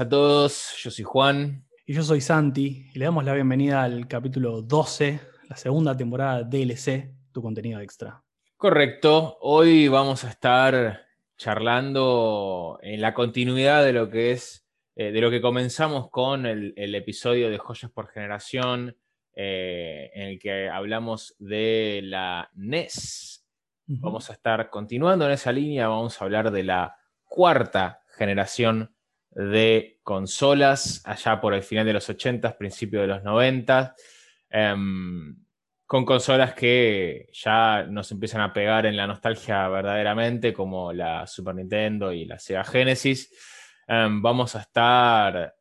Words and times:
a 0.00 0.08
todos. 0.08 0.76
Yo 0.82 0.90
soy 0.90 1.04
Juan. 1.04 1.66
Y 1.84 1.92
yo 1.92 2.02
soy 2.02 2.22
Santi 2.22 2.90
y 2.94 2.98
le 2.98 3.04
damos 3.04 3.22
la 3.22 3.34
bienvenida 3.34 3.82
al 3.82 4.08
capítulo 4.08 4.62
12, 4.62 5.20
la 5.46 5.56
segunda 5.56 5.94
temporada 5.94 6.42
de 6.42 6.64
DLC, 6.64 7.12
tu 7.32 7.42
contenido 7.42 7.80
extra. 7.80 8.22
Correcto, 8.56 9.36
hoy 9.42 9.88
vamos 9.88 10.24
a 10.24 10.30
estar 10.30 11.02
charlando 11.36 12.78
en 12.82 13.02
la 13.02 13.12
continuidad 13.12 13.84
de 13.84 13.92
lo 13.92 14.08
que 14.08 14.30
es, 14.30 14.66
eh, 14.96 15.12
de 15.12 15.20
lo 15.20 15.30
que 15.30 15.42
comenzamos 15.42 16.08
con 16.08 16.46
el, 16.46 16.72
el 16.76 16.94
episodio 16.94 17.50
de 17.50 17.58
Joyas 17.58 17.90
por 17.90 18.08
Generación, 18.08 18.96
eh, 19.34 20.10
en 20.14 20.28
el 20.28 20.38
que 20.38 20.70
hablamos 20.70 21.36
de 21.38 22.00
la 22.04 22.48
NES. 22.54 23.44
Vamos 23.86 24.30
a 24.30 24.32
estar 24.32 24.70
continuando 24.70 25.26
en 25.26 25.32
esa 25.32 25.52
línea, 25.52 25.88
vamos 25.88 26.20
a 26.20 26.24
hablar 26.24 26.50
de 26.50 26.64
la 26.64 26.96
cuarta 27.24 28.02
generación 28.16 28.94
de 29.30 30.00
consolas, 30.02 31.02
allá 31.04 31.40
por 31.40 31.54
el 31.54 31.62
final 31.62 31.86
de 31.86 31.92
los 31.92 32.08
80, 32.08 32.56
principio 32.58 33.00
de 33.00 33.06
los 33.06 33.22
90, 33.22 33.94
em, 34.50 35.36
con 35.86 36.04
consolas 36.04 36.54
que 36.54 37.28
ya 37.32 37.84
nos 37.84 38.10
empiezan 38.12 38.42
a 38.42 38.52
pegar 38.52 38.86
en 38.86 38.96
la 38.96 39.06
nostalgia 39.06 39.68
verdaderamente, 39.68 40.52
como 40.52 40.92
la 40.92 41.26
Super 41.26 41.54
Nintendo 41.54 42.12
y 42.12 42.24
la 42.26 42.38
Sega 42.38 42.64
Genesis. 42.64 43.32
Em, 43.86 44.22
vamos 44.22 44.54
a 44.56 44.60
estar 44.60 45.54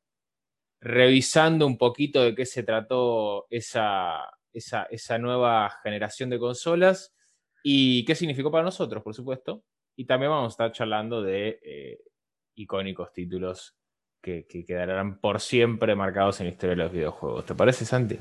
revisando 0.81 1.65
un 1.65 1.77
poquito 1.77 2.23
de 2.23 2.35
qué 2.35 2.45
se 2.45 2.63
trató 2.63 3.47
esa, 3.49 4.29
esa, 4.53 5.17
nueva 5.17 5.69
generación 5.83 6.29
de 6.29 6.39
consolas 6.39 7.13
y 7.63 8.05
qué 8.05 8.15
significó 8.15 8.51
para 8.51 8.63
nosotros, 8.63 9.03
por 9.03 9.13
supuesto. 9.13 9.63
Y 9.95 10.05
también 10.05 10.31
vamos 10.31 10.53
a 10.53 10.53
estar 10.53 10.71
charlando 10.71 11.21
de 11.21 11.59
eh, 11.63 11.99
icónicos 12.59 13.11
títulos 13.13 13.75
que, 14.21 14.45
quedarán 14.47 15.19
por 15.19 15.39
siempre 15.39 15.95
marcados 15.95 16.39
en 16.39 16.47
la 16.47 16.51
historia 16.51 16.75
de 16.75 16.83
los 16.83 16.91
videojuegos. 16.91 17.45
¿Te 17.45 17.55
parece, 17.55 17.85
Santi? 17.85 18.17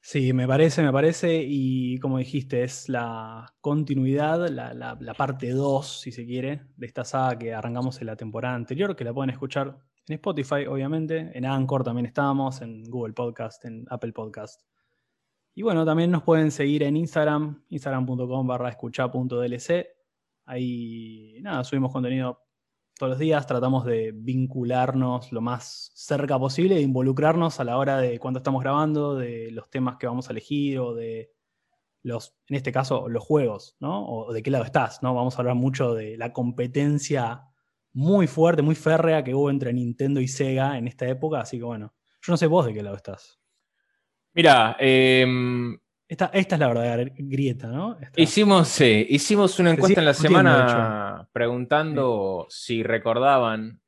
Sí, 0.00 0.32
me 0.34 0.46
parece, 0.46 0.82
me 0.82 0.92
parece, 0.92 1.42
y 1.46 1.98
como 1.98 2.18
dijiste, 2.18 2.62
es 2.62 2.90
la 2.90 3.54
continuidad, 3.60 4.48
la, 4.50 5.14
parte 5.16 5.50
2, 5.50 6.00
si 6.00 6.12
se 6.12 6.26
quiere, 6.26 6.66
de 6.76 6.86
esta 6.86 7.04
saga 7.04 7.38
que 7.38 7.54
arrancamos 7.54 8.00
en 8.00 8.08
la 8.08 8.16
temporada 8.16 8.54
anterior, 8.54 8.94
que 8.94 9.04
la 9.04 9.14
pueden 9.14 9.30
escuchar 9.30 9.78
en 10.06 10.14
Spotify, 10.16 10.66
obviamente, 10.68 11.30
en 11.32 11.46
Anchor 11.46 11.84
también 11.84 12.04
estamos, 12.04 12.60
en 12.60 12.82
Google 12.84 13.14
Podcast, 13.14 13.64
en 13.64 13.86
Apple 13.88 14.12
Podcast. 14.12 14.60
Y 15.54 15.62
bueno, 15.62 15.86
también 15.86 16.10
nos 16.10 16.22
pueden 16.22 16.50
seguir 16.50 16.82
en 16.82 16.96
Instagram, 16.96 17.64
instagram.com 17.70 18.46
barra 18.46 18.68
escucha.dlc. 18.68 19.86
Ahí, 20.46 21.38
nada, 21.40 21.64
subimos 21.64 21.90
contenido 21.90 22.43
todos 22.98 23.10
los 23.10 23.18
días 23.18 23.46
tratamos 23.46 23.84
de 23.84 24.12
vincularnos 24.14 25.32
lo 25.32 25.40
más 25.40 25.90
cerca 25.94 26.38
posible, 26.38 26.76
de 26.76 26.82
involucrarnos 26.82 27.58
a 27.58 27.64
la 27.64 27.76
hora 27.76 27.98
de 27.98 28.18
cuando 28.18 28.38
estamos 28.38 28.62
grabando, 28.62 29.16
de 29.16 29.50
los 29.50 29.68
temas 29.68 29.96
que 29.96 30.06
vamos 30.06 30.28
a 30.28 30.32
elegir 30.32 30.78
o 30.78 30.94
de 30.94 31.32
los, 32.02 32.36
en 32.48 32.56
este 32.56 32.70
caso, 32.70 33.08
los 33.08 33.24
juegos, 33.24 33.76
¿no? 33.80 34.06
O 34.06 34.32
de 34.32 34.42
qué 34.42 34.50
lado 34.50 34.64
estás, 34.64 35.02
¿no? 35.02 35.14
Vamos 35.14 35.34
a 35.34 35.38
hablar 35.38 35.56
mucho 35.56 35.94
de 35.94 36.16
la 36.16 36.32
competencia 36.32 37.42
muy 37.92 38.26
fuerte, 38.26 38.62
muy 38.62 38.74
férrea 38.74 39.24
que 39.24 39.34
hubo 39.34 39.50
entre 39.50 39.72
Nintendo 39.72 40.20
y 40.20 40.28
Sega 40.28 40.78
en 40.78 40.86
esta 40.86 41.08
época, 41.08 41.40
así 41.40 41.58
que 41.58 41.64
bueno, 41.64 41.94
yo 42.22 42.32
no 42.32 42.36
sé 42.36 42.46
vos 42.46 42.66
de 42.66 42.74
qué 42.74 42.82
lado 42.82 42.96
estás. 42.96 43.40
Mira, 44.34 44.76
eh, 44.78 45.26
esta, 46.14 46.54
es 46.54 46.58
la 46.58 46.68
verdadera 46.68 47.12
grieta, 47.16 47.66
¿no? 47.66 47.98
Hicimos, 48.16 48.80
hicimos 48.80 49.58
una 49.58 49.72
encuesta 49.72 50.00
en 50.00 50.06
la 50.06 50.14
semana 50.14 51.28
preguntando 51.32 52.46
si 52.48 52.82
recordaban, 52.82 53.80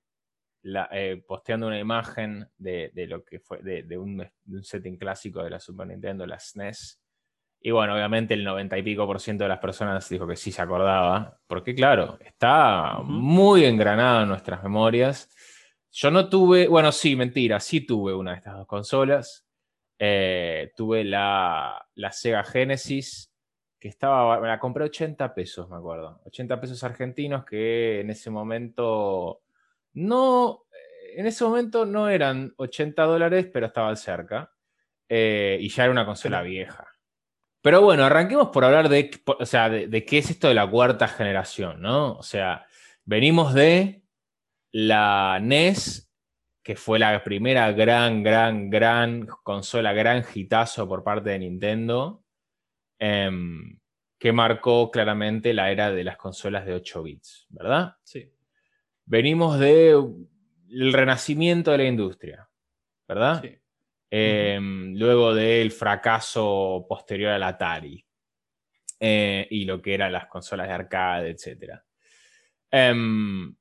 eh, 0.90 1.22
posteando 1.26 1.68
una 1.68 1.78
imagen 1.78 2.48
de, 2.58 2.90
lo 3.08 3.24
que 3.24 3.38
fue, 3.38 3.62
de, 3.62 3.96
un, 3.96 4.26
setting 4.62 4.96
clásico 4.96 5.42
de 5.42 5.50
la 5.50 5.60
Super 5.60 5.86
Nintendo, 5.86 6.26
la 6.26 6.40
SNES. 6.40 7.00
E 7.60 7.68
y 7.68 7.70
bueno, 7.70 7.94
obviamente 7.94 8.34
el 8.34 8.44
90 8.44 8.78
y 8.78 8.82
pico 8.82 9.06
por 9.06 9.20
ciento 9.20 9.44
de 9.44 9.48
las 9.48 9.58
personas 9.58 10.08
dijo 10.08 10.26
que 10.26 10.36
sí 10.36 10.52
se 10.52 10.62
acordaba, 10.62 11.38
porque 11.46 11.74
claro, 11.74 12.18
está 12.20 12.98
muy 13.02 13.64
engranado 13.64 14.22
en 14.22 14.28
nuestras 14.28 14.62
memorias. 14.62 15.30
Yo 15.92 16.10
no 16.10 16.28
tuve, 16.28 16.68
bueno, 16.68 16.92
sí, 16.92 17.16
mentira, 17.16 17.60
sí 17.60 17.80
tuve 17.86 18.14
una 18.14 18.32
de 18.32 18.38
estas 18.38 18.56
dos 18.56 18.66
consolas. 18.66 19.45
Eh, 19.98 20.72
tuve 20.76 21.04
la, 21.04 21.86
Sega 22.10 22.44
Genesis, 22.44 23.32
que 23.78 23.88
estaba, 23.88 24.40
me 24.40 24.48
la 24.48 24.58
compré 24.58 24.84
80 24.84 25.34
pesos, 25.34 25.68
me 25.68 25.76
acuerdo. 25.76 26.20
80 26.24 26.60
pesos 26.60 26.84
argentinos 26.84 27.44
que 27.44 28.00
en 28.00 28.10
ese 28.10 28.30
momento 28.30 29.42
no, 29.94 30.64
en 31.16 31.26
ese 31.26 31.44
momento 31.44 31.86
no 31.86 32.08
eran 32.08 32.52
80 32.56 33.02
dólares, 33.04 33.48
pero 33.52 33.66
estaban 33.66 33.96
cerca. 33.96 34.52
Eh, 35.08 35.58
y 35.60 35.68
ya 35.68 35.84
era 35.84 35.92
una 35.92 36.04
consola 36.04 36.42
vieja. 36.42 36.86
Pero 37.62 37.80
bueno, 37.82 38.04
arranquemos 38.04 38.48
por 38.50 38.64
hablar 38.64 38.88
de, 38.88 39.10
o 39.26 39.46
sea, 39.46 39.68
de, 39.68 40.04
qué 40.04 40.18
es 40.18 40.30
esto 40.30 40.48
de 40.48 40.54
la 40.54 40.70
cuarta 40.70 41.08
generación, 41.08 41.80
¿no? 41.80 42.12
O 42.12 42.22
sea, 42.22 42.66
venimos 43.04 43.54
de 43.54 44.02
la 44.70 45.38
NES 45.40 46.05
que 46.66 46.74
fue 46.74 46.98
la 46.98 47.22
primera 47.22 47.70
gran, 47.70 48.24
gran, 48.24 48.68
gran 48.68 49.24
consola, 49.44 49.92
gran 49.92 50.24
hitazo 50.34 50.88
por 50.88 51.04
parte 51.04 51.30
de 51.30 51.38
Nintendo, 51.38 52.24
em, 52.98 53.78
que 54.18 54.32
marcó 54.32 54.90
claramente 54.90 55.54
la 55.54 55.70
era 55.70 55.92
de 55.92 56.02
las 56.02 56.16
consolas 56.16 56.66
de 56.66 56.74
8 56.74 57.04
bits, 57.04 57.46
¿verdad? 57.50 57.94
Sí. 58.02 58.32
Venimos 59.04 59.60
del 59.60 60.26
renacimiento 60.92 61.70
de 61.70 61.78
la 61.78 61.84
industria, 61.84 62.50
¿verdad? 63.06 63.42
Sí. 63.42 63.56
Em, 64.10 64.92
luego 64.96 65.36
del 65.36 65.70
fracaso 65.70 66.84
posterior 66.88 67.30
al 67.30 67.44
Atari 67.44 68.04
eh, 68.98 69.46
y 69.52 69.66
lo 69.66 69.80
que 69.80 69.94
eran 69.94 70.10
las 70.10 70.26
consolas 70.26 70.66
de 70.66 70.74
arcade, 70.74 71.30
etc. 71.30 71.80
Em, 72.72 73.54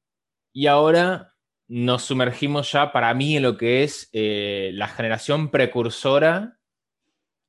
y 0.53 0.65
ahora 0.65 1.34
nos 1.67 2.03
sumergimos 2.03 2.71
ya 2.71 2.91
para 2.91 3.13
mí 3.13 3.37
en 3.37 3.43
lo 3.43 3.57
que 3.57 3.83
es 3.83 4.09
eh, 4.13 4.71
la 4.73 4.87
generación 4.87 5.49
precursora 5.49 6.59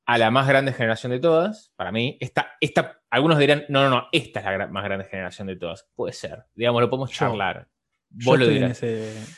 a 0.05 0.17
la 0.17 0.31
más 0.31 0.47
grande 0.47 0.73
generación 0.73 1.11
de 1.11 1.19
todas. 1.19 1.73
Para 1.75 1.91
mí, 1.91 2.17
esta, 2.19 2.55
esta, 2.61 3.01
algunos 3.09 3.37
dirán, 3.37 3.65
no, 3.69 3.83
no, 3.83 3.89
no, 3.89 4.07
esta 4.11 4.39
es 4.39 4.45
la 4.57 4.67
más 4.67 4.83
grande 4.83 5.05
generación 5.05 5.47
de 5.47 5.57
todas. 5.57 5.87
Puede 5.95 6.13
ser, 6.13 6.45
digamos, 6.55 6.81
lo 6.81 6.89
podemos 6.89 7.11
charlar. 7.11 7.67
Vos 8.09 8.39
lo 8.39 8.47
dirás. 8.47 8.81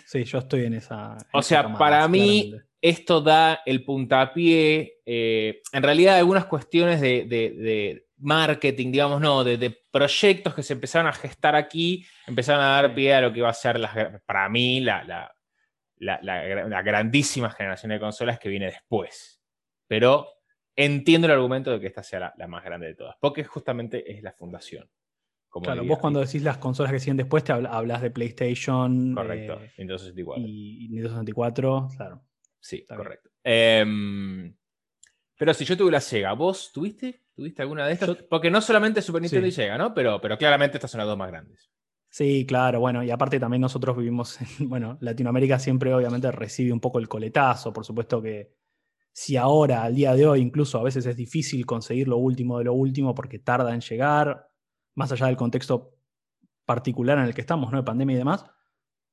sí, 0.05 0.23
yo 0.23 0.37
estoy 0.37 0.65
en 0.65 0.75
esa. 0.75 1.17
o 1.33 1.41
sea, 1.41 1.73
para 1.73 2.07
mí, 2.07 2.53
esto 2.81 3.19
da 3.19 3.61
el 3.65 3.83
puntapié. 3.83 4.99
Eh, 5.05 5.61
en 5.73 5.83
realidad, 5.83 6.17
algunas 6.17 6.45
cuestiones 6.45 7.01
de 7.01 8.05
marketing, 8.19 8.91
digamos, 8.91 9.21
no, 9.21 9.43
de, 9.43 9.77
proyectos 9.91 10.53
que 10.53 10.63
se 10.63 10.73
empezaron 10.73 11.07
a 11.07 11.13
gestar 11.13 11.55
aquí, 11.55 12.05
empezaron 12.27 12.63
a 12.63 12.81
dar 12.81 12.93
pie 12.93 13.13
a 13.13 13.21
lo 13.21 13.33
que 13.33 13.41
va 13.41 13.49
a 13.49 13.53
ser, 13.53 13.79
para 14.25 14.49
mí, 14.49 14.81
la, 14.81 15.03
la, 15.99 16.81
grandísima 16.81 17.49
generación 17.49 17.91
de 17.91 17.99
consolas 17.99 18.39
que 18.39 18.49
viene 18.49 18.67
después. 18.67 19.41
Pero 19.87 20.27
entiendo 20.75 21.27
el 21.27 21.33
argumento 21.33 21.71
de 21.71 21.79
que 21.79 21.87
esta 21.87 22.03
sea 22.03 22.33
la, 22.35 22.47
más 22.47 22.63
grande 22.63 22.87
de 22.87 22.95
todas, 22.95 23.15
porque 23.19 23.43
justamente 23.43 24.11
es 24.11 24.23
la 24.23 24.31
fundación. 24.31 24.89
claro, 25.61 25.83
vos 25.83 25.99
cuando 25.99 26.19
decís 26.19 26.43
las 26.43 26.57
consolas 26.57 26.91
que 26.91 26.99
siguen 26.99 27.17
después, 27.17 27.43
te 27.43 27.51
hablas 27.51 28.01
de 28.01 28.11
PlayStation. 28.11 29.13
Correcto, 29.15 29.53
eh, 29.53 29.71
Nintendo 29.77 29.97
64. 29.97 30.43
Y, 30.45 30.87
Nintendo 30.89 31.09
64, 31.09 31.87
claro. 31.97 32.23
Sí, 32.59 32.85
correcto. 32.85 33.29
Em, 33.43 34.53
pero 35.37 35.53
si 35.53 35.63
yo 35.63 35.77
tuve 35.77 35.91
la 35.91 36.01
Sega, 36.01 36.33
¿vos 36.33 36.71
tuviste? 36.73 37.23
¿Tuviste 37.39 37.61
alguna 37.61 37.87
de 37.87 37.93
estas? 37.93 38.17
Porque 38.29 38.51
no 38.51 38.59
solamente 38.59 39.01
Super 39.01 39.21
Nintendo 39.21 39.47
y 39.47 39.51
Sega, 39.53 39.77
¿no? 39.77 39.93
Pero, 39.93 40.19
pero 40.19 40.37
claramente 40.37 40.75
estas 40.75 40.91
son 40.91 40.97
las 40.99 41.07
dos 41.07 41.17
más 41.17 41.29
grandes. 41.29 41.69
Sí, 42.09 42.45
claro, 42.45 42.81
bueno, 42.81 43.01
y 43.01 43.11
aparte 43.11 43.39
también 43.39 43.61
nosotros 43.61 43.95
vivimos, 43.95 44.41
en, 44.41 44.47
bueno, 44.69 44.97
Latinoamérica 44.99 45.57
siempre 45.57 45.93
obviamente 45.93 46.29
recibe 46.33 46.73
un 46.73 46.81
poco 46.81 46.99
el 46.99 47.07
coletazo, 47.07 47.71
por 47.71 47.85
supuesto 47.85 48.21
que 48.21 48.51
si 49.13 49.37
ahora, 49.37 49.83
al 49.83 49.95
día 49.95 50.13
de 50.15 50.27
hoy, 50.27 50.41
incluso 50.41 50.79
a 50.79 50.83
veces 50.83 51.05
es 51.05 51.15
difícil 51.15 51.65
conseguir 51.65 52.09
lo 52.09 52.17
último 52.17 52.57
de 52.57 52.65
lo 52.65 52.73
último 52.73 53.15
porque 53.15 53.39
tarda 53.39 53.73
en 53.73 53.79
llegar, 53.79 54.49
más 54.95 55.09
allá 55.13 55.27
del 55.27 55.37
contexto 55.37 55.95
particular 56.65 57.19
en 57.19 57.23
el 57.23 57.33
que 57.33 57.41
estamos, 57.41 57.71
¿no? 57.71 57.77
De 57.77 57.83
pandemia 57.83 58.15
y 58.15 58.19
demás, 58.19 58.45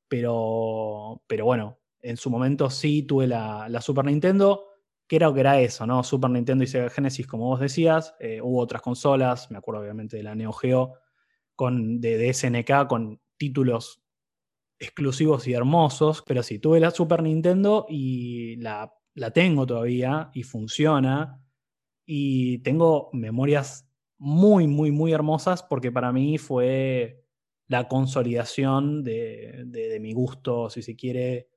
pero, 0.09 1.23
pero 1.29 1.45
bueno, 1.45 1.79
en 2.01 2.17
su 2.17 2.29
momento 2.29 2.71
sí 2.71 3.05
tuve 3.05 3.29
la, 3.29 3.81
Super 3.81 4.05
Nintendo, 4.05 4.65
que 5.07 5.17
era 5.17 5.33
que 5.33 5.41
era 5.41 5.61
eso, 5.61 5.87
¿no? 5.87 6.03
Super 6.03 6.31
Nintendo 6.31 6.65
y 6.65 6.67
Sega 6.67 6.91
Genesis, 6.91 7.27
como 7.27 7.47
vos 7.47 7.61
decías. 7.61 8.15
Eh, 8.21 8.41
hubo 8.43 8.61
otras 8.61 8.83
consolas, 8.83 9.51
me 9.51 9.59
acuerdo 9.59 9.83
obviamente 9.83 10.17
de 10.17 10.23
la 10.23 10.35
Neo 10.35 10.53
Geo, 10.53 10.95
con, 11.55 12.01
de, 12.01 12.19
de 12.19 12.33
SNK, 12.33 12.87
con 12.89 13.21
títulos 13.37 14.03
exclusivos 14.79 15.47
y 15.47 15.55
hermosos, 15.55 16.23
pero 16.27 16.43
sí, 16.43 16.59
tuve 16.59 16.81
la 16.81 16.91
Super 16.91 17.23
Nintendo 17.23 17.87
y 17.89 18.57
la, 18.57 18.93
la 19.15 19.31
tengo 19.31 19.67
todavía 19.67 20.31
y 20.35 20.43
funciona. 20.43 21.43
Y 22.05 22.59
tengo 22.59 23.11
memorias 23.13 23.89
muy, 24.19 24.67
muy, 24.67 24.91
muy 24.93 25.13
hermosas 25.13 25.63
porque 25.63 25.93
para 25.93 26.13
mí 26.13 26.39
fue 26.39 27.25
la 27.69 27.89
consolidación 27.89 29.03
de, 29.03 29.99
mi 30.01 30.13
gusto, 30.13 30.71
si 30.71 30.83
se 30.83 30.95
quiere, 30.95 31.49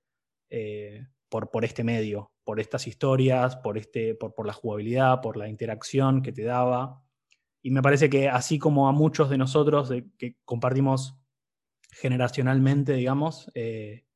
eh, 0.50 1.06
por, 1.30 1.52
por, 1.52 1.66
este 1.66 1.84
medio, 1.84 2.32
por 2.50 2.60
estas 2.60 2.88
historias, 2.88 3.58
por, 3.58 3.78
este, 3.78 4.16
por, 4.16 4.48
la 4.48 4.54
jugabilidad, 4.54 5.22
por 5.22 5.38
la 5.38 5.48
interacción 5.48 6.24
que 6.24 6.32
te 6.32 6.44
daba. 6.44 7.04
Y 7.62 7.70
me 7.70 7.84
parece 7.84 8.10
que 8.10 8.28
así 8.28 8.58
como 8.58 8.90
a 8.90 8.92
muchos 8.92 9.30
de 9.30 9.38
nosotros 9.38 9.92
que 10.18 10.36
compartimos 10.46 11.16
generacionalmente, 11.92 12.94
digamos, 12.94 13.52
eh, 13.54 14.08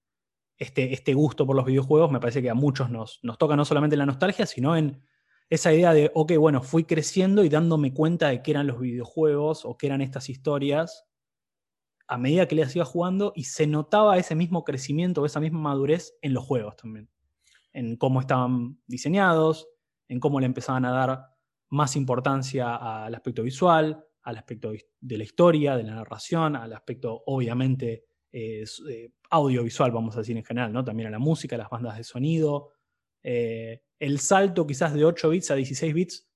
este, 0.58 0.94
este 0.94 1.14
gusto 1.14 1.46
por 1.46 1.56
los 1.56 1.66
videojuegos, 1.66 2.10
me 2.10 2.20
parece 2.20 2.42
que 2.42 2.50
a 2.50 2.56
muchos 2.56 2.90
nos, 2.90 3.20
nos 3.22 3.38
toca 3.38 3.56
no 3.56 3.66
solamente 3.66 3.98
la 3.98 4.08
nostalgia, 4.08 4.48
sino 4.48 4.76
en 4.76 5.04
esa 5.52 5.72
idea 5.72 5.94
de, 5.94 6.10
ok, 6.16 6.32
bueno, 6.40 6.64
fui 6.64 6.86
creciendo 6.86 7.44
y 7.44 7.50
dándome 7.50 7.94
cuenta 7.94 8.30
de 8.30 8.42
qué 8.42 8.50
eran 8.50 8.66
los 8.66 8.80
videojuegos 8.80 9.64
o 9.64 9.78
qué 9.78 9.86
eran 9.86 10.02
estas 10.02 10.28
historias 10.28 11.06
a 12.08 12.18
medida 12.18 12.48
que 12.48 12.56
les 12.56 12.76
iba 12.76 12.84
jugando 12.84 13.32
y 13.36 13.44
se 13.44 13.68
notaba 13.68 14.18
ese 14.18 14.34
mismo 14.34 14.64
crecimiento, 14.64 15.24
esa 15.24 15.40
misma 15.40 15.60
madurez 15.60 16.16
en 16.24 16.34
los 16.34 16.44
juegos 16.44 16.76
también, 16.78 17.10
en 17.74 17.98
cómo 17.98 18.22
estaban 18.22 18.80
diseñados, 18.88 19.68
en 20.08 20.20
cómo 20.20 20.40
le 20.40 20.46
empezaban 20.46 20.86
a 20.86 20.92
dar 20.92 21.26
más 21.70 21.96
importancia 21.96 22.76
al 23.06 23.16
aspecto 23.16 23.44
visual, 23.44 24.06
al 24.24 24.38
aspecto 24.38 24.72
de 25.02 25.18
la 25.18 25.24
historia, 25.24 25.76
de 25.76 25.84
la 25.84 25.96
narración, 25.96 26.56
al 26.56 26.74
aspecto 26.74 27.24
obviamente 27.26 28.06
eh, 28.32 28.64
eh, 28.90 29.12
audiovisual, 29.30 29.92
vamos 29.92 30.16
a 30.16 30.20
decir 30.20 30.38
en 30.38 30.44
general, 30.44 30.74
¿no? 30.74 30.84
También 30.84 31.08
a 31.08 31.12
la 31.12 31.20
música, 31.20 31.56
a 31.56 31.60
las 31.60 31.70
bandas 31.70 31.98
de 31.98 32.04
sonido. 32.04 32.72
Eh, 33.22 33.82
el 34.00 34.20
salto 34.20 34.66
quizás 34.66 34.94
de 34.94 35.06
8 35.06 35.30
bits 35.30 35.52
a 35.52 35.56
16 35.56 35.94
bits, 35.94 36.30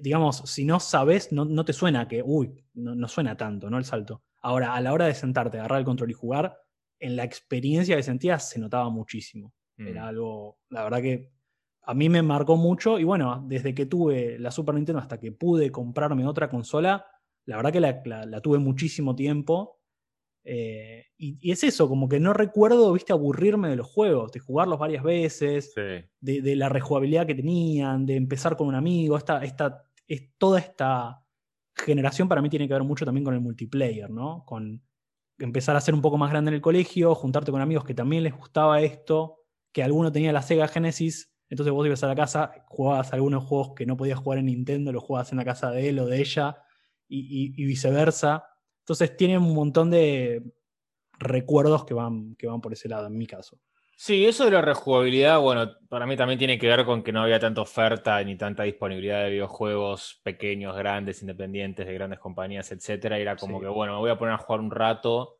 digamos, 0.00 0.38
si 0.46 0.64
no 0.64 0.80
sabes, 0.80 1.30
no, 1.30 1.64
te 1.64 1.74
suena 1.74 2.08
que, 2.08 2.22
uy, 2.24 2.64
no, 2.72 3.06
suena 3.06 3.36
tanto, 3.36 3.68
¿no? 3.68 3.76
El 3.76 3.84
salto. 3.84 4.24
Ahora, 4.40 4.74
a 4.74 4.80
la 4.80 4.92
hora 4.92 5.06
de 5.06 5.14
sentarte, 5.14 5.58
agarrar 5.58 5.80
el 5.80 5.84
control 5.84 6.10
y 6.10 6.14
jugar, 6.14 6.56
en 6.98 7.16
la 7.16 7.24
experiencia 7.24 7.94
que 7.94 8.02
sentías 8.02 8.48
se 8.48 8.58
notaba 8.58 8.88
muchísimo. 8.88 9.52
Era 9.76 10.04
mm. 10.04 10.08
algo, 10.08 10.58
la 10.70 10.84
verdad 10.84 11.02
que 11.02 11.34
a 11.86 11.94
mí 11.94 12.08
me 12.08 12.22
marcó 12.22 12.56
mucho 12.56 12.98
y 12.98 13.04
bueno, 13.04 13.44
desde 13.46 13.74
que 13.74 13.86
tuve 13.86 14.38
la 14.38 14.50
Super 14.50 14.74
Nintendo 14.74 15.00
hasta 15.00 15.20
que 15.20 15.32
pude 15.32 15.70
comprarme 15.70 16.26
otra 16.26 16.48
consola, 16.48 17.06
la 17.46 17.56
verdad 17.56 17.72
que 17.72 17.80
la, 17.80 18.40
tuve 18.40 18.58
muchísimo 18.58 19.14
tiempo. 19.14 19.80
Eh, 20.46 21.06
y, 21.16 21.50
es 21.50 21.64
eso, 21.64 21.88
como 21.88 22.08
que 22.08 22.20
no 22.20 22.32
recuerdo, 22.32 22.92
viste, 22.92 23.12
aburrirme 23.12 23.68
de 23.68 23.76
los 23.76 23.86
juegos, 23.86 24.32
de 24.32 24.40
jugarlos 24.40 24.78
varias 24.78 25.02
veces, 25.02 25.74
de, 25.74 26.56
la 26.56 26.68
rejugabilidad 26.68 27.26
que 27.26 27.34
tenían, 27.34 28.06
de 28.06 28.16
empezar 28.16 28.56
con 28.56 28.68
un 28.68 28.74
amigo. 28.74 29.16
Esta, 29.16 29.44
esta, 29.44 29.84
es, 30.06 30.30
toda 30.38 30.58
esta 30.58 31.22
generación 31.74 32.28
para 32.28 32.40
mí 32.40 32.48
tiene 32.48 32.66
que 32.66 32.74
ver 32.74 32.84
mucho 32.84 33.04
también 33.04 33.24
con 33.24 33.34
el 33.34 33.40
multiplayer, 33.40 34.10
¿no? 34.10 34.44
Con 34.46 34.82
empezar 35.38 35.76
a 35.76 35.80
ser 35.80 35.94
un 35.94 36.00
poco 36.00 36.16
más 36.16 36.30
grande 36.30 36.50
en 36.50 36.54
el 36.54 36.60
colegio, 36.60 37.14
juntarte 37.14 37.50
con 37.50 37.60
amigos 37.60 37.84
que 37.84 37.94
también 37.94 38.22
les 38.22 38.34
gustaba 38.34 38.80
esto, 38.80 39.43
que 39.74 39.82
alguno 39.82 40.10
tenía 40.10 40.32
la 40.32 40.40
Sega 40.40 40.68
Genesis 40.68 41.34
entonces 41.48 41.72
vos 41.72 41.86
ibas 41.86 42.02
a 42.02 42.08
la 42.08 42.16
casa, 42.16 42.52
jugabas 42.66 43.12
algunos 43.12 43.44
juegos 43.44 43.74
que 43.76 43.86
no 43.86 43.96
podías 43.96 44.18
jugar 44.18 44.38
en 44.38 44.46
Nintendo, 44.46 44.92
los 44.92 45.04
jugabas 45.04 45.30
en 45.32 45.38
la 45.38 45.44
casa 45.44 45.70
de 45.70 45.88
él 45.88 45.98
o 45.98 46.06
de 46.06 46.20
ella, 46.20 46.58
y, 47.06 47.64
viceversa. 47.64 48.44
Entonces 48.80 49.16
tiene 49.16 49.38
un 49.38 49.54
montón 49.54 49.90
de 49.90 50.42
recuerdos 51.18 51.84
que 51.84 51.94
van, 51.94 52.34
que 52.36 52.46
van 52.46 52.60
por 52.60 52.72
ese 52.72 52.88
lado, 52.88 53.06
en 53.06 53.16
mi 53.16 53.26
caso. 53.26 53.60
Sí, 53.96 54.26
eso 54.26 54.46
de 54.46 54.50
la 54.50 54.62
rejugabilidad, 54.62 55.38
bueno, 55.38 55.70
para 55.88 56.06
mí 56.06 56.16
también 56.16 56.38
tiene 56.38 56.58
que 56.58 56.66
ver 56.66 56.84
con 56.84 57.04
que 57.04 57.12
no 57.12 57.22
había 57.22 57.38
tanta 57.38 57.60
oferta 57.60 58.20
ni 58.24 58.36
tanta 58.36 58.64
disponibilidad 58.64 59.22
de 59.22 59.30
videojuegos 59.30 60.20
pequeños, 60.24 60.76
grandes, 60.76 61.22
independientes, 61.22 61.86
de 61.86 61.94
grandes 61.94 62.18
compañías, 62.18 62.72
etcétera. 62.72 63.18
era 63.18 63.36
como 63.36 63.60
que, 63.60 63.68
bueno, 63.68 63.92
me 63.92 64.00
voy 64.00 64.10
a 64.10 64.18
poner 64.18 64.34
a 64.34 64.38
jugar 64.38 64.60
un 64.60 64.72
rato 64.72 65.38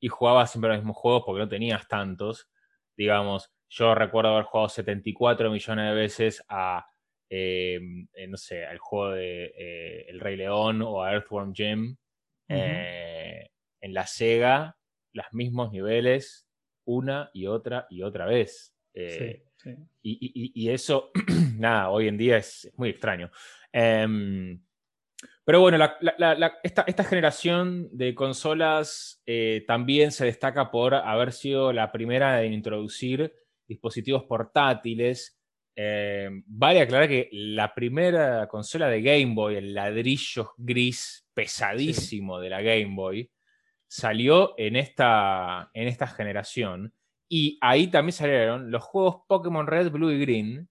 y 0.00 0.08
jugaba 0.08 0.46
siempre 0.46 0.70
los 0.70 0.78
mismos 0.78 0.96
juegos 0.96 1.24
porque 1.26 1.40
no 1.40 1.48
tenías 1.48 1.86
tantos. 1.86 2.48
Digamos, 2.96 3.52
yo 3.70 3.94
recuerdo 3.94 4.32
haber 4.32 4.44
jugado 4.44 4.68
74 4.68 5.50
millones 5.50 5.86
de 5.86 5.94
veces 5.94 6.44
a, 6.48 6.86
em, 7.28 8.08
eh, 8.14 8.26
no 8.26 8.36
sé, 8.36 8.66
al 8.66 8.78
juego 8.78 9.12
de 9.14 9.54
eh, 9.56 10.06
El 10.08 10.18
Rey 10.18 10.36
León 10.36 10.82
o 10.82 11.04
a 11.04 11.12
Earthworm 11.12 11.54
Jim 11.54 11.96
eh, 12.48 13.48
en 13.80 13.94
la 13.94 14.06
Sega, 14.08 14.76
los 15.12 15.26
mismos 15.32 15.70
niveles, 15.70 16.48
una 16.84 17.30
y 17.32 17.46
otra 17.46 17.86
y 17.90 18.02
otra 18.02 18.26
vez. 18.26 18.74
Sí, 18.92 19.40
Y, 20.02 20.68
eso, 20.68 21.12
nada, 21.56 21.90
hoy 21.90 22.08
en 22.08 22.18
día 22.18 22.38
es, 22.38 22.68
muy 22.76 22.88
extraño. 22.88 23.30
Em, 23.72 24.60
pero 25.44 25.60
bueno, 25.60 25.78
esta, 26.62 26.82
esta, 26.82 27.04
generación 27.04 27.88
de 27.96 28.14
consolas 28.16 29.22
también 29.66 30.10
se 30.10 30.24
destaca 30.24 30.72
por 30.72 30.94
haber 30.94 31.32
sido 31.32 31.72
la 31.72 31.92
primera 31.92 32.42
en 32.42 32.52
introducir 32.52 33.39
dispositivos 33.70 34.24
portátiles. 34.24 35.40
Eh, 35.76 36.28
vale 36.46 36.80
aclarar 36.80 37.08
que 37.08 37.28
la 37.32 37.72
primera 37.72 38.48
consola 38.48 38.88
de 38.88 39.00
Game 39.00 39.34
Boy, 39.34 39.56
el 39.56 39.72
ladrillo 39.72 40.52
gris 40.58 41.26
pesadísimo 41.32 42.40
de 42.40 42.50
la 42.50 42.60
Game 42.60 42.94
Boy, 42.94 43.30
salió 43.88 44.54
en 44.58 44.76
esta, 44.76 45.70
en 45.72 45.88
esta 45.88 46.06
generación. 46.08 46.92
Y 47.28 47.58
ahí 47.60 47.86
también 47.86 48.12
salieron 48.12 48.70
los 48.70 48.82
juegos 48.82 49.22
Pokémon 49.28 49.66
Red, 49.66 49.90
Blue 49.90 50.10
y 50.10 50.20
Green, 50.20 50.68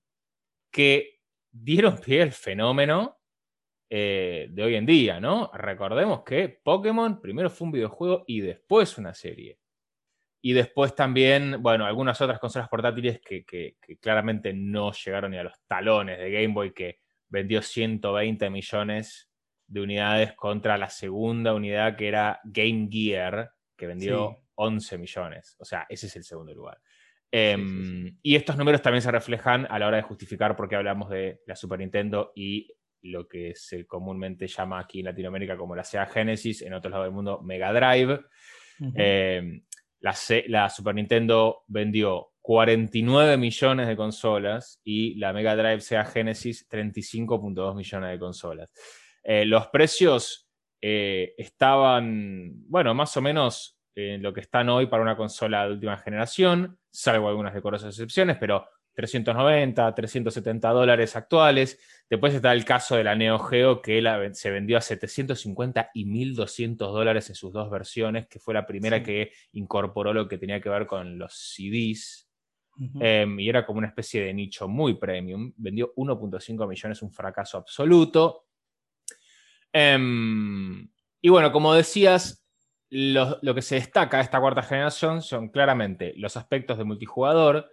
que 0.71 1.21
dieron 1.51 1.97
pie 1.97 2.21
al 2.21 2.33
fenómeno 2.33 3.17
eh, 3.89 4.47
de 4.51 4.63
hoy 4.63 4.75
en 4.75 4.85
día, 4.85 5.21
¿no? 5.21 5.49
Recordemos 5.53 6.23
que 6.23 6.49
Pokémon 6.49 7.21
primero 7.21 7.49
fue 7.49 7.65
un 7.65 7.71
videojuego 7.71 8.25
y 8.27 8.41
después 8.41 8.97
una 8.97 9.13
serie. 9.13 9.57
Y 10.41 10.53
después 10.53 10.95
también, 10.95 11.61
bueno, 11.61 11.85
algunas 11.85 12.19
otras 12.21 12.39
consolas 12.39 12.69
portátiles 12.69 13.19
que, 13.19 13.75
claramente 13.99 14.53
no 14.53 14.91
llegaron 14.93 15.31
ni 15.31 15.37
a 15.37 15.43
los 15.43 15.53
talones 15.67 16.17
de 16.17 16.31
Game 16.31 16.53
Boy, 16.53 16.73
que 16.73 16.99
vendió 17.27 17.61
120 17.61 18.49
millones 18.49 19.29
de 19.67 19.81
unidades 19.81 20.33
contra 20.33 20.77
la 20.77 20.89
segunda 20.89 21.53
unidad 21.53 21.95
que 21.95 22.07
era 22.07 22.39
Game 22.45 22.87
Gear, 22.89 23.51
que 23.75 23.87
vendió 23.87 24.37
11 24.55 24.97
millones. 24.97 25.55
O 25.59 25.65
sea, 25.65 25.85
ese 25.89 26.07
es 26.07 26.15
el 26.15 26.23
segundo 26.23 26.53
lugar. 26.53 26.79
Em, 27.31 28.17
y 28.23 28.35
estos 28.35 28.57
números 28.57 28.81
también 28.81 29.01
se 29.01 29.11
reflejan 29.11 29.67
a 29.69 29.77
la 29.77 29.87
hora 29.87 29.97
de 29.97 30.03
justificar 30.03 30.55
por 30.55 30.67
qué 30.67 30.75
hablamos 30.75 31.09
de 31.09 31.41
la 31.45 31.55
Super 31.55 31.79
Nintendo 31.79 32.31
y 32.33 32.73
lo 33.03 33.27
que 33.27 33.53
se 33.55 33.85
comúnmente 33.85 34.47
llama 34.47 34.79
aquí 34.79 34.99
en 34.99 35.05
Latinoamérica 35.05 35.55
como 35.55 35.75
la 35.75 35.83
Sega 35.83 36.07
Genesis, 36.07 36.61
en 36.61 36.73
otros 36.73 36.91
lados 36.91 37.05
del 37.05 37.13
mundo 37.13 37.41
Mega 37.41 37.71
Drive. 37.71 38.19
La, 39.99 40.69
Super 40.69 40.95
Nintendo 40.95 41.63
vendió 41.67 42.31
49 42.41 43.37
millones 43.37 43.87
de 43.87 43.95
consolas 43.95 44.79
y 44.83 45.15
la 45.15 45.33
Mega 45.33 45.55
Drive 45.55 45.81
Sega 45.81 46.05
Genesis 46.05 46.67
35.2 46.69 47.75
millones 47.75 48.11
de 48.11 48.19
consolas. 48.19 48.71
Eh, 49.23 49.45
los 49.45 49.67
precios 49.67 50.49
eh, 50.81 51.33
estaban, 51.37 52.51
bueno, 52.67 52.93
más 52.93 53.15
o 53.17 53.21
menos 53.21 53.77
en 53.95 54.21
lo 54.21 54.33
que 54.33 54.41
están 54.41 54.69
hoy 54.69 54.87
para 54.87 55.03
una 55.03 55.17
consola 55.17 55.65
de 55.65 55.73
última 55.73 55.97
generación, 55.97 56.79
salvo 56.89 57.27
algunas 57.27 57.53
decorosas 57.53 57.93
excepciones, 57.93 58.37
pero 58.39 58.65
390, 58.99 59.95
370 59.95 60.69
dólares 60.71 61.15
actuales. 61.15 61.79
Después 62.09 62.33
está 62.33 62.51
el 62.51 62.65
caso 62.65 62.97
de 62.97 63.05
la 63.05 63.15
Neo 63.15 63.39
Geo, 63.39 63.81
que 63.81 64.01
se 64.33 64.51
vendió 64.51 64.77
a 64.77 64.81
750 64.81 65.91
y 65.93 66.03
1200 66.03 66.91
dólares 66.91 67.29
en 67.29 67.35
sus 67.35 67.53
dos 67.53 67.69
versiones, 67.69 68.27
que 68.27 68.39
fue 68.39 68.53
la 68.53 68.65
primera 68.65 69.01
que 69.01 69.31
incorporó 69.53 70.11
lo 70.11 70.27
que 70.27 70.37
tenía 70.37 70.59
que 70.59 70.67
ver 70.67 70.85
con 70.85 71.17
los 71.17 71.33
CDs. 71.33 72.29
Em, 72.99 73.39
y 73.39 73.47
era 73.47 73.65
como 73.65 73.77
una 73.77 73.87
especie 73.87 74.21
de 74.21 74.33
nicho 74.33 74.67
muy 74.67 74.95
premium. 74.95 75.53
Vendió 75.55 75.93
1.5 75.95 76.67
millones, 76.67 77.01
un 77.01 77.13
fracaso 77.13 77.57
absoluto. 77.57 78.47
Em, 79.71 80.89
y 81.21 81.29
bueno, 81.29 81.53
como 81.53 81.73
decías, 81.73 82.45
lo, 82.89 83.39
lo, 83.43 83.55
que 83.55 83.61
se 83.61 83.75
destaca 83.75 84.17
de 84.17 84.23
esta 84.23 84.41
cuarta 84.41 84.61
generación 84.61 85.21
son 85.21 85.47
claramente 85.47 86.13
los 86.17 86.35
aspectos 86.35 86.77
de 86.77 86.83
multijugador, 86.83 87.69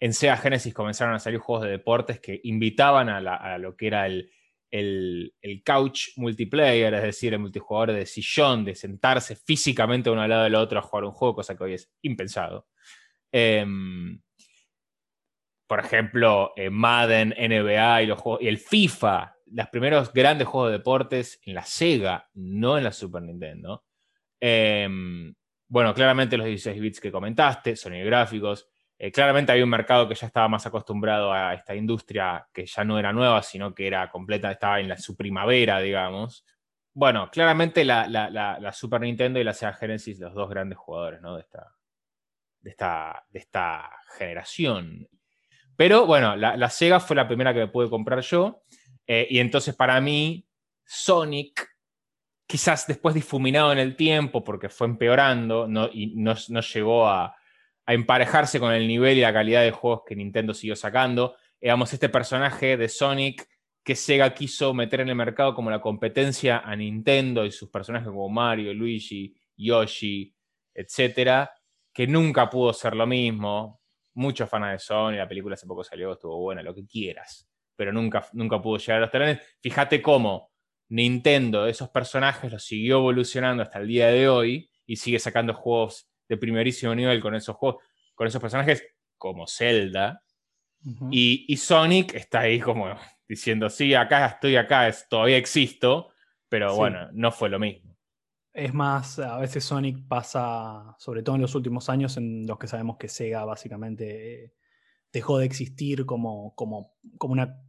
en 0.00 0.14
Sega 0.14 0.38
Genesis 0.38 0.72
comenzaron 0.72 1.14
a 1.14 1.18
salir 1.18 1.38
juegos 1.38 1.66
de 1.66 1.72
deportes 1.72 2.20
que 2.20 2.40
invitaban 2.44 3.10
a, 3.10 3.58
lo 3.58 3.76
que 3.76 3.86
era 3.86 4.06
el, 4.06 4.32
couch 5.64 6.16
multiplayer, 6.16 6.94
es 6.94 7.02
decir, 7.02 7.34
el 7.34 7.40
multijugador 7.40 7.92
de 7.92 8.06
sillón, 8.06 8.64
de 8.64 8.74
sentarse 8.74 9.36
físicamente 9.36 10.08
uno 10.08 10.22
al 10.22 10.30
lado 10.30 10.44
del 10.44 10.54
otro 10.54 10.78
a 10.78 10.82
jugar 10.82 11.04
un 11.04 11.12
juego, 11.12 11.36
cosa 11.36 11.54
que 11.54 11.64
hoy 11.64 11.74
es 11.74 11.92
impensado. 12.00 12.66
Em, 13.30 14.20
por 15.66 15.80
ejemplo, 15.80 16.52
eh, 16.56 16.70
Madden, 16.70 17.34
NBA 17.36 18.02
y, 18.02 18.06
los 18.06 18.18
juegos, 18.18 18.42
y 18.42 18.48
el 18.48 18.58
FIFA, 18.58 19.36
los 19.52 19.68
primeros 19.68 20.12
grandes 20.14 20.48
juegos 20.48 20.70
de 20.70 20.78
deportes 20.78 21.40
en 21.44 21.54
la 21.54 21.64
Sega, 21.64 22.30
no 22.34 22.78
en 22.78 22.84
la 22.84 22.92
Super 22.92 23.22
Nintendo. 23.22 23.84
Em, 24.40 25.34
bueno, 25.68 25.92
claramente 25.92 26.38
los 26.38 26.46
16 26.46 26.80
bits 26.80 27.00
que 27.00 27.12
comentaste, 27.12 27.76
sonido 27.76 28.06
gráficos. 28.06 28.69
Eh, 29.02 29.10
claramente 29.10 29.50
había 29.50 29.64
un 29.64 29.70
mercado 29.70 30.06
que 30.06 30.14
ya 30.14 30.26
estaba 30.26 30.46
más 30.46 30.66
acostumbrado 30.66 31.32
a 31.32 31.54
esta 31.54 31.74
industria, 31.74 32.46
que 32.52 32.66
ya 32.66 32.84
no 32.84 32.98
era 32.98 33.14
nueva, 33.14 33.42
sino 33.42 33.74
que 33.74 33.86
era 33.86 34.10
completa, 34.10 34.52
estaba 34.52 34.78
en 34.78 34.90
la, 34.90 34.98
su 34.98 35.16
primavera, 35.16 35.80
digamos. 35.80 36.44
Bueno, 36.92 37.30
claramente 37.30 37.82
la, 37.82 38.70
Super 38.74 39.00
Nintendo 39.00 39.40
y 39.40 39.44
la 39.44 39.54
Sega 39.54 39.72
Genesis, 39.72 40.18
los 40.18 40.34
dos 40.34 40.50
grandes 40.50 40.76
jugadores 40.76 41.22
¿no? 41.22 41.38
de, 41.38 41.46
esta, 43.32 43.90
generación. 44.18 45.08
Pero 45.76 46.04
bueno, 46.04 46.36
la, 46.36 46.68
Sega 46.68 47.00
fue 47.00 47.16
la 47.16 47.26
primera 47.26 47.54
que 47.54 47.60
me 47.60 47.68
pude 47.68 47.88
comprar 47.88 48.20
yo. 48.20 48.64
Eh, 49.06 49.26
y 49.30 49.38
entonces 49.38 49.74
para 49.74 49.98
mí, 50.02 50.46
Sonic 50.84 51.66
quizás 52.46 52.86
después 52.86 53.14
difuminado 53.14 53.72
en 53.72 53.78
el 53.78 53.96
tiempo 53.96 54.44
porque 54.44 54.68
fue 54.68 54.88
empeorando 54.88 55.66
y 55.90 56.16
no, 56.16 56.34
llegó 56.34 57.08
a, 57.08 57.34
emparejarse 57.94 58.60
con 58.60 58.72
el 58.72 58.86
nivel 58.86 59.18
y 59.18 59.22
la 59.22 59.32
calidad 59.32 59.62
de 59.62 59.70
juegos 59.70 60.02
que 60.06 60.16
Nintendo 60.16 60.54
siguió 60.54 60.76
sacando. 60.76 61.36
Digamos, 61.60 61.92
este 61.92 62.08
personaje 62.08 62.76
de 62.76 62.88
Sonic 62.88 63.48
que 63.82 63.94
Sega 63.96 64.34
quiso 64.34 64.74
meter 64.74 65.00
en 65.00 65.08
el 65.08 65.14
mercado 65.14 65.54
como 65.54 65.70
la 65.70 65.80
competencia 65.80 66.58
a 66.58 66.76
Nintendo 66.76 67.44
y 67.44 67.50
sus 67.50 67.70
personajes 67.70 68.08
como 68.08 68.28
Mario, 68.28 68.74
Luigi, 68.74 69.34
Yoshi, 69.56 70.34
etcétera, 70.74 71.50
que 71.92 72.06
nunca 72.06 72.48
pudo 72.50 72.72
ser 72.72 72.94
lo 72.94 73.06
mismo. 73.06 73.80
Muchos 74.14 74.48
fans 74.48 74.72
de 74.72 74.78
Sonic, 74.78 75.18
la 75.18 75.28
película 75.28 75.54
hace 75.54 75.66
poco 75.66 75.82
salió, 75.82 76.12
estuvo 76.12 76.38
buena, 76.38 76.62
lo 76.62 76.74
que 76.74 76.86
quieras, 76.86 77.48
pero 77.76 77.92
nunca, 77.92 78.26
nunca 78.32 78.60
pudo 78.60 78.76
llegar 78.78 78.98
a 78.98 79.00
los 79.00 79.10
terrenos. 79.10 79.38
Fíjate 79.60 80.02
cómo 80.02 80.50
Nintendo, 80.90 81.66
esos 81.66 81.88
personajes 81.88 82.50
los 82.50 82.64
siguió 82.64 82.98
evolucionando 82.98 83.62
hasta 83.62 83.78
el 83.78 83.86
día 83.86 84.08
de 84.08 84.28
hoy 84.28 84.70
y 84.84 84.96
sigue 84.96 85.20
sacando 85.20 85.54
juegos 85.54 86.09
de 86.30 86.36
primerísimo 86.36 86.94
nivel 86.94 87.20
con 87.20 87.34
esos 87.34 87.56
juegos, 87.56 87.82
con 88.14 88.28
esos 88.28 88.40
personajes 88.40 88.84
como 89.18 89.48
Zelda. 89.48 90.22
y, 91.10 91.56
Sonic 91.56 92.14
está 92.14 92.40
ahí 92.40 92.60
como 92.60 92.86
diciendo, 93.28 93.68
sí, 93.68 93.94
acá 93.94 94.26
estoy 94.26 94.54
acá, 94.54 94.90
todavía 95.08 95.36
existo, 95.36 96.12
pero 96.48 96.74
bueno, 96.76 97.08
no 97.12 97.32
fue 97.32 97.48
lo 97.48 97.58
mismo. 97.58 97.96
Es 98.52 98.72
más, 98.72 99.18
a 99.18 99.38
veces 99.38 99.64
Sonic 99.64 100.06
pasa, 100.06 100.94
sobre 100.98 101.22
todo 101.24 101.34
en 101.34 101.42
los 101.42 101.54
últimos 101.56 101.88
años, 101.88 102.16
en 102.16 102.46
los 102.46 102.58
que 102.58 102.68
sabemos 102.68 102.96
que 102.96 103.08
Sega 103.08 103.44
básicamente 103.44 104.44
eh, 104.44 104.54
dejó 105.12 105.38
de 105.38 105.46
existir 105.46 106.06
como, 106.06 106.54
como, 106.54 106.94
como 107.18 107.32
una 107.32 107.60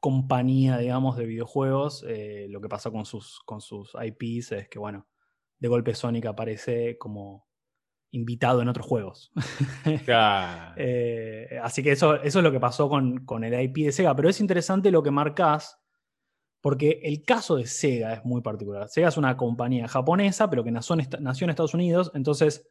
compañía, 0.00 0.78
digamos, 0.78 1.16
de 1.16 1.26
videojuegos, 1.26 2.04
eh, 2.08 2.46
lo 2.48 2.60
que 2.60 2.68
pasa 2.68 2.90
con 2.90 3.04
sus, 3.04 3.40
con 3.44 3.60
sus 3.60 3.92
IPs 3.94 4.52
es 4.52 4.68
que, 4.68 4.80
bueno, 4.80 5.06
de 5.58 5.68
golpe 5.68 5.94
Sonic 5.94 6.26
aparece 6.26 6.98
como 6.98 7.49
invitado 8.12 8.62
en 8.62 8.68
otros 8.68 8.86
juegos. 8.86 9.32
Eh, 10.76 11.58
así 11.62 11.82
que 11.82 11.92
eso, 11.92 12.16
eso 12.16 12.38
es 12.38 12.42
lo 12.42 12.52
que 12.52 12.60
pasó 12.60 12.88
con, 12.88 13.24
con, 13.24 13.44
el 13.44 13.60
IP 13.60 13.84
de 13.84 13.92
Sega, 13.92 14.14
pero 14.14 14.28
es 14.28 14.40
interesante 14.40 14.90
lo 14.90 15.02
que 15.02 15.10
marcas, 15.10 15.78
porque 16.60 17.00
el 17.02 17.22
caso 17.22 17.56
de 17.56 17.66
Sega 17.66 18.14
es 18.14 18.24
muy 18.24 18.40
particular. 18.40 18.88
Sega 18.88 19.08
es 19.08 19.16
una 19.16 19.36
compañía 19.36 19.88
japonesa, 19.88 20.48
pero 20.48 20.64
que 20.64 20.70
nació 20.70 20.96
nació 20.96 21.44
en 21.44 21.50
Estados 21.50 21.74
Unidos, 21.74 22.10
entonces 22.14 22.70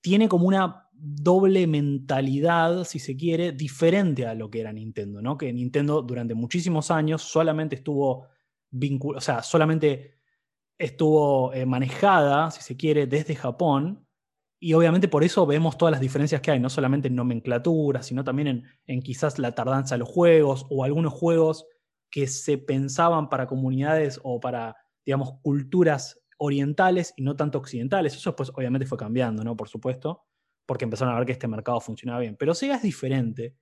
tiene 0.00 0.28
como 0.28 0.46
una 0.46 0.88
doble 0.92 1.66
mentalidad, 1.66 2.84
si 2.84 2.98
se 2.98 3.16
quiere, 3.16 3.52
diferente 3.52 4.26
a 4.26 4.34
lo 4.34 4.50
que 4.50 4.60
era 4.60 4.72
Nintendo, 4.72 5.22
¿no? 5.22 5.38
Que 5.38 5.52
Nintendo 5.52 6.02
durante 6.02 6.34
muchísimos 6.34 6.90
años 6.90 7.22
solamente 7.22 7.76
estuvo 7.76 8.26
vinculada, 8.70 9.18
o 9.18 9.20
sea, 9.20 9.42
solamente 9.42 10.18
estuvo 10.76 11.52
eh, 11.52 11.66
manejada, 11.66 12.50
si 12.50 12.62
se 12.62 12.76
quiere, 12.76 13.06
desde 13.06 13.34
Japón. 13.34 14.07
Y 14.60 14.72
obviamente 14.72 15.08
por 15.08 15.22
eso 15.22 15.46
vemos 15.46 15.78
todas 15.78 15.92
las 15.92 16.00
diferencias 16.00 16.40
que 16.40 16.50
hay, 16.50 16.60
no 16.60 16.68
solamente 16.68 17.08
en 17.08 17.14
nomenclatura, 17.14 18.02
sino 18.02 18.24
también 18.24 18.64
en, 18.86 19.02
quizás 19.02 19.38
la 19.38 19.54
tardanza 19.54 19.94
de 19.94 20.00
los 20.00 20.08
juegos 20.08 20.66
o 20.68 20.84
algunos 20.84 21.12
juegos 21.12 21.66
que 22.10 22.26
se 22.26 22.58
pensaban 22.58 23.28
para 23.28 23.46
comunidades 23.46 24.18
o 24.22 24.40
para, 24.40 24.76
digamos, 25.04 25.34
culturas 25.42 26.20
orientales 26.38 27.14
y 27.16 27.22
no 27.22 27.36
tanto 27.36 27.58
occidentales. 27.58 28.16
Eso 28.16 28.34
pues 28.34 28.50
obviamente 28.54 28.86
fue 28.86 28.98
cambiando, 28.98 29.44
¿no? 29.44 29.56
Por 29.56 29.68
supuesto 29.68 30.24
porque 30.68 30.84
empezaron 30.84 31.14
a 31.14 31.16
ver 31.16 31.24
que 31.24 31.32
este 31.32 31.48
mercado 31.48 31.80
funcionaba 31.80 32.20
bien. 32.20 32.36
Pero 32.38 32.54
Sega 32.54 32.76
es 32.76 32.82
diferente. 32.82 33.56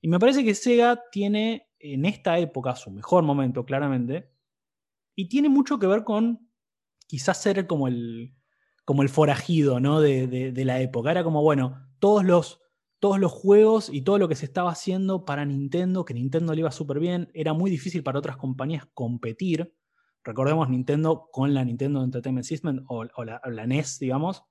Y 0.00 0.08
me 0.08 0.18
parece 0.18 0.44
que 0.44 0.56
Sega 0.56 1.00
tiene 1.12 1.68
en 1.78 2.04
esta 2.04 2.36
época 2.40 2.74
su 2.74 2.90
mejor 2.90 3.22
momento, 3.22 3.64
claramente. 3.64 4.32
Y 5.14 5.28
tiene 5.28 5.48
mucho 5.48 5.78
que 5.78 5.86
ver 5.86 6.02
con 6.02 6.50
quizás 7.06 7.40
ser 7.40 7.68
como 7.68 7.86
el, 7.86 8.34
como 8.88 9.02
el 9.02 9.10
forajido 9.10 9.80
¿no? 9.80 10.00
de, 10.00 10.62
la 10.64 10.80
época. 10.80 11.10
Era 11.10 11.22
como, 11.22 11.42
bueno, 11.42 11.86
todos 11.98 12.24
los, 12.24 12.62
todos 13.00 13.20
los 13.20 13.30
juegos 13.30 13.90
y 13.92 14.00
todo 14.00 14.16
lo 14.16 14.28
que 14.28 14.34
se 14.34 14.46
estaba 14.46 14.70
haciendo 14.70 15.26
para 15.26 15.44
Nintendo, 15.44 16.06
que 16.06 16.14
Nintendo 16.14 16.54
le 16.54 16.60
iba 16.60 16.70
súper 16.70 16.98
bien, 16.98 17.30
era 17.34 17.52
muy 17.52 17.70
difícil 17.70 18.02
para 18.02 18.18
otras 18.18 18.38
compañías 18.38 18.88
competir. 18.94 19.74
Recordemos 20.24 20.70
Nintendo 20.70 21.28
con 21.30 21.52
la 21.52 21.66
Nintendo 21.66 22.02
Entertainment 22.02 22.46
System 22.46 22.82
o, 22.88 23.04
la, 23.04 23.66
NES, 23.66 23.98
digamos, 23.98 24.44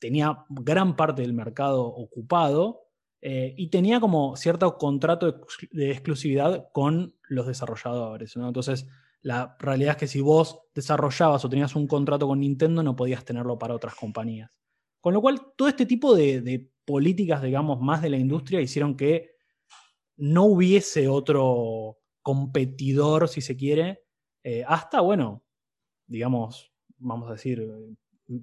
tenía 0.00 0.44
gran 0.48 0.96
parte 0.96 1.22
del 1.22 1.34
mercado 1.34 1.84
ocupado 1.84 2.88
eh, 3.20 3.54
y 3.56 3.70
tenía 3.70 4.00
como 4.00 4.34
cierto 4.34 4.76
contrato 4.76 5.46
de 5.70 5.92
exclusividad 5.92 6.66
con 6.72 7.14
los 7.28 7.46
desarrolladores. 7.46 8.34
Entonces, 8.34 8.88
la 9.24 9.56
realidad 9.58 9.92
es 9.92 9.96
que 9.96 10.06
si 10.06 10.20
vos 10.20 10.60
desarrollabas 10.74 11.44
o 11.44 11.48
tenías 11.48 11.74
un 11.74 11.86
contrato 11.86 12.28
con 12.28 12.40
Nintendo, 12.40 12.82
no 12.82 12.94
podías 12.94 13.24
tenerlo 13.24 13.58
para 13.58 13.74
otras 13.74 13.94
compañías. 13.94 14.50
Con 15.00 15.14
lo 15.14 15.20
cual, 15.20 15.40
todo 15.56 15.66
este 15.68 15.86
tipo 15.86 16.14
de, 16.14 16.70
políticas, 16.84 17.42
digamos, 17.42 17.80
más 17.80 18.02
de 18.02 18.10
la 18.10 18.18
industria 18.18 18.60
hicieron 18.60 18.94
que 18.94 19.36
no 20.16 20.44
hubiese 20.44 21.08
otro 21.08 21.98
competidor, 22.20 23.28
si 23.28 23.40
se 23.40 23.56
quiere, 23.56 24.04
eh, 24.42 24.62
hasta, 24.68 25.00
bueno, 25.00 25.42
digamos, 26.06 26.70
vamos 26.98 27.30
a 27.30 27.32
decir, 27.32 27.66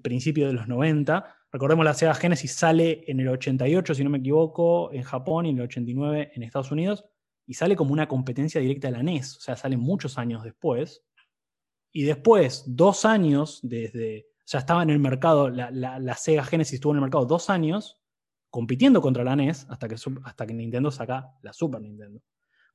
principio 0.02 0.48
de 0.48 0.54
los 0.54 0.68
90, 0.68 1.42
Recordemos 1.52 1.84
la 1.84 1.94
Sega 1.94 2.16
Genesis 2.16 2.54
sale 2.54 3.04
en 3.08 3.20
el 3.20 3.28
88, 3.28 3.94
si 3.94 4.04
no 4.06 4.10
me 4.10 4.20
equivoco, 4.20 4.92
en 4.94 5.04
Japón 5.04 5.46
y 5.46 5.50
en 5.50 5.58
el 5.58 5.64
89 5.64 6.32
en 6.34 6.44
Estados 6.44 6.72
Unidos, 6.72 7.06
y 7.46 7.54
sale 7.54 7.76
como 7.76 7.94
una 7.94 8.08
competencia 8.08 8.62
directa 8.62 8.88
de 8.88 8.98
la 8.98 9.04
NES, 9.04 9.38
o 9.38 9.40
sea, 9.42 9.56
sale 9.56 9.78
muchos 9.78 10.18
años 10.18 10.44
después. 10.44 11.04
Y 11.92 12.04
después, 12.04 12.64
dos 12.68 13.04
años 13.04 13.60
desde, 13.64 14.32
sea, 14.52 14.60
estaba 14.60 14.84
en 14.84 14.90
el 14.90 15.00
mercado, 15.00 15.50
la, 15.50 16.16
Sega 16.18 16.44
Genesis 16.44 16.74
estuvo 16.74 16.92
en 16.92 16.98
el 16.98 17.04
mercado 17.04 17.26
dos 17.26 17.50
años 17.50 18.02
compitiendo 18.50 19.02
contra 19.02 19.24
la 19.24 19.34
NES 19.34 19.66
hasta 19.70 19.88
que, 19.88 19.96
hasta 20.26 20.46
que 20.46 20.54
Nintendo 20.54 20.92
saca 20.92 21.30
la 21.42 21.54
Super 21.54 21.80
Nintendo. 21.80 22.22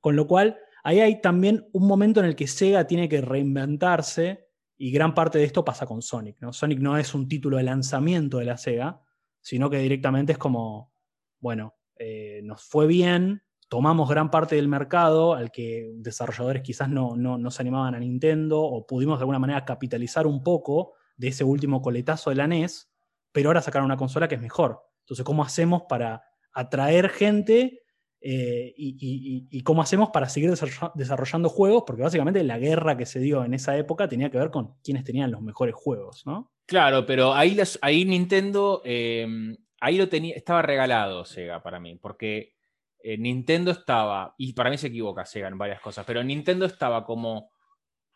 Con 0.01 0.15
lo 0.15 0.25
cual, 0.25 0.57
ahí 0.83 1.01
hay 1.01 1.21
también 1.21 1.69
un 1.73 1.87
momento 1.87 2.19
en 2.19 2.25
el 2.25 2.35
que 2.35 2.47
Sega 2.47 2.87
tiene 2.87 3.07
que 3.07 3.21
reinventarse 3.21 4.47
y 4.75 4.89
gran 4.89 5.13
parte 5.13 5.37
de 5.37 5.43
esto 5.43 5.63
pasa 5.63 5.85
con 5.85 6.01
Sonic. 6.01 6.41
¿no? 6.41 6.51
Sonic 6.51 6.79
no 6.79 6.97
es 6.97 7.13
un 7.13 7.27
título 7.27 7.57
de 7.57 7.63
lanzamiento 7.63 8.39
de 8.39 8.45
la 8.45 8.57
Sega, 8.57 8.99
sino 9.39 9.69
que 9.69 9.77
directamente 9.77 10.31
es 10.31 10.39
como, 10.39 10.91
bueno, 11.39 11.75
eh, 11.95 12.41
nos 12.43 12.63
fue 12.63 12.87
bien, 12.87 13.43
tomamos 13.67 14.09
gran 14.09 14.31
parte 14.31 14.55
del 14.55 14.67
mercado 14.67 15.33
al 15.33 15.51
que 15.51 15.91
desarrolladores 15.95 16.61
quizás 16.61 16.89
no, 16.89 17.15
no, 17.15 17.51
se 17.51 17.61
animaban 17.61 17.95
a 17.95 17.99
Nintendo 17.99 18.61
o 18.61 18.85
pudimos 18.87 19.19
de 19.19 19.23
alguna 19.23 19.39
manera 19.39 19.65
capitalizar 19.65 20.25
un 20.25 20.43
poco 20.43 20.93
de 21.17 21.29
ese 21.29 21.43
último 21.43 21.81
coletazo 21.81 22.29
de 22.29 22.37
la 22.37 22.47
NES, 22.47 22.89
pero 23.31 23.49
ahora 23.49 23.61
sacaron 23.61 23.85
una 23.85 23.97
consola 23.97 24.27
que 24.27 24.35
es 24.35 24.41
mejor. 24.41 24.81
Entonces, 25.01 25.25
¿cómo 25.25 25.43
hacemos 25.43 25.83
para 25.89 26.23
atraer 26.53 27.09
gente 27.09 27.81
eh, 28.19 28.73
y, 28.75 29.61
cómo 29.61 29.81
hacemos 29.81 30.09
para 30.09 30.27
seguir 30.27 30.51
desarrollando 30.95 31.49
juegos, 31.49 31.83
porque 31.85 32.01
básicamente 32.01 32.43
la 32.43 32.57
guerra 32.57 32.97
que 32.97 33.05
se 33.05 33.19
dio 33.19 33.45
en 33.45 33.53
esa 33.53 33.77
época 33.77 34.07
tenía 34.07 34.31
que 34.31 34.39
ver 34.39 34.49
con 34.49 34.75
quiénes 34.83 35.03
tenían 35.03 35.31
los 35.31 35.41
mejores 35.41 35.75
juegos, 35.75 36.25
¿no? 36.25 36.51
Claro, 36.65 37.05
pero 37.05 37.33
ahí, 37.33 37.57
ahí 37.81 38.05
Nintendo, 38.05 38.81
em, 38.83 39.55
ahí 39.79 39.97
lo 39.97 40.09
tenía, 40.09 40.35
estaba 40.35 40.63
regalado 40.63 41.25
Sega 41.25 41.61
para 41.61 41.79
mí, 41.79 41.95
porque 41.95 42.56
eh, 43.03 43.17
Nintendo 43.17 43.71
estaba, 43.71 44.33
y 44.37 44.53
para 44.53 44.69
mí 44.69 44.77
se 44.77 44.87
equivoca 44.87 45.25
Sega 45.25 45.47
en 45.47 45.57
varias 45.57 45.81
cosas, 45.81 46.05
pero 46.05 46.23
Nintendo 46.23 46.65
estaba 46.65 47.05
como 47.05 47.49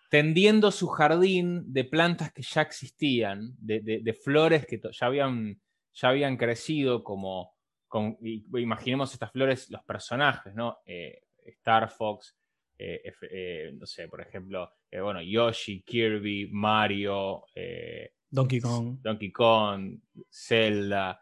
tendiendo 0.10 0.72
su 0.72 0.88
jardín 0.88 1.72
de 1.72 1.86
plantas 1.86 2.34
que 2.34 2.42
ya 2.42 2.62
existían, 2.62 3.56
de, 3.60 4.20
flores 4.22 4.66
que 4.66 4.82
ya 4.92 5.06
habían, 5.06 5.62
ya 5.94 6.10
habían 6.10 6.36
crecido 6.36 7.04
como 7.04 7.56
imaginemos 8.54 9.14
estas 9.14 9.32
flores, 9.32 9.70
los 9.70 9.84
personajes, 9.84 10.54
¿no? 10.54 10.80
Eh, 10.86 11.24
Star 11.46 11.90
Fox, 11.90 12.38
no 13.74 13.86
sé, 13.86 14.08
por 14.08 14.22
ejemplo, 14.22 14.74
bueno, 14.92 15.22
Yoshi, 15.22 15.82
Kirby, 15.84 16.50
Mario, 16.52 17.46
Donkey 18.30 18.60
Kong. 18.62 18.98
Donkey 19.02 19.32
Kong, 19.32 20.00
Zelda, 20.30 21.22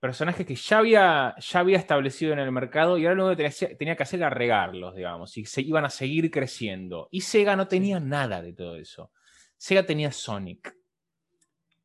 personajes 0.00 0.46
que 0.46 0.54
ya 0.54 0.78
había, 0.78 1.34
ya 1.38 1.60
había 1.60 1.76
establecido 1.76 2.32
en 2.32 2.38
el 2.38 2.50
mercado 2.50 2.96
y 2.96 3.04
ahora 3.04 3.16
lo 3.16 3.36
que 3.36 3.50
tenía, 3.76 3.94
que 3.94 4.02
hacer 4.02 4.20
era 4.20 4.30
regarlos, 4.30 4.96
digamos, 4.96 5.36
y 5.36 5.44
se 5.44 5.60
iban 5.60 5.84
a 5.84 5.90
seguir 5.90 6.30
creciendo. 6.30 7.08
Y 7.10 7.20
Sega 7.20 7.54
no 7.54 7.68
tenía 7.68 8.00
nada 8.00 8.40
de 8.40 8.54
todo 8.54 8.76
eso. 8.76 9.12
Sega 9.58 9.84
tenía 9.84 10.10
Sonic. 10.10 10.74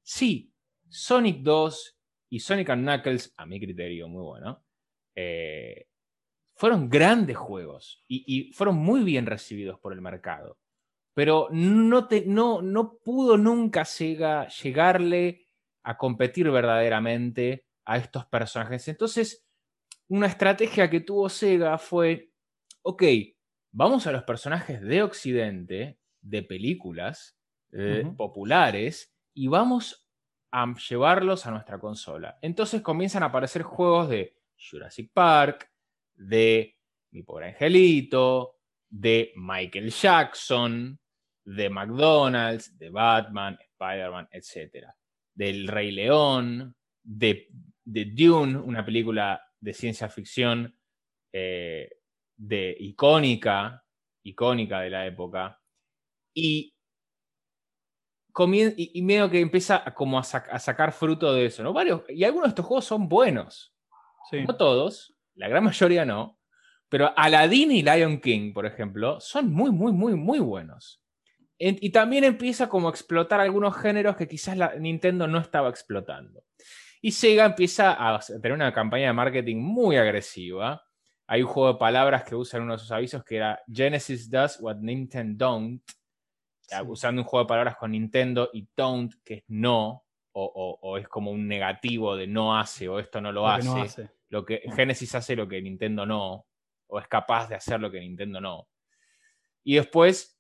Sí, 0.02 0.54
Sonic 0.88 1.42
2 1.42 1.98
y 2.30 2.40
Sonic 2.40 2.72
Knuckles, 2.74 3.34
a 3.36 3.46
mi 3.46 3.60
criterio, 3.60 4.08
muy 4.08 4.24
bueno, 4.24 4.64
eh, 5.14 5.88
fueron 6.54 6.90
grandes 6.90 7.36
juegos 7.36 8.04
y, 8.08 8.54
fueron 8.54 8.78
muy 8.78 9.04
bien 9.04 9.26
recibidos 9.26 9.78
por 9.80 9.92
el 9.92 10.00
mercado. 10.00 10.58
Pero 11.14 11.50
no, 11.52 12.08
te, 12.08 12.26
no, 12.26 12.62
no 12.62 12.98
pudo 12.98 13.38
nunca 13.38 13.84
Sega 13.84 14.48
llegarle 14.48 15.48
a 15.84 15.98
competir 15.98 16.50
verdaderamente 16.50 17.65
a 17.86 17.98
estos 17.98 18.26
personajes. 18.26 18.88
Entonces, 18.88 19.46
una 20.08 20.28
estrategia 20.28 20.90
que 20.90 21.00
tuvo 21.00 21.30
Sega 21.30 21.78
fue, 21.78 22.32
ok, 22.82 23.04
vamos 23.72 24.08
a 24.08 24.12
los 24.12 24.24
personajes 24.24 24.82
de 24.82 25.04
Occidente, 25.04 26.00
de 26.22 26.44
películas 26.44 27.38
eh, 27.72 28.06
populares, 28.18 29.14
y 29.34 29.48
vamos 29.48 30.08
a 30.52 30.74
llevarlos 30.90 31.46
a 31.46 31.52
nuestra 31.52 31.80
consola. 31.80 32.40
Entonces 32.42 32.82
comienzan 32.82 33.24
a 33.24 33.28
aparecer 33.28 33.64
juegos 33.64 34.10
de 34.10 34.38
Jurassic 34.58 35.12
Park, 35.14 35.70
de 36.14 36.78
Mi 37.12 37.24
Pobre 37.24 37.50
Angelito, 37.50 38.56
de 38.90 39.34
Michael 39.36 39.90
Jackson, 39.90 40.98
de 41.44 41.70
McDonald's, 41.70 42.78
de 42.78 42.90
Batman, 42.90 43.58
Spider-Man, 43.60 44.30
etc. 44.32 44.88
Del 45.34 45.68
Rey 45.68 45.92
León, 45.92 46.76
de 47.04 47.50
de 47.86 48.06
Dune, 48.06 48.58
una 48.58 48.84
película 48.84 49.42
de 49.60 49.74
ciencia 49.74 50.10
ficción 50.10 50.76
eh, 51.32 51.90
de 52.36 52.76
icónica, 52.80 53.84
icónica 54.24 54.82
de 54.82 54.90
la 54.90 55.06
época, 55.06 55.62
y, 56.34 56.76
y, 58.78 59.02
medio 59.04 59.30
que 59.30 59.40
empieza 59.40 59.84
a, 59.86 59.94
como 59.94 60.20
a, 60.20 60.24
sacar 60.24 60.92
fruto 60.92 61.34
de 61.34 61.46
eso, 61.46 61.64
¿no? 61.64 61.72
Varios, 61.72 62.02
y 62.10 62.24
algunos 62.24 62.48
de 62.48 62.50
estos 62.50 62.66
juegos 62.66 62.86
son 62.86 63.08
buenos. 63.08 63.74
No 64.32 64.58
todos, 64.58 65.16
la 65.36 65.48
gran 65.48 65.64
mayoría 65.64 66.04
no, 66.04 66.40
pero 66.90 67.14
Aladdin 67.16 67.72
y 67.72 67.84
Lion 67.84 68.20
King, 68.20 68.54
por 68.54 68.66
ejemplo, 68.66 69.20
son 69.20 69.52
muy, 69.52 69.72
muy, 69.72 69.94
muy, 69.94 70.16
muy 70.16 70.40
buenos. 70.40 71.02
y 71.58 71.90
también 71.92 72.24
empieza 72.24 72.68
como 72.68 72.88
a 72.88 72.92
explotar 72.92 73.40
algunos 73.40 73.78
géneros 73.78 74.18
que 74.18 74.28
quizás 74.28 74.58
la 74.58 74.76
Nintendo 74.76 75.28
no 75.28 75.40
estaba 75.40 75.70
explotando. 75.70 76.44
Y 77.06 77.12
Sega 77.12 77.46
empieza 77.46 78.16
a 78.16 78.20
tener 78.20 78.54
una 78.54 78.74
campaña 78.74 79.06
de 79.06 79.14
marketing 79.14 79.58
muy 79.58 79.96
agresiva. 79.96 80.84
Hay 81.28 81.44
un 81.44 81.48
juego 81.48 81.74
de 81.74 81.78
palabras 81.78 82.24
que 82.24 82.34
usa 82.34 82.58
en 82.58 82.64
uno 82.64 82.74
de 82.74 82.80
sus 82.80 82.92
avisos 82.92 83.24
que 83.24 83.36
era 83.36 83.62
Genesis 83.72 84.28
does 84.28 84.58
what 84.60 84.78
Nintendo 84.78 85.46
don't. 85.46 85.84
Usando 86.88 87.22
un 87.22 87.28
juego 87.28 87.44
de 87.44 87.50
palabras 87.50 87.76
con 87.76 87.92
Nintendo 87.92 88.50
y 88.52 88.68
don't, 88.76 89.14
que 89.24 89.36
es 89.36 89.44
no, 89.50 90.04
o, 90.32 90.98
es 90.98 91.08
como 91.08 91.30
un 91.30 91.48
negativo 91.48 92.16
de 92.16 92.26
no 92.26 92.58
hace 92.58 92.90
o 92.90 92.98
esto 92.98 93.22
no 93.22 93.32
lo, 93.32 93.48
hace. 93.48 94.10
Lo 94.30 94.44
que 94.44 94.64
Genesis 94.76 95.14
hace 95.14 95.36
lo 95.36 95.48
que 95.48 95.62
Nintendo 95.62 96.08
no, 96.08 96.48
o 96.88 97.00
es 97.00 97.08
capaz 97.08 97.48
de 97.50 97.54
hacer 97.54 97.80
lo 97.80 97.92
que 97.92 98.00
Nintendo 98.00 98.42
no. 98.42 98.68
Y 99.64 99.76
después 99.76 100.35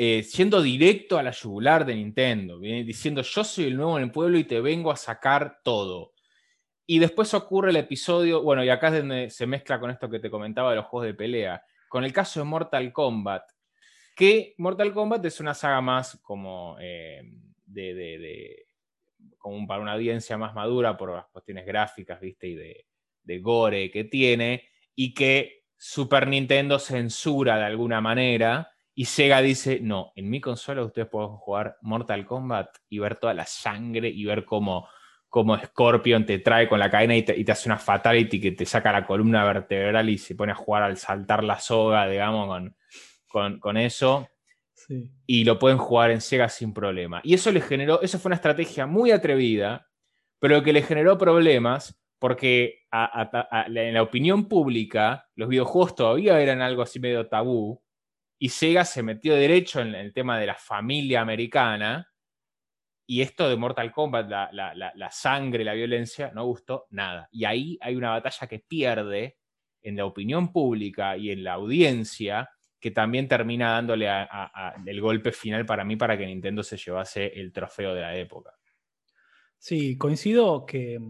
eh, 0.00 0.22
siendo 0.22 0.62
directo 0.62 1.18
a 1.18 1.24
la 1.24 1.32
yugular 1.32 1.84
de 1.84 1.96
Nintendo, 1.96 2.60
diciendo 2.60 3.20
yo 3.22 3.42
soy 3.42 3.64
el 3.64 3.76
nuevo 3.76 3.98
en 3.98 4.04
el 4.04 4.12
pueblo 4.12 4.38
y 4.38 4.44
te 4.44 4.60
vengo 4.60 4.92
a 4.92 4.96
sacar 4.96 5.58
todo. 5.64 6.12
Y 6.86 7.00
después 7.00 7.34
ocurre 7.34 7.70
el 7.70 7.76
episodio, 7.76 8.40
bueno, 8.44 8.62
y 8.62 8.68
acá 8.68 8.88
es 8.88 9.00
donde 9.00 9.28
se 9.28 9.44
mezcla 9.48 9.80
con 9.80 9.90
esto 9.90 10.08
que 10.08 10.20
te 10.20 10.30
comentaba 10.30 10.70
de 10.70 10.76
los 10.76 10.86
juegos 10.86 11.08
de 11.08 11.14
pelea, 11.14 11.64
con 11.88 12.04
el 12.04 12.12
caso 12.12 12.38
de 12.38 12.44
Mortal 12.44 12.92
Kombat, 12.92 13.42
que 14.14 14.54
Mortal 14.58 14.92
Kombat 14.92 15.24
es 15.24 15.40
una 15.40 15.52
saga 15.52 15.80
más 15.80 16.16
como 16.22 16.76
eh, 16.80 17.20
de, 17.66 18.66
como 19.36 19.66
para 19.66 19.82
una 19.82 19.94
audiencia 19.94 20.38
más 20.38 20.54
madura 20.54 20.96
por 20.96 21.12
las 21.12 21.26
cuestiones 21.26 21.66
gráficas, 21.66 22.20
viste, 22.20 22.46
y 22.46 22.54
de, 22.54 22.86
de 23.24 23.38
gore 23.40 23.90
que 23.90 24.04
tiene, 24.04 24.68
y 24.94 25.12
que 25.12 25.64
Super 25.76 26.28
Nintendo 26.28 26.78
censura 26.78 27.58
de 27.58 27.64
alguna 27.64 28.00
manera 28.00 28.70
y 28.98 29.04
Sega 29.04 29.40
dice, 29.40 29.78
no, 29.80 30.10
en 30.16 30.28
mi 30.28 30.40
consola 30.40 30.82
ustedes 30.82 31.06
pueden 31.06 31.28
jugar 31.28 31.76
Mortal 31.82 32.26
Kombat 32.26 32.78
y 32.88 32.98
ver 32.98 33.14
toda 33.14 33.32
la 33.32 33.46
sangre 33.46 34.08
y 34.08 34.24
ver 34.24 34.44
cómo, 34.44 34.88
cómo 35.28 35.56
Scorpion 35.56 36.26
te 36.26 36.40
trae 36.40 36.68
con 36.68 36.80
la 36.80 36.90
cadena 36.90 37.14
y 37.14 37.22
te, 37.22 37.52
hace 37.52 37.68
una 37.68 37.78
fatality 37.78 38.40
que 38.40 38.50
te 38.50 38.66
saca 38.66 38.90
la 38.90 39.06
columna 39.06 39.44
vertebral 39.44 40.08
y 40.08 40.18
se 40.18 40.34
pone 40.34 40.50
a 40.50 40.56
jugar 40.56 40.82
al 40.82 40.96
saltar 40.96 41.44
la 41.44 41.60
soga, 41.60 42.08
digamos, 42.08 42.72
con, 43.28 43.60
con, 43.60 43.76
eso. 43.76 44.26
Y 45.28 45.44
lo 45.44 45.60
pueden 45.60 45.78
jugar 45.78 46.10
en 46.10 46.20
Sega 46.20 46.48
sin 46.48 46.74
problema. 46.74 47.20
Y 47.22 47.34
eso 47.34 47.52
le 47.52 47.60
generó, 47.60 48.02
eso 48.02 48.18
fue 48.18 48.30
una 48.30 48.34
estrategia 48.34 48.86
muy 48.86 49.12
atrevida, 49.12 49.86
pero 50.40 50.64
que 50.64 50.72
le 50.72 50.82
generó 50.82 51.16
problemas 51.18 51.96
porque 52.18 52.80
en 52.90 53.94
la 53.94 54.02
opinión 54.02 54.48
pública 54.48 55.28
los 55.36 55.48
videojuegos 55.48 55.94
todavía 55.94 56.40
eran 56.40 56.62
algo 56.62 56.82
así 56.82 56.98
medio 56.98 57.28
tabú 57.28 57.80
y 58.38 58.50
Sega 58.50 58.84
se 58.84 59.02
metió 59.02 59.34
derecho 59.34 59.80
en 59.80 59.94
el 59.94 60.12
tema 60.12 60.38
de 60.38 60.46
la 60.46 60.54
familia 60.54 61.20
americana. 61.20 62.08
Y 63.06 63.22
esto 63.22 63.48
de 63.48 63.56
Mortal 63.56 63.90
Kombat, 63.90 64.30
la, 64.30 65.10
sangre, 65.10 65.64
la 65.64 65.72
violencia, 65.72 66.30
no 66.34 66.44
gustó 66.44 66.86
nada. 66.90 67.28
Y 67.32 67.44
ahí 67.44 67.78
hay 67.80 67.96
una 67.96 68.10
batalla 68.10 68.46
que 68.46 68.60
pierde 68.60 69.38
en 69.80 69.96
la 69.96 70.04
opinión 70.04 70.52
pública 70.52 71.16
y 71.16 71.30
en 71.30 71.42
la 71.42 71.54
audiencia, 71.54 72.50
que 72.78 72.90
también 72.90 73.26
termina 73.26 73.72
dándole 73.72 74.08
el 74.86 75.00
golpe 75.00 75.32
final 75.32 75.64
para 75.66 75.84
mí 75.84 75.96
para 75.96 76.16
que 76.16 76.26
Nintendo 76.26 76.62
se 76.62 76.76
llevase 76.76 77.26
el 77.40 77.52
trofeo 77.52 77.94
de 77.94 78.02
la 78.02 78.16
época. 78.16 78.52
Sí, 79.56 79.96
coincido 79.96 80.64
que. 80.64 81.00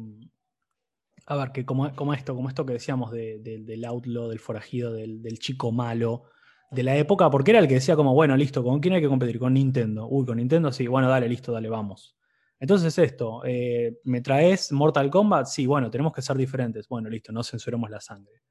A 1.27 1.37
ver, 1.37 1.53
que 1.53 1.67
como, 1.67 1.87
esto, 2.15 2.35
como 2.35 2.49
esto 2.49 2.65
que 2.65 2.75
decíamos 2.75 3.11
del 3.11 3.85
outlaw, 3.85 4.29
del 4.29 4.39
forajido, 4.39 4.95
del 4.95 5.39
chico 5.39 5.73
malo, 5.73 6.31
de 6.71 6.83
la 6.83 6.97
época, 6.97 7.31
porque 7.31 7.53
era 7.53 7.61
el 7.61 7.69
que 7.69 7.75
decía 7.75 7.97
como, 7.97 8.15
bueno, 8.15 8.37
listo, 8.37 8.63
¿con 8.63 8.81
quién 8.81 8.95
hay 8.95 9.01
que 9.01 9.09
competir? 9.09 9.39
Con 9.39 9.55
Nintendo. 9.55 10.07
Uy, 10.09 10.27
con 10.27 10.37
Nintendo 10.37 10.71
sí, 10.71 10.87
bueno, 10.87 11.09
dale, 11.09 11.29
listo, 11.29 11.53
dale, 11.53 11.69
vamos. 11.69 12.17
Entonces 12.61 12.99
esto, 12.99 13.43
eh, 13.45 14.01
¿me 14.05 14.21
traes 14.21 14.73
Mortal 14.73 15.11
Kombat? 15.11 15.47
Sí, 15.47 15.67
bueno, 15.67 15.91
tenemos 15.91 16.13
que 16.13 16.23
ser 16.23 16.37
diferentes. 16.37 16.89
Bueno, 16.89 17.09
listo, 17.09 17.33
no 17.33 17.43
censuremos 17.43 17.89
la 17.89 18.01
sangre. 18.01 18.43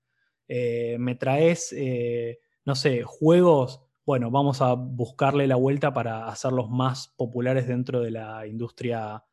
Eh, 0.47 0.97
¿Me 0.99 1.15
traes, 1.15 1.73
eh, 1.77 2.39
no 2.65 2.73
sé, 2.73 3.03
juegos? 3.03 3.81
Bueno, 4.05 4.31
vamos 4.31 4.61
a 4.61 4.73
buscarle 4.73 5.45
la 5.45 5.57
vuelta 5.57 5.93
para 5.93 6.27
hacerlos 6.27 6.69
más 6.69 7.09
populares 7.17 7.67
dentro 7.67 8.01
de 8.01 8.11
la 8.11 8.47
industria 8.47 9.23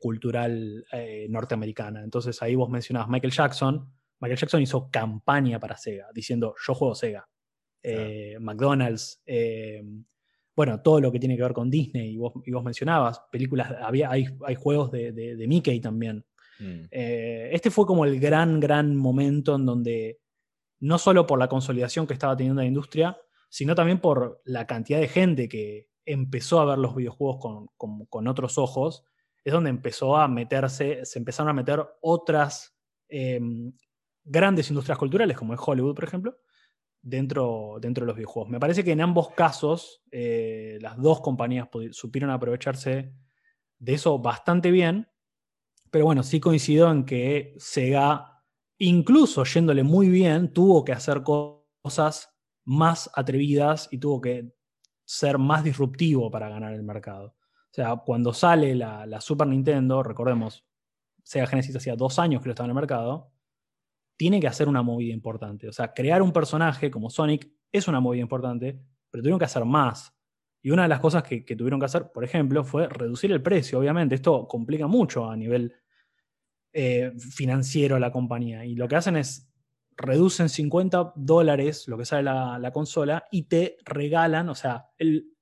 cultural 0.00 0.86
norteamericana. 1.28 2.02
Entonces 2.02 2.40
ahí 2.40 2.54
vos 2.54 2.70
mencionabas 2.70 3.10
Michael 3.10 3.30
Jackson. 3.34 3.92
Michael 4.20 4.38
Jackson 4.38 4.62
hizo 4.62 4.90
campaña 4.90 5.60
para 5.60 5.76
Sega, 5.76 6.08
diciendo, 6.14 6.54
yo 6.66 6.74
juego 6.74 6.94
Sega. 6.94 7.28
Eh, 7.88 8.36
McDonald's, 8.40 9.22
eh, 9.26 9.80
bueno, 10.56 10.82
todo 10.82 11.00
lo 11.00 11.12
que 11.12 11.20
tiene 11.20 11.36
que 11.36 11.42
ver 11.42 11.52
con 11.52 11.70
Disney, 11.70 12.14
y 12.14 12.16
vos, 12.16 12.34
mencionabas, 12.64 13.20
películas, 13.30 13.72
había, 13.80 14.10
hay, 14.10 14.26
juegos 14.56 14.90
de, 14.90 15.44
Mickey 15.46 15.78
también. 15.78 16.24
Mm. 16.58 16.86
Eh, 16.90 17.50
este 17.52 17.70
fue 17.70 17.86
como 17.86 18.04
el 18.04 18.18
gran, 18.18 18.58
gran 18.58 18.96
momento 18.96 19.54
en 19.54 19.66
donde, 19.66 20.18
no 20.80 20.98
solo 20.98 21.28
por 21.28 21.38
la 21.38 21.48
consolidación 21.48 22.08
que 22.08 22.14
estaba 22.14 22.36
teniendo 22.36 22.60
la 22.60 22.66
industria, 22.66 23.16
sino 23.48 23.76
también 23.76 24.00
por 24.00 24.42
la 24.44 24.66
cantidad 24.66 24.98
de 24.98 25.08
gente 25.08 25.48
que 25.48 25.88
empezó 26.04 26.58
a 26.58 26.64
ver 26.64 26.78
los 26.78 26.96
videojuegos 26.96 27.68
con, 27.76 28.26
otros 28.26 28.58
ojos, 28.58 29.04
es 29.44 29.52
donde 29.52 29.70
empezó 29.70 30.16
a 30.16 30.26
meterse, 30.26 31.04
se 31.04 31.20
empezaron 31.20 31.50
a 31.50 31.54
meter 31.54 31.86
otras 32.00 32.76
grandes 34.24 34.70
industrias 34.70 34.98
culturales, 34.98 35.36
como 35.36 35.54
es 35.54 35.60
Hollywood, 35.62 35.94
por 35.94 36.04
ejemplo, 36.04 36.36
dentro, 37.06 37.78
dentro 37.80 38.02
de 38.02 38.08
los 38.08 38.16
videojuegos. 38.16 38.50
Me 38.50 38.58
parece 38.58 38.82
que 38.82 38.90
en 38.90 39.00
ambos 39.00 39.30
casos 39.30 40.02
eh, 40.10 40.78
las 40.80 40.96
dos 41.00 41.20
compañías 41.20 41.68
supieron 41.92 42.30
aprovecharse 42.30 43.12
de 43.78 43.94
eso 43.94 44.18
bastante 44.18 44.72
bien, 44.72 45.08
pero 45.90 46.04
bueno, 46.04 46.24
sí 46.24 46.40
coincido 46.40 46.90
en 46.90 47.04
que 47.04 47.54
Sega, 47.58 48.42
incluso 48.78 49.44
yéndole 49.44 49.84
muy 49.84 50.08
bien, 50.08 50.52
tuvo 50.52 50.84
que 50.84 50.92
hacer 50.92 51.22
cosas 51.22 52.34
más 52.64 53.08
atrevidas 53.14 53.88
y 53.92 53.98
tuvo 53.98 54.20
que 54.20 54.52
ser 55.04 55.38
más 55.38 55.62
disruptivo 55.62 56.28
para 56.28 56.48
ganar 56.48 56.72
el 56.72 56.82
mercado. 56.82 57.36
O 57.70 57.74
sea, 57.76 57.96
cuando 58.04 58.34
sale 58.34 58.74
la, 58.74 59.06
la 59.06 59.20
Super 59.20 59.46
Nintendo, 59.46 60.02
recordemos, 60.02 60.66
Sega 61.22 61.46
Genesis 61.46 61.76
hacía 61.76 61.94
dos 61.94 62.18
años 62.18 62.42
que 62.42 62.48
lo 62.48 62.52
estaba 62.52 62.66
en 62.66 62.70
el 62.70 62.80
mercado, 62.80 63.30
tiene 64.16 64.40
que 64.40 64.46
hacer 64.46 64.68
una 64.68 64.82
movida 64.82 65.12
importante. 65.12 65.68
O 65.68 65.72
sea, 65.72 65.92
crear 65.92 66.22
un 66.22 66.32
personaje 66.32 66.90
como 66.90 67.10
Sonic 67.10 67.50
es 67.72 67.88
una 67.88 68.00
movida 68.00 68.22
importante, 68.22 68.80
pero 69.10 69.22
tuvieron 69.22 69.38
que 69.38 69.44
hacer 69.44 69.64
más. 69.64 70.12
Y 70.62 70.70
una 70.70 70.82
de 70.82 70.88
las 70.88 71.00
cosas 71.00 71.22
que, 71.22 71.42
tuvieron 71.42 71.78
que 71.78 71.86
hacer, 71.86 72.10
por 72.12 72.24
ejemplo, 72.24 72.64
fue 72.64 72.88
reducir 72.88 73.30
el 73.30 73.42
precio. 73.42 73.78
Obviamente, 73.78 74.14
esto 74.14 74.48
complica 74.48 74.86
mucho 74.86 75.30
a 75.30 75.36
nivel 75.36 75.74
eh, 76.72 77.12
financiero 77.18 77.96
a 77.96 78.00
la 78.00 78.10
compañía. 78.10 78.64
Y 78.64 78.74
lo 78.74 78.88
que 78.88 78.96
hacen 78.96 79.16
es 79.16 79.46
reducen 79.96 80.48
50 80.48 81.14
dólares 81.16 81.88
lo 81.88 81.96
que 81.96 82.04
sale 82.04 82.24
la, 82.24 82.70
consola 82.72 83.24
y 83.30 83.44
te 83.44 83.78
regalan, 83.84 84.48
o 84.48 84.54
sea, 84.54 84.90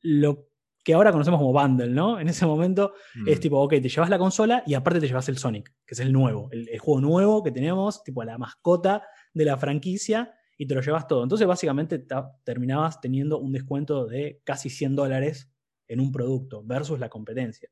lo 0.01 0.49
que 0.85 0.93
ahora 0.93 1.11
conocemos 1.11 1.41
como 1.41 1.53
bundle, 1.53 1.89
¿no? 1.89 2.21
En 2.21 2.29
ese 2.29 2.45
momento 2.45 2.93
es 3.27 3.39
mm. 3.39 3.41
tipo, 3.41 3.59
ok, 3.59 3.71
te 3.71 3.89
llevas 3.89 4.11
la 4.11 4.19
consola 4.19 4.63
y 4.67 4.75
aparte 4.75 5.01
te 5.01 5.09
llevas 5.09 5.29
el 5.31 5.39
Sonic, 5.39 5.73
que 5.87 5.95
es 5.95 6.01
el 6.01 6.13
nuevo, 6.13 6.51
el, 6.53 6.79
juego 6.79 7.01
nuevo 7.01 7.43
que 7.43 7.51
tenemos, 7.51 8.05
tipo 8.05 8.23
la 8.23 8.37
mascota 8.37 9.03
de 9.33 9.47
la 9.47 9.57
franquicia, 9.57 10.35
y 10.57 10.67
te 10.67 10.75
lo 10.75 10.83
llevas 10.83 11.09
todo. 11.09 11.23
Entonces, 11.23 11.47
básicamente, 11.47 12.07
terminabas 12.45 13.01
teniendo 13.01 13.39
un 13.39 13.51
descuento 13.51 14.07
de 14.07 14.41
casi 14.45 14.71
100 14.71 14.95
dólares 14.95 15.51
en 15.89 16.01
un 16.01 16.13
producto 16.13 16.63
versus 16.63 17.01
la 17.01 17.09
competencia. 17.09 17.71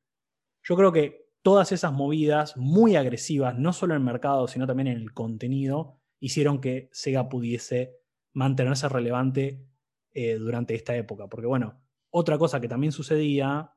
Yo 0.64 0.77
creo 0.77 0.90
que 0.90 1.29
todas 1.42 1.70
esas 1.70 1.92
movidas 1.92 2.57
muy 2.57 2.96
agresivas, 2.96 3.57
no 3.57 3.72
solo 3.72 3.94
en 3.94 4.01
el 4.01 4.05
mercado, 4.05 4.48
sino 4.48 4.66
también 4.66 4.88
en 4.88 4.98
el 4.98 5.12
contenido, 5.12 6.01
hicieron 6.18 6.61
que 6.61 6.88
Sega 6.92 7.29
pudiese 7.29 7.98
mantenerse 8.33 8.88
relevante 8.88 9.64
eh, 10.12 10.35
durante 10.35 10.75
esta 10.75 10.96
época. 10.96 11.29
Porque 11.29 11.46
bueno, 11.46 11.82
otra 12.12 12.38
cosa 12.38 12.61
que 12.61 12.68
también 12.68 12.92
sucedía, 12.92 13.72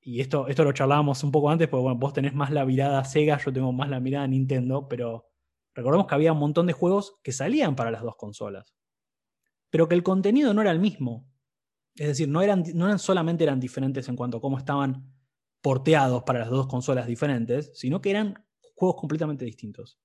y 0.00 0.20
esto, 0.20 0.48
esto 0.48 0.64
lo 0.64 0.72
charlábamos 0.72 1.22
un 1.24 1.32
poco 1.32 1.50
antes, 1.50 1.68
porque 1.68 1.82
bueno, 1.82 1.98
vos 1.98 2.12
tenés 2.12 2.34
más 2.34 2.50
la 2.50 2.64
mirada 2.64 3.04
Sega, 3.04 3.36
yo 3.38 3.52
tengo 3.52 3.72
más 3.72 3.90
la 3.90 4.00
mirada 4.00 4.26
Nintendo, 4.26 4.88
pero 4.88 5.26
recordemos 5.74 6.06
que 6.06 6.14
había 6.14 6.32
un 6.32 6.38
montón 6.38 6.66
de 6.66 6.72
juegos 6.72 7.18
que 7.22 7.32
salían 7.32 7.76
para 7.76 7.90
las 7.90 8.02
dos 8.02 8.16
consolas, 8.16 8.74
pero 9.68 9.88
que 9.88 9.94
el 9.94 10.02
contenido 10.02 10.54
no 10.54 10.62
era 10.62 10.70
el 10.70 10.78
mismo. 10.78 11.28
Es 11.96 12.06
decir, 12.06 12.28
no, 12.28 12.40
eran, 12.40 12.64
no 12.74 12.86
eran 12.86 12.98
solamente 12.98 13.44
eran 13.44 13.60
diferentes 13.60 14.08
en 14.08 14.16
cuanto 14.16 14.38
a 14.38 14.40
cómo 14.40 14.56
estaban 14.56 15.12
porteados 15.60 16.22
para 16.22 16.38
las 16.38 16.48
dos 16.48 16.66
consolas 16.68 17.06
diferentes, 17.06 17.72
sino 17.74 18.00
que 18.00 18.10
eran 18.10 18.46
juegos 18.76 18.96
completamente 18.98 19.44
distintos. 19.44 20.00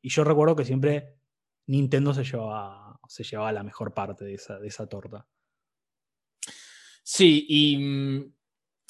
Y 0.00 0.08
yo 0.08 0.24
recuerdo 0.24 0.56
que 0.56 0.64
siempre 0.64 1.18
Nintendo 1.66 2.14
se 2.14 2.24
llevaba, 2.24 2.98
se 3.08 3.24
llevaba 3.24 3.52
la 3.52 3.62
mejor 3.62 3.92
parte 3.92 4.24
de 4.24 4.34
esa, 4.34 4.58
de 4.58 4.68
esa 4.68 4.86
torta. 4.86 5.26
Sí, 7.06 7.44
y 7.50 7.76
mm, 7.76 8.32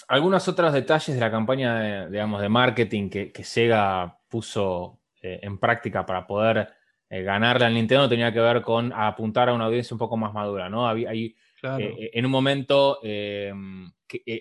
algunos 0.08 0.46
otros 0.46 0.72
detalles 0.72 1.16
de 1.16 1.20
la 1.20 1.32
campaña 1.32 1.80
de, 1.80 2.10
digamos, 2.10 2.40
de 2.40 2.48
marketing 2.48 3.10
que, 3.10 3.44
Sega 3.44 4.20
puso 4.28 5.00
eh, 5.20 5.40
en 5.42 5.58
práctica 5.58 6.06
para 6.06 6.24
poder 6.24 6.68
eh, 7.10 7.22
ganarle 7.22 7.66
al 7.66 7.74
Nintendo 7.74 8.08
tenía 8.08 8.32
que 8.32 8.38
ver 8.40 8.62
con 8.62 8.92
apuntar 8.92 9.48
a 9.48 9.52
una 9.52 9.64
audiencia 9.64 9.94
un 9.94 9.98
poco 9.98 10.16
más 10.16 10.32
madura, 10.32 10.68
¿no? 10.70 10.86
hay, 10.88 11.34
eh, 11.62 12.10
en 12.12 12.24
un 12.24 12.30
momento 12.30 12.98
que, 13.02 13.52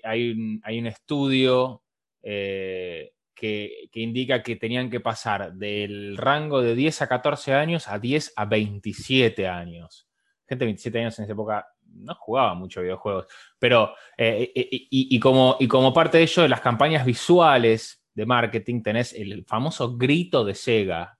hay, 0.04 0.60
hay, 0.64 0.80
un 0.80 0.88
estudio 0.88 1.82
que, 2.22 3.90
indica 3.94 4.44
que 4.44 4.56
tenían 4.56 4.92
que 4.92 5.00
pasar 5.00 5.54
del 5.54 6.16
rango 6.16 6.62
de 6.62 6.76
10 6.76 7.02
a 7.02 7.08
14 7.08 7.54
años 7.54 7.88
a 7.88 7.98
10 7.98 8.34
a 8.36 8.46
27 8.46 9.48
años. 9.48 10.08
Gente 10.48 10.66
de 10.66 10.68
27 10.68 11.00
años 11.00 11.18
en 11.18 11.24
esa 11.24 11.34
época 11.34 11.73
no 11.94 12.16
jugaba 12.16 12.54
mucho 12.54 12.82
videojuegos, 12.82 13.28
pero 13.60 13.94
eh, 14.18 14.52
eh, 14.56 14.68
y, 14.70 15.20
como, 15.20 15.58
y 15.60 15.68
como 15.68 15.94
parte 15.94 16.18
de 16.18 16.24
ello, 16.24 16.44
de 16.44 16.50
las 16.50 16.62
campañas 16.62 17.06
visuales 17.06 18.04
de 18.14 18.26
marketing 18.26 18.82
tenés 18.82 19.14
el 19.14 19.44
famoso 19.46 19.98
grito 19.98 20.44
de 20.44 20.56
Sega, 20.56 21.18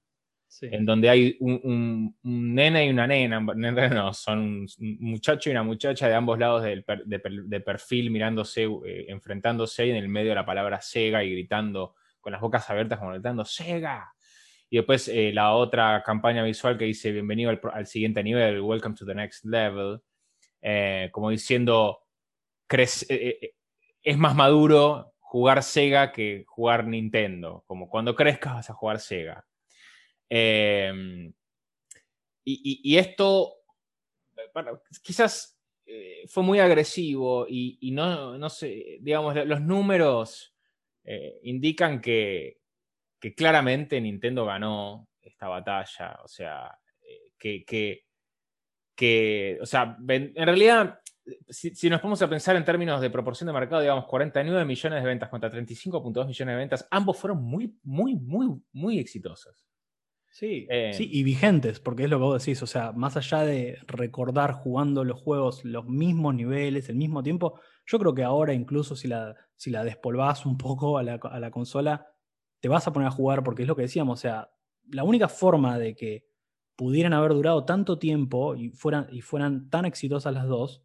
en 0.62 0.86
donde 0.86 1.10
hay 1.10 1.38
un, 1.40 2.16
nena 2.24 2.84
y 2.84 2.90
una 2.90 3.08
nena, 3.08 3.40
no, 3.90 4.14
son 4.14 4.40
un 4.80 4.98
muchacho 5.00 5.50
y 5.50 5.52
una 5.52 5.64
muchacha 5.64 6.08
de 6.08 6.16
ambos 6.16 6.38
lados 6.38 6.64
del 6.64 6.86
de, 7.06 7.60
perfil 7.60 8.12
mirándose, 8.12 8.64
eh, 8.64 9.06
enfrentándose 9.10 9.90
en 9.90 9.96
el 9.96 10.10
medio 10.10 10.30
de 10.30 10.36
la 10.36 10.46
palabra 10.46 10.82
Sega 10.82 11.24
y 11.24 11.32
gritando 11.32 11.96
con 12.22 12.32
las 12.32 12.42
bocas 12.42 12.70
abiertas 12.70 13.00
como 13.00 13.12
gritando 13.12 13.44
¡Sega! 13.44 14.14
Y 14.70 14.78
después 14.78 15.08
eh, 15.08 15.32
la 15.34 15.54
otra 15.54 16.02
campaña 16.04 16.44
visual 16.44 16.78
que 16.78 16.86
dice 16.86 17.12
bienvenido 17.12 17.52
al, 17.74 17.86
siguiente 17.86 18.24
nivel, 18.24 18.62
welcome 18.62 18.96
to 18.96 19.06
the 19.06 19.14
next 19.14 19.46
level, 19.46 20.02
eh, 20.64 21.10
como 21.12 21.30
diciendo, 21.30 22.00
eh, 22.72 23.54
es 24.02 24.18
más 24.18 24.36
maduro 24.36 25.14
jugar 25.20 25.62
Sega 25.62 26.12
que 26.12 26.44
jugar 26.48 26.88
Nintendo, 26.88 27.64
como 27.68 27.88
cuando 27.88 28.16
crezcas 28.16 28.56
vas 28.56 28.70
a 28.72 28.74
jugar 28.74 29.00
Sega. 29.00 29.46
Em, 30.30 31.32
y, 32.46 32.98
esto, 32.98 33.58
quizás 35.04 35.60
fue 36.28 36.44
muy 36.44 36.60
agresivo 36.60 37.46
y, 37.48 37.92
no, 37.92 38.38
no 38.38 38.50
sé, 38.50 38.98
digamos, 39.02 39.36
los 39.46 39.62
números 39.62 40.54
eh, 41.06 41.40
indican 41.44 42.00
que, 42.00 42.60
claramente 43.36 44.00
Nintendo 44.02 44.46
ganó 44.46 45.08
esta 45.22 45.48
batalla. 45.48 46.20
O 46.24 46.28
sea, 46.28 46.78
eh, 47.02 47.64
que, 47.66 48.06
que, 48.96 49.58
o 49.62 49.66
sea, 49.66 49.98
en 50.08 50.34
realidad, 50.36 51.00
si, 51.50 51.90
nos 51.90 52.02
ponemos 52.02 52.22
a 52.22 52.30
pensar 52.30 52.56
en 52.56 52.66
términos 52.66 53.02
de 53.02 53.10
proporción 53.10 53.48
de 53.48 53.54
mercado, 53.54 53.82
digamos 53.82 54.06
49 54.06 54.66
millones 54.66 55.04
de 55.04 55.08
ventas 55.08 55.30
contra 55.30 55.52
35.2 55.52 56.28
millones 56.28 56.54
de 56.54 56.58
ventas, 56.58 56.88
ambos 56.92 57.18
fueron 57.18 57.44
muy, 57.44 57.78
muy, 57.84 58.16
muy, 58.16 58.62
muy 58.72 59.00
exitosos. 59.00 59.66
Sí, 60.30 60.66
eh, 60.70 60.92
sí, 60.96 61.08
y 61.12 61.22
vigentes, 61.22 61.80
porque 61.80 62.06
es 62.06 62.10
lo 62.10 62.18
que 62.18 62.24
vos 62.24 62.44
decís, 62.44 62.62
o 62.64 62.68
sea, 62.68 62.92
más 62.92 63.16
allá 63.16 63.42
de 63.42 63.78
recordar 63.86 64.54
jugando 64.54 65.04
los 65.04 65.22
juegos 65.22 65.64
los 65.64 65.86
mismos 65.86 66.34
niveles, 66.34 66.90
el 66.90 66.96
mismo 66.96 67.22
tiempo, 67.22 67.60
yo 67.86 68.00
creo 68.00 68.16
que 68.16 68.24
ahora 68.24 68.52
incluso 68.54 68.96
si 68.96 69.08
la, 69.08 69.36
si 69.56 69.70
la 69.70 69.84
despolvás 69.84 70.48
un 70.48 70.58
poco 70.58 70.98
a 70.98 71.04
la, 71.04 71.52
consola, 71.52 72.08
te 72.60 72.68
vas 72.68 72.88
a 72.88 72.92
poner 72.92 73.10
a 73.10 73.12
jugar 73.12 73.44
porque 73.44 73.62
es 73.62 73.68
lo 73.68 73.76
que 73.76 73.84
decíamos, 73.84 74.20
o 74.20 74.22
sea, 74.22 74.50
la 74.90 75.04
única 75.04 75.28
forma 75.28 75.78
de 75.78 75.96
que 75.96 76.26
pudieran 76.84 77.14
haber 77.14 77.34
durado 77.34 77.66
tanto 77.66 77.98
tiempo 78.00 78.56
y 78.56 78.70
fueran, 78.70 79.08
y 79.12 79.22
fueran 79.22 79.70
tan 79.70 79.86
exitosas 79.86 80.34
las 80.34 80.48
dos, 80.48 80.84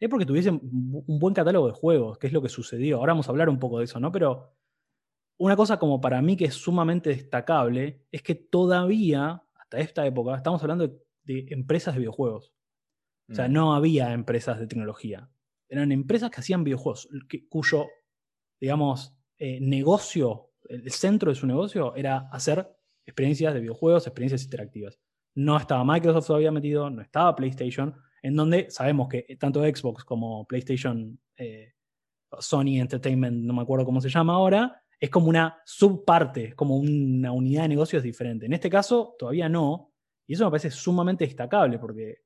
es 0.00 0.08
porque 0.08 0.26
tuviesen 0.26 0.60
un 0.62 1.18
buen 1.18 1.34
catálogo 1.34 1.66
de 1.66 1.72
juegos, 1.72 2.18
que 2.18 2.28
es 2.28 2.32
lo 2.32 2.42
que 2.42 2.48
sucedió. 2.48 2.98
Ahora 2.98 3.12
vamos 3.12 3.28
a 3.28 3.32
hablar 3.32 3.48
un 3.48 3.58
poco 3.58 3.78
de 3.78 3.84
eso, 3.84 3.98
¿no? 3.98 4.12
Pero 4.12 4.52
una 5.38 5.56
cosa 5.56 5.78
como 5.78 6.00
para 6.00 6.22
mí 6.22 6.36
que 6.36 6.46
es 6.46 6.54
sumamente 6.54 7.10
destacable 7.10 8.04
es 8.12 8.22
que 8.22 8.34
todavía, 8.34 9.42
hasta 9.54 9.78
esta 9.78 10.06
época, 10.06 10.36
estamos 10.36 10.62
hablando 10.62 10.88
de, 11.24 11.46
empresas 11.50 11.94
de 11.94 12.00
videojuegos. 12.00 12.52
O 13.30 13.34
sea, 13.34 13.48
mm. 13.48 13.52
no 13.52 13.74
había 13.74 14.12
empresas 14.12 14.58
de 14.58 14.66
tecnología 14.66 15.28
eran 15.68 15.92
empresas 15.92 16.30
que 16.30 16.40
hacían 16.40 16.64
videojuegos, 16.64 17.08
cuyo, 17.48 17.86
digamos, 18.60 19.14
eh, 19.38 19.60
negocio, 19.60 20.50
el 20.68 20.90
centro 20.90 21.30
de 21.30 21.36
su 21.36 21.46
negocio 21.46 21.94
era 21.94 22.28
hacer 22.32 22.68
experiencias 23.06 23.54
de 23.54 23.60
videojuegos, 23.60 24.06
experiencias 24.06 24.44
interactivas. 24.44 24.98
No 25.38 25.56
estaba 25.56 25.84
Microsoft 25.84 26.26
todavía 26.26 26.50
metido, 26.50 26.90
no 26.90 27.00
estaba 27.00 27.36
PlayStation, 27.36 27.94
en 28.22 28.34
donde 28.34 28.72
sabemos 28.72 29.08
que 29.08 29.36
tanto 29.38 29.62
Xbox 29.62 30.02
como 30.02 30.44
PlayStation, 30.48 31.16
eh, 31.36 31.74
Sony 32.40 32.80
Entertainment, 32.80 33.44
no 33.44 33.54
me 33.54 33.62
acuerdo 33.62 33.84
cómo 33.84 34.00
se 34.00 34.08
llama 34.08 34.34
ahora, 34.34 34.82
es 34.98 35.10
como 35.10 35.28
una 35.28 35.62
subparte, 35.64 36.54
como 36.54 36.76
una 36.76 37.30
unidad 37.30 37.62
de 37.62 37.68
negocios 37.68 38.02
diferente. 38.02 38.46
En 38.46 38.52
este 38.52 38.68
caso, 38.68 39.14
todavía 39.16 39.48
no, 39.48 39.92
y 40.26 40.34
eso 40.34 40.44
me 40.44 40.50
parece 40.50 40.72
sumamente 40.72 41.24
destacable, 41.24 41.78
porque 41.78 42.22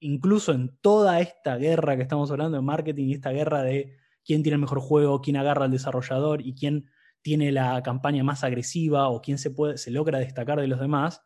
incluso 0.00 0.52
en 0.52 0.76
toda 0.82 1.18
esta 1.20 1.56
guerra 1.56 1.96
que 1.96 2.02
estamos 2.02 2.30
hablando 2.30 2.58
de 2.58 2.62
marketing 2.62 3.06
y 3.06 3.14
esta 3.14 3.30
guerra 3.30 3.62
de 3.62 3.96
quién 4.22 4.42
tiene 4.42 4.56
el 4.56 4.60
mejor 4.60 4.80
juego, 4.80 5.22
quién 5.22 5.38
agarra 5.38 5.64
al 5.64 5.70
desarrollador 5.70 6.42
y 6.42 6.54
quién 6.54 6.90
tiene 7.22 7.52
la 7.52 7.82
campaña 7.82 8.22
más 8.22 8.44
agresiva 8.44 9.08
o 9.08 9.22
quién 9.22 9.38
se, 9.38 9.50
puede, 9.50 9.78
se 9.78 9.90
logra 9.90 10.18
destacar 10.18 10.60
de 10.60 10.68
los 10.68 10.78
demás, 10.78 11.22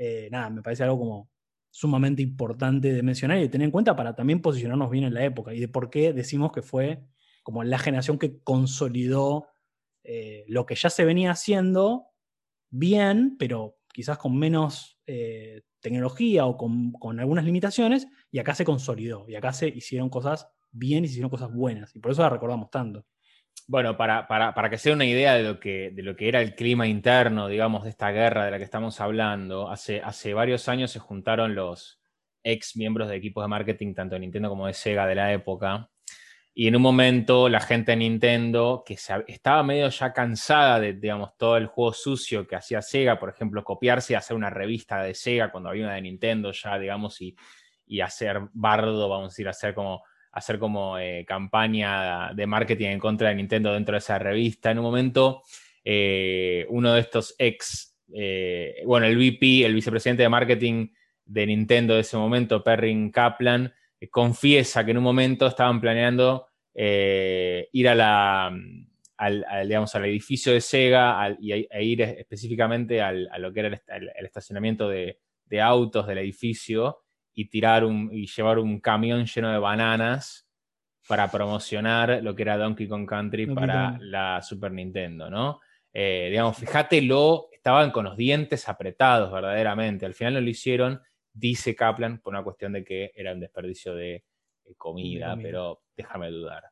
eh, 0.00 0.28
nada, 0.30 0.48
me 0.48 0.62
parece 0.62 0.84
algo 0.84 0.98
como 0.98 1.30
sumamente 1.70 2.22
importante 2.22 2.92
de 2.92 3.02
mencionar 3.02 3.38
y 3.38 3.42
de 3.42 3.48
tener 3.48 3.64
en 3.64 3.72
cuenta 3.72 3.96
para 3.96 4.14
también 4.14 4.40
posicionarnos 4.40 4.90
bien 4.90 5.04
en 5.04 5.12
la 5.12 5.24
época 5.24 5.52
y 5.52 5.60
de 5.60 5.68
por 5.68 5.90
qué 5.90 6.12
decimos 6.12 6.52
que 6.52 6.62
fue 6.62 7.02
como 7.42 7.64
la 7.64 7.78
generación 7.78 8.18
que 8.18 8.40
consolidó 8.42 9.48
eh, 10.04 10.44
lo 10.46 10.66
que 10.66 10.76
ya 10.76 10.88
se 10.88 11.04
venía 11.04 11.32
haciendo 11.32 12.06
bien, 12.70 13.36
pero 13.38 13.78
quizás 13.92 14.18
con 14.18 14.38
menos 14.38 15.00
eh, 15.06 15.62
tecnología 15.80 16.46
o 16.46 16.56
con, 16.56 17.20
algunas 17.20 17.44
limitaciones, 17.44 18.06
y 18.30 18.38
acá 18.38 18.54
se 18.54 18.64
consolidó, 18.64 19.24
y 19.28 19.34
acá 19.34 19.52
se 19.52 19.68
hicieron 19.68 20.10
cosas 20.10 20.48
bien 20.70 21.04
y 21.04 21.08
se 21.08 21.12
hicieron 21.12 21.30
cosas 21.30 21.52
buenas, 21.52 21.94
y 21.96 21.98
por 21.98 22.12
eso 22.12 22.22
la 22.22 22.30
recordamos 22.30 22.70
tanto. 22.70 23.04
Bueno, 23.66 23.96
para, 23.96 24.26
para, 24.26 24.70
que 24.70 24.78
sea 24.78 24.94
una 24.94 25.04
idea 25.04 25.34
de 25.34 25.42
lo, 25.42 25.60
que, 25.60 25.90
de 25.90 26.02
lo 26.02 26.16
que 26.16 26.28
era 26.28 26.40
el 26.40 26.54
clima 26.54 26.86
interno, 26.86 27.48
digamos, 27.48 27.84
de 27.84 27.90
esta 27.90 28.10
guerra 28.10 28.44
de 28.44 28.50
la 28.50 28.58
que 28.58 28.64
estamos 28.64 29.00
hablando, 29.00 29.70
hace, 29.70 30.00
hace 30.00 30.32
varios 30.32 30.68
años 30.68 30.90
se 30.90 30.98
juntaron 30.98 31.54
los 31.54 32.00
ex 32.42 32.76
miembros 32.76 33.08
de 33.08 33.16
equipos 33.16 33.44
de 33.44 33.48
marketing, 33.48 33.94
tanto 33.94 34.14
de 34.14 34.20
Nintendo 34.20 34.48
como 34.48 34.66
de 34.66 34.74
Sega 34.74 35.06
de 35.06 35.14
la 35.14 35.32
época, 35.32 35.90
y 36.60 36.66
en 36.66 36.74
un 36.74 36.82
momento 36.82 37.48
la 37.48 37.60
gente 37.60 37.92
de 37.92 37.98
Nintendo, 37.98 38.82
que 38.84 38.94
estaba 39.28 39.62
medio 39.62 39.88
ya 39.90 40.12
cansada 40.12 40.80
de, 40.80 40.94
digamos, 40.94 41.36
todo 41.36 41.56
el 41.56 41.66
juego 41.66 41.92
sucio 41.92 42.48
que 42.48 42.56
hacía 42.56 42.82
Sega, 42.82 43.20
por 43.20 43.28
ejemplo, 43.28 43.62
copiarse 43.62 44.14
y 44.14 44.16
hacer 44.16 44.36
una 44.36 44.50
revista 44.50 45.00
de 45.02 45.14
Sega 45.14 45.52
cuando 45.52 45.68
había 45.68 45.84
una 45.84 45.94
de 45.94 46.02
Nintendo 46.02 46.50
ya, 46.50 46.76
digamos, 46.76 47.20
y, 47.20 47.36
y 47.86 48.00
hacer 48.00 48.40
bardo, 48.54 49.08
vamos 49.08 49.26
a 49.26 49.28
decir, 49.28 49.48
hacer 49.48 49.72
como, 49.72 50.02
hacer 50.32 50.58
como 50.58 50.98
eh, 50.98 51.24
campaña 51.26 52.32
de 52.34 52.46
marketing 52.46 52.86
en 52.88 52.98
contra 52.98 53.30
de 53.30 53.36
Nintendo 53.36 53.72
dentro 53.72 53.92
de 53.94 53.98
esa 53.98 54.18
revista. 54.18 54.70
En 54.70 54.78
un 54.78 54.84
momento, 54.84 55.42
eh, 55.84 56.66
uno 56.70 56.92
de 56.94 57.00
estos 57.00 57.34
ex, 57.38 57.96
eh, 58.14 58.82
bueno, 58.86 59.06
el 59.06 59.16
VP, 59.16 59.64
el 59.64 59.74
vicepresidente 59.74 60.22
de 60.22 60.28
marketing 60.28 60.88
de 61.24 61.46
Nintendo 61.46 61.94
de 61.94 62.00
ese 62.00 62.16
momento, 62.16 62.62
Perrin 62.62 63.10
Kaplan, 63.10 63.72
confiesa 64.10 64.84
que 64.84 64.92
en 64.92 64.98
un 64.98 65.04
momento 65.04 65.46
estaban 65.46 65.80
planeando 65.80 66.46
ir 66.74 67.88
al, 67.88 69.44
digamos, 69.66 69.94
al 69.96 70.04
edificio 70.04 70.52
de 70.52 70.60
Sega 70.60 71.36
y 71.40 71.52
a, 71.52 71.80
ir 71.82 72.02
específicamente 72.02 73.02
a 73.02 73.12
lo 73.12 73.52
que 73.52 73.60
era 73.60 73.82
el, 73.88 74.10
estacionamiento 74.24 74.88
de, 74.88 75.18
autos 75.60 76.06
del 76.06 76.18
edificio 76.18 77.00
y 77.38 77.44
tirar 77.44 77.84
un, 77.84 78.10
y 78.12 78.26
llevar 78.26 78.58
un 78.58 78.80
camión 78.80 79.24
lleno 79.24 79.52
de 79.52 79.58
bananas 79.60 80.48
para 81.06 81.30
promocionar 81.30 82.18
lo 82.20 82.34
que 82.34 82.42
era 82.42 82.58
Donkey 82.58 82.88
Kong 82.88 83.06
Country 83.06 83.46
para 83.46 83.96
la 84.00 84.42
Super 84.42 84.72
Nintendo, 84.72 85.30
¿no? 85.30 85.60
Eh, 85.92 86.30
digamos, 86.30 86.56
fíjatelo, 86.56 87.46
estaban 87.52 87.92
con 87.92 88.06
los 88.06 88.16
dientes 88.16 88.68
apretados 88.68 89.30
verdaderamente. 89.30 90.04
Al 90.04 90.14
final 90.14 90.34
no 90.34 90.40
lo 90.40 90.48
hicieron, 90.48 91.00
dice 91.32 91.76
Kaplan, 91.76 92.18
por 92.18 92.34
una 92.34 92.42
cuestión 92.42 92.72
de 92.72 92.82
que 92.82 93.12
era 93.14 93.32
un 93.32 93.38
desperdicio 93.38 93.94
de, 93.94 94.24
comida, 94.76 95.38
pero 95.40 95.82
déjame 95.96 96.32
dudar. 96.32 96.64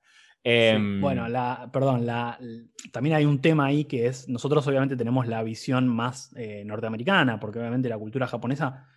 Em, 0.42 1.00
bueno, 1.00 1.29
la, 1.29 1.70
perdón, 1.72 2.07
la, 2.07 2.40
también 2.90 3.14
hay 3.14 3.24
un 3.24 3.40
tema 3.40 3.66
ahí 3.66 3.85
que 3.85 4.09
es, 4.09 4.29
nosotros 4.29 4.66
obviamente 4.66 4.96
tenemos 4.96 5.29
la 5.29 5.44
visión 5.44 5.87
más 5.87 6.35
eh, 6.37 6.64
norteamericana, 6.64 7.38
porque 7.38 7.61
obviamente 7.61 7.88
la 7.88 7.98
cultura 7.98 8.26
japonesa 8.26 8.88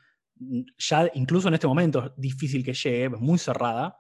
ya 0.78 1.10
incluso 1.14 1.48
en 1.48 1.54
este 1.56 1.68
momento 1.68 2.06
es 2.06 2.12
difícil 2.16 2.64
que 2.64 2.74
llegue, 2.74 3.06
es 3.06 3.20
muy 3.20 3.38
cerrada. 3.38 3.98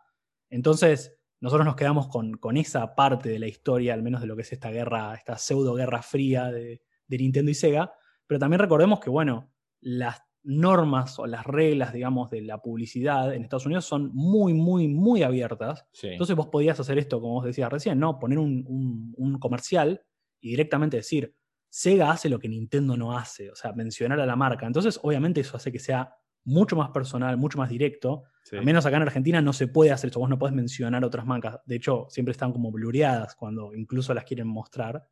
Entonces, 0.50 1.20
nosotros 1.42 1.66
nos 1.66 1.76
quedamos 1.76 2.08
con, 2.08 2.58
esa 2.58 2.96
parte 2.96 3.30
de 3.30 3.40
la 3.40 3.48
historia, 3.48 3.94
al 3.94 4.04
menos 4.04 4.22
de 4.22 4.28
lo 4.28 4.36
que 4.36 4.42
es 4.42 4.52
esta 4.52 4.72
guerra, 4.72 5.14
esta 5.16 5.38
pseudo 5.38 5.74
guerra 5.74 6.02
fría 6.02 6.52
de, 6.52 6.82
Nintendo 7.08 7.52
y 7.52 7.56
Sega. 7.56 7.94
Pero 8.28 8.40
también 8.40 8.60
recordemos 8.60 9.00
que, 9.00 9.10
bueno, 9.10 9.52
las 9.82 10.22
normas 10.44 11.18
o 11.20 11.28
las 11.28 11.46
reglas, 11.46 11.94
digamos, 11.94 12.30
de 12.30 12.42
la 12.42 12.62
publicidad 12.62 13.34
en 13.34 13.44
Estados 13.44 13.66
Unidos 13.66 13.86
son 13.86 14.12
muy, 14.14 14.54
muy, 14.54 14.88
muy 14.88 15.24
abiertas. 15.24 15.86
Entonces 16.02 16.36
vos 16.36 16.48
podías 16.48 16.80
hacer 16.80 16.98
esto, 16.98 17.20
como 17.20 17.36
vos 17.36 17.46
decías 17.46 17.72
recién, 17.72 18.00
¿no? 18.00 18.20
Poner 18.20 18.38
un, 18.38 19.14
un, 19.18 19.40
comercial 19.40 20.02
y 20.42 20.52
directamente 20.52 20.98
decir, 20.98 21.36
Sega 21.70 22.12
hace 22.12 22.30
lo 22.30 22.40
que 22.40 22.50
Nintendo 22.50 22.98
no 22.98 23.18
hace, 23.18 23.50
o 23.50 23.56
sea, 23.56 23.74
mencionar 23.74 24.20
a 24.20 24.26
la 24.26 24.36
marca. 24.36 24.66
Entonces, 24.66 25.00
obviamente 25.04 25.42
eso 25.42 25.58
hace 25.58 25.72
que 25.72 25.80
sea 25.80 26.19
mucho 26.44 26.76
más 26.76 26.90
personal, 26.90 27.38
mucho 27.38 27.58
más 27.58 27.70
directo. 27.70 28.24
Al 28.52 28.66
menos 28.66 28.86
acá 28.86 28.98
en 28.98 29.04
Argentina 29.04 29.42
no 29.42 29.54
se 29.54 29.68
puede 29.68 29.92
hacer 29.92 30.10
eso, 30.10 30.20
vos 30.20 30.30
no 30.30 30.40
podés 30.40 30.56
mencionar 30.56 31.06
otras 31.06 31.26
marcas. 31.26 31.60
De 31.66 31.76
hecho, 31.76 32.08
siempre 32.10 32.32
están 32.32 32.52
como 32.52 32.72
blureadas 32.72 33.36
cuando 33.36 33.76
incluso 33.76 34.14
las 34.14 34.24
quieren 34.24 34.48
mostrar. 34.48 35.08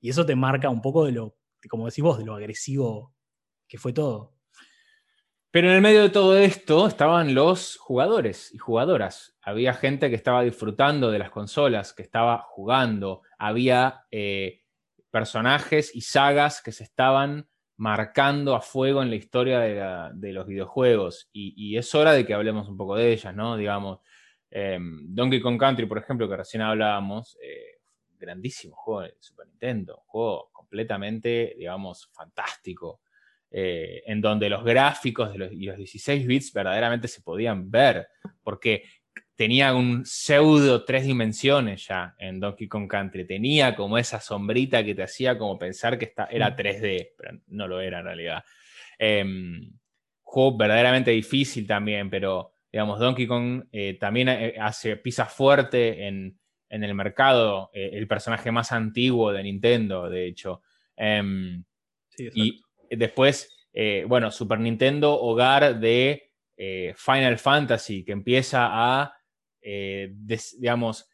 Y 0.00 0.08
eso 0.08 0.24
te 0.24 0.34
marca 0.34 0.70
un 0.70 0.80
poco 0.80 1.04
de 1.04 1.12
lo, 1.12 1.36
como 1.68 1.86
decís 1.86 2.02
vos, 2.02 2.18
de 2.18 2.24
lo 2.24 2.34
agresivo 2.34 3.14
que 3.68 3.76
fue 3.76 3.92
todo. 3.92 4.34
Pero 5.50 5.68
en 5.68 5.74
el 5.74 5.82
medio 5.82 6.00
de 6.00 6.08
todo 6.08 6.34
esto 6.38 6.86
estaban 6.86 7.34
los 7.34 7.76
jugadores 7.76 8.54
y 8.54 8.58
jugadoras. 8.58 9.36
Había 9.42 9.74
gente 9.74 10.08
que 10.08 10.16
estaba 10.16 10.42
disfrutando 10.42 11.10
de 11.10 11.18
las 11.18 11.30
consolas, 11.30 11.92
que 11.92 12.02
estaba 12.02 12.38
jugando. 12.38 13.20
Había 13.36 14.06
eh, 14.10 14.62
personajes 15.10 15.94
y 15.94 16.00
sagas 16.00 16.62
que 16.62 16.72
se 16.72 16.84
estaban 16.84 17.50
marcando 17.76 18.54
a 18.54 18.60
fuego 18.60 19.02
en 19.02 19.10
la 19.10 19.16
historia 19.16 19.60
de, 20.12 20.32
los 20.32 20.46
videojuegos. 20.46 21.28
Y, 21.32 21.76
es 21.76 21.94
hora 21.94 22.12
de 22.12 22.26
que 22.26 22.34
hablemos 22.34 22.68
un 22.68 22.76
poco 22.76 22.96
de 22.96 23.12
ellas, 23.12 23.34
¿no? 23.34 23.56
Digamos, 23.56 24.00
em, 24.50 25.06
Donkey 25.14 25.40
Kong 25.40 25.58
Country, 25.58 25.86
por 25.86 25.98
ejemplo, 25.98 26.28
que 26.28 26.36
recién 26.36 26.62
hablábamos, 26.62 27.36
eh, 27.42 27.80
grandísimo 28.18 28.76
juego 28.76 29.02
de 29.02 29.16
Super 29.18 29.46
Nintendo, 29.48 29.96
un 29.96 30.04
juego 30.04 30.50
completamente, 30.52 31.54
digamos, 31.58 32.08
fantástico. 32.12 33.00
Eh, 33.54 34.02
en 34.06 34.22
donde 34.22 34.48
los 34.48 34.64
gráficos 34.64 35.34
y 35.34 35.66
los 35.66 35.76
16 35.76 36.26
bits 36.26 36.54
verdaderamente 36.54 37.06
se 37.06 37.20
podían 37.20 37.70
ver, 37.70 38.08
porque 38.42 38.82
tenía 39.36 39.74
un 39.74 40.04
pseudo 40.04 40.84
tres 40.84 41.04
dimensiones 41.04 41.86
ya 41.86 42.14
en 42.18 42.40
Donkey 42.40 42.68
Kong 42.68 42.88
Country. 42.88 43.26
Tenía 43.26 43.74
como 43.74 43.98
esa 43.98 44.20
sombrita 44.20 44.84
que 44.84 44.94
te 44.94 45.02
hacía 45.02 45.38
como 45.38 45.58
pensar 45.58 45.98
que 45.98 46.12
era 46.30 46.56
3D, 46.56 47.10
pero 47.16 47.38
no 47.48 47.66
lo 47.66 47.80
era 47.80 48.00
en 48.00 48.04
realidad. 48.04 48.44
Em, 48.98 49.72
juego 50.22 50.56
verdaderamente 50.56 51.10
difícil 51.10 51.66
también, 51.66 52.08
pero 52.08 52.52
digamos, 52.72 52.98
Donkey 52.98 53.26
Kong 53.26 53.64
eh, 53.70 53.98
también 54.00 54.28
eh, 54.30 54.54
hace, 54.58 54.96
pisa 54.96 55.26
fuerte 55.26 56.06
en, 56.06 56.38
el 56.70 56.94
mercado, 56.94 57.70
eh, 57.74 57.90
el 57.92 58.08
personaje 58.08 58.50
más 58.50 58.72
antiguo 58.72 59.30
de 59.30 59.42
Nintendo, 59.42 60.08
de 60.08 60.26
hecho. 60.26 60.62
Em, 60.96 61.62
y 62.16 62.62
después, 62.90 63.54
bueno, 64.06 64.30
Super 64.30 64.58
Nintendo, 64.58 65.18
hogar 65.20 65.78
de 65.80 66.30
Final 66.96 67.38
Fantasy, 67.38 68.04
que 68.04 68.12
empieza 68.12 68.68
a 68.70 69.14
eh, 69.62 70.12
digamos, 70.58 71.08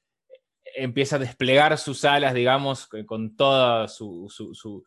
empieza 0.74 1.16
a 1.16 1.18
desplegar 1.18 1.76
sus 1.78 2.04
alas, 2.04 2.34
digamos, 2.34 2.88
con 3.06 3.36
toda 3.36 3.88
su, 3.88 4.84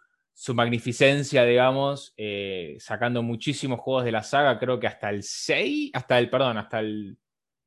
magnificencia, 0.53 1.45
digamos, 1.45 2.13
eh, 2.17 2.75
sacando 2.79 3.21
muchísimos 3.21 3.79
juegos 3.79 4.05
de 4.05 4.11
la 4.11 4.23
saga, 4.23 4.59
creo 4.59 4.79
que 4.79 4.87
hasta 4.87 5.09
el 5.09 5.23
6, 5.23 5.91
hasta 5.93 6.19
el, 6.19 6.29
perdón, 6.29 6.57
hasta 6.57 6.79
el 6.79 7.17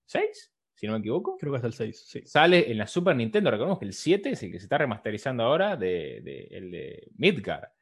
6, 0.07 0.53
si 0.75 0.87
no 0.87 0.95
me 0.95 0.99
equivoco. 0.99 1.37
Creo 1.39 1.53
que 1.53 1.57
hasta 1.57 1.69
el 1.69 1.75
6, 1.75 2.05
sí. 2.07 2.23
Sale 2.27 2.71
en 2.71 2.79
la 2.79 2.87
Super 2.87 3.15
Nintendo, 3.15 3.51
recordemos 3.51 3.79
que 3.79 3.87
el 3.87 3.93
7 3.93 4.31
es 4.31 4.43
el 4.43 4.51
que 4.53 4.59
se 4.59 4.67
está 4.67 4.79
remasterizando 4.79 5.45
ahora, 5.45 5.77
de, 5.77 6.19
el 6.51 6.71
de 6.71 7.09
Midgar, 7.17 7.73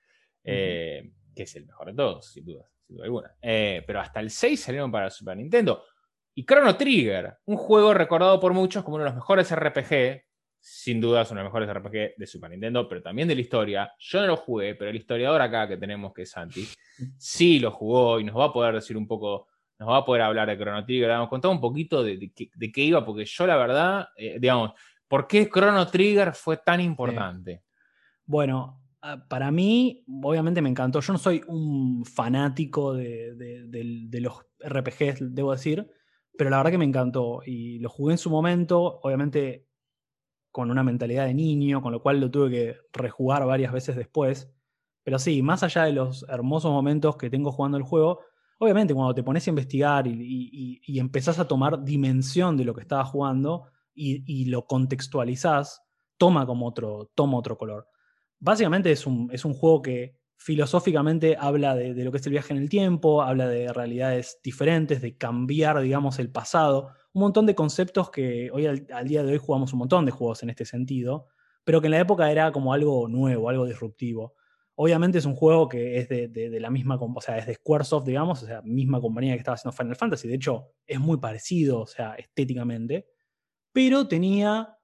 eh, 0.44 1.12
que 1.35 1.44
es 1.44 1.57
el 1.57 1.66
mejor 1.66 1.88
de 1.88 1.94
todos, 1.94 2.33
sin 2.33 2.44
duda, 2.44 2.68
sin 2.87 2.96
duda 2.96 3.07
alguna. 3.07 3.35
pero 3.40 4.01
hasta 4.01 4.20
el 4.20 4.31
6 4.31 4.61
salieron 4.61 4.92
para 4.92 5.07
la 5.07 5.11
Super 5.11 5.37
Nintendo. 5.37 5.83
Y 6.35 6.47
Chrono 6.47 6.77
Trigger, 6.77 7.37
un 7.45 7.57
juego 7.57 7.92
recordado 7.92 8.40
por 8.40 8.55
muchos 8.55 8.83
como 8.83 8.97
uno 8.97 9.05
de 9.05 9.11
los 9.11 9.16
mejores 9.16 9.55
RPG, 9.55 10.23
sin 10.59 11.01
duda 11.01 11.23
es 11.23 11.31
uno 11.31 11.40
de 11.40 11.45
los 11.45 11.53
mejores 11.53 11.75
RPG 11.75 12.16
de 12.16 12.27
Super 12.27 12.51
Nintendo, 12.51 12.88
pero 12.88 13.03
también 13.03 13.29
de 13.29 13.35
la 13.35 13.42
historia. 13.42 13.92
Yo 13.99 14.21
no 14.21 14.29
lo 14.29 14.37
jugué, 14.37 14.75
pero 14.75 14.90
el 14.90 14.97
historiador 14.97 15.42
acá 15.42 15.68
que 15.68 15.77
tenemos, 15.77 16.12
que 16.14 16.23
es 16.23 16.31
Santi, 16.31 16.66
sí 17.18 17.59
lo 17.59 17.71
jugó 17.71 18.18
y 18.18 18.25
nos 18.25 18.37
va 18.37 18.47
a 18.47 18.53
poder 18.53 18.75
decir 18.75 18.97
un 18.97 19.07
poco, 19.07 19.49
nos 19.79 19.90
va 19.90 19.99
a 19.99 20.05
poder 20.05 20.23
hablar 20.23 20.49
de 20.49 20.57
Chrono 20.57 20.85
Trigger. 20.87 21.11
Vamos 21.11 21.27
a 21.27 21.31
contar 21.31 21.51
un 21.51 21.61
poquito 21.61 22.03
de, 22.03 22.33
qué 22.35 22.81
iba, 22.81 23.05
porque 23.05 23.27
yo 23.27 23.47
la 23.47 23.57
verdad, 23.57 24.09
eh, 24.16 24.38
digamos, 24.40 24.73
¿por 25.09 25.27
qué 25.27 25.51
Chrono 25.51 25.87
Trigger 25.87 26.33
fue 26.33 26.57
tan 26.57 26.81
importante? 26.81 27.64
Bueno, 28.25 28.81
ah, 29.03 29.23
para 29.29 29.51
mí, 29.51 30.03
obviamente 30.23 30.62
me 30.62 30.71
encantó. 30.71 31.01
Yo 31.01 31.12
no 31.12 31.18
soy 31.18 31.42
un 31.47 32.07
fanático 32.07 32.95
de, 32.95 33.35
de 33.35 34.21
los 34.21 34.47
RPGs, 34.61 35.35
debo 35.35 35.53
decir 35.53 35.87
pero 36.37 36.51
la 36.51 36.59
verdad 36.59 36.73
que 36.73 36.79
me 36.79 36.85
encantó 36.85 37.42
y 37.45 37.79
lo 37.79 37.88
jugué 37.88 38.14
en 38.14 38.18
su 38.18 38.31
momento, 38.31 39.01
obviamente 39.03 39.66
con 40.51 40.71
una 40.71 40.83
mentalidad 40.83 41.27
de 41.27 41.35
niño, 41.35 41.81
con 41.83 41.92
lo 41.92 42.03
cual 42.03 42.21
lo 42.21 42.31
tuve 42.31 42.51
que 42.51 42.77
rejugar 42.92 43.47
varias 43.47 43.73
veces 43.73 43.97
después. 43.97 44.53
Pero 45.03 45.18
sí, 45.18 45.42
más 45.42 45.62
allá 45.62 45.85
de 45.85 45.92
los 45.92 46.25
hermosos 46.29 46.71
momentos 46.71 47.16
que 47.16 47.31
tengo 47.31 47.51
jugando 47.51 47.79
el 47.79 47.83
juego, 47.83 48.21
obviamente 48.59 48.95
cuando 48.95 49.14
te 49.14 49.25
pones 49.25 49.47
a 49.47 49.51
investigar 49.51 50.07
y, 50.07 50.81
y, 50.85 50.99
empezás 51.01 51.38
a 51.38 51.49
tomar 51.49 51.83
dimensión 51.83 52.57
de 52.57 52.64
lo 52.64 52.75
que 52.75 52.83
estabas 52.83 53.09
jugando 53.09 53.64
y, 53.95 54.45
lo 54.47 54.66
contextualizás, 54.66 55.83
toma 56.16 56.47
como 56.47 56.66
otro, 56.68 57.11
toma 57.14 57.38
otro 57.38 57.59
color. 57.59 57.88
Básicamente 58.38 58.92
es 58.92 59.07
un, 59.07 59.31
es 59.33 59.45
un 59.45 59.55
juego 59.55 59.83
que 59.83 60.16
filosóficamente 60.42 61.37
habla 61.38 61.76
de, 61.76 61.94
lo 62.02 62.11
que 62.11 62.18
es 62.18 62.26
el 62.26 62.33
viaje 62.33 62.52
en 62.52 62.61
el 62.61 62.68
tiempo, 62.68 63.22
habla 63.22 63.46
de 63.46 63.72
realidades 63.72 64.40
diferentes, 64.42 65.00
de 65.00 65.16
cambiar, 65.16 65.81
digamos, 65.81 66.18
el 66.18 66.31
pasado, 66.31 66.90
un 67.12 67.22
montón 67.22 67.46
de 67.46 67.55
conceptos 67.55 68.11
que 68.11 68.50
hoy 68.50 68.66
al, 68.66 69.09
día 69.09 69.22
de 69.22 69.33
hoy 69.33 69.38
jugamos 69.38 69.72
un 69.72 69.78
montón 69.78 70.05
de 70.05 70.11
juegos 70.11 70.42
en 70.42 70.50
este 70.50 70.64
sentido, 70.64 71.28
pero 71.62 71.81
que 71.81 71.87
en 71.87 71.92
la 71.92 72.00
época 72.00 72.31
era 72.31 72.50
como 72.50 72.72
algo 72.72 73.07
nuevo, 73.07 73.48
algo 73.48 73.66
disruptivo. 73.66 74.35
Obviamente 74.74 75.18
es 75.18 75.26
un 75.26 75.37
juego 75.37 75.68
que 75.68 75.98
es 75.98 76.09
de, 76.09 76.59
la 76.59 76.70
misma, 76.70 76.96
o 76.96 77.20
sea, 77.20 77.38
es 77.38 77.46
de 77.46 77.55
Squaresoft, 77.55 78.07
digamos, 78.07 78.42
o 78.42 78.46
sea, 78.46 78.62
misma 78.62 79.00
compañía 79.00 79.35
que 79.35 79.38
estaba 79.38 79.55
haciendo 79.55 79.76
Final 79.76 79.96
Fantasy, 79.96 80.26
de 80.26 80.35
hecho 80.35 80.72
es 80.87 80.98
muy 80.98 81.18
parecido, 81.18 81.81
o 81.81 81.87
sea, 81.87 82.14
estéticamente, 82.14 83.07
pero 83.72 84.09
tenía 84.09 84.76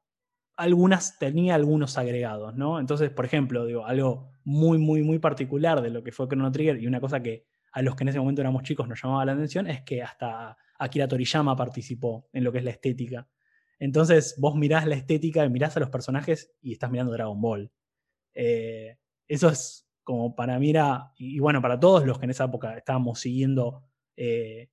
algunas, 0.59 1.19
tenía 1.19 1.55
algunos 1.55 1.97
agregados, 1.99 2.57
¿no? 2.57 2.81
Entonces, 2.81 3.11
por 3.11 3.25
ejemplo, 3.25 3.65
digo, 3.65 3.87
algo 3.87 4.33
muy, 4.43 4.77
muy, 4.77 5.03
muy 5.03 5.21
particular 5.21 5.81
de 5.81 5.91
lo 5.91 6.03
que 6.03 6.11
fue 6.11 6.27
Chrono 6.27 6.51
Trigger 6.51 6.83
y 6.83 6.89
una 6.89 7.01
cosa 7.01 7.23
que 7.23 7.47
a 7.71 7.81
los 7.81 7.95
que 7.95 8.03
en 8.03 8.09
ese 8.09 8.19
momento 8.19 8.41
éramos 8.41 8.65
chicos 8.65 8.89
nos 8.89 9.01
llamaba 9.01 9.25
la 9.25 9.33
atención 9.33 9.69
es 9.69 9.83
que 9.83 10.03
hasta 10.03 10.57
Akira 10.81 11.07
Toriyama 11.07 11.55
participó 11.55 12.29
en 12.33 12.43
lo 12.43 12.51
que 12.51 12.59
es 12.59 12.65
la 12.65 12.73
estética. 12.73 13.29
Entonces 13.79 14.35
vos 14.37 14.57
mirás 14.57 14.85
la 14.85 14.97
estética 14.97 15.45
y 15.45 15.49
mirás 15.49 15.77
a 15.77 15.81
los 15.81 15.91
personajes 15.91 16.53
y 16.61 16.73
estás 16.73 16.91
mirando 16.91 17.13
Dragon 17.13 17.41
Ball. 17.41 17.71
Eh, 18.35 18.99
eso 19.29 19.51
es 19.51 19.89
como 20.03 20.35
para 20.35 20.59
mí 20.59 20.71
era, 20.71 21.13
y 21.19 21.39
bueno, 21.39 21.63
para 21.63 21.79
todos 21.79 22.05
los 22.05 22.19
que 22.19 22.25
en 22.25 22.31
esa 22.31 22.47
época 22.47 22.77
estábamos 22.77 23.21
siguiendo 23.21 23.85
eh, 24.17 24.71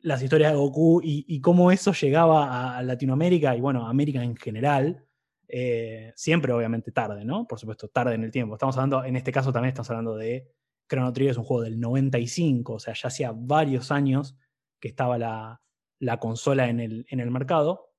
las 0.00 0.22
historias 0.22 0.52
de 0.52 0.58
Goku 0.58 1.00
y, 1.02 1.40
cómo 1.40 1.72
eso 1.72 1.92
llegaba 1.92 2.76
a 2.76 2.82
Latinoamérica 2.82 3.56
y 3.56 3.62
bueno, 3.62 3.86
a 3.86 3.90
América 3.90 4.22
en 4.22 4.36
general. 4.36 5.06
Eh, 5.54 6.14
siempre 6.16 6.50
obviamente 6.54 6.92
tarde, 6.92 7.26
¿no? 7.26 7.46
Por 7.46 7.60
supuesto, 7.60 7.86
tarde 7.88 8.14
en 8.14 8.24
el 8.24 8.30
tiempo. 8.30 8.54
Estamos 8.54 8.74
hablando, 8.78 9.04
en 9.04 9.16
este 9.16 9.32
caso 9.32 9.52
también 9.52 9.68
estamos 9.68 9.90
hablando 9.90 10.16
de 10.16 10.50
Chrono 10.88 11.12
Trigger, 11.12 11.32
es 11.32 11.36
un 11.36 11.44
juego 11.44 11.62
del 11.62 11.78
95, 11.78 12.72
o 12.72 12.78
sea, 12.78 12.94
ya 12.94 13.08
hacía 13.08 13.32
varios 13.36 13.90
años 13.90 14.34
que 14.80 14.88
estaba 14.88 15.18
la, 15.18 15.60
consola 16.18 16.70
en 16.70 16.80
el, 16.80 17.06
en 17.10 17.20
el 17.20 17.30
mercado. 17.30 17.90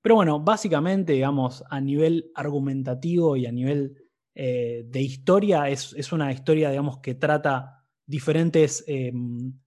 Pero 0.00 0.14
bueno, 0.14 0.38
básicamente, 0.38 1.14
digamos, 1.14 1.64
a 1.68 1.80
nivel 1.80 2.30
argumentativo 2.36 3.36
y 3.36 3.46
a 3.46 3.52
nivel 3.52 3.96
eh, 4.36 4.84
de 4.86 5.02
historia, 5.02 5.68
es, 5.68 5.92
es, 5.94 6.12
una 6.12 6.30
historia, 6.30 6.70
digamos, 6.70 7.00
que 7.00 7.16
trata 7.16 7.84
diferentes 8.06 8.84
em, 8.86 9.58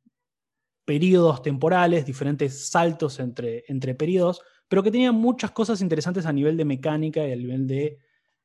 periodos 0.86 1.42
temporales, 1.42 2.06
diferentes 2.06 2.70
saltos 2.70 3.20
entre, 3.20 3.66
entre 3.68 3.94
periodos, 3.94 4.42
pero 4.74 4.82
que 4.82 4.90
tenía 4.90 5.12
muchas 5.12 5.52
cosas 5.52 5.82
interesantes 5.82 6.26
a 6.26 6.34
nivel 6.34 6.58
de 6.58 6.66
mecánica 6.66 7.28
y 7.28 7.32
a 7.32 7.36
nivel 7.36 7.68
de 7.68 8.00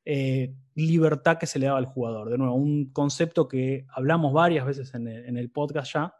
eh, 0.05 0.53
libertad 0.75 1.39
que 1.39 1.47
se 1.47 1.57
le 1.57 1.65
daba 1.65 1.79
al 1.79 1.87
jugador. 1.87 2.29
De 2.29 2.37
nuevo, 2.37 2.53
un 2.53 2.91
concepto 2.91 3.47
que 3.47 3.87
hablamos 3.89 4.31
varias 4.31 4.63
veces 4.63 4.93
en 4.93 5.07
el, 5.07 5.49
podcast 5.49 5.91
ya, 5.91 6.13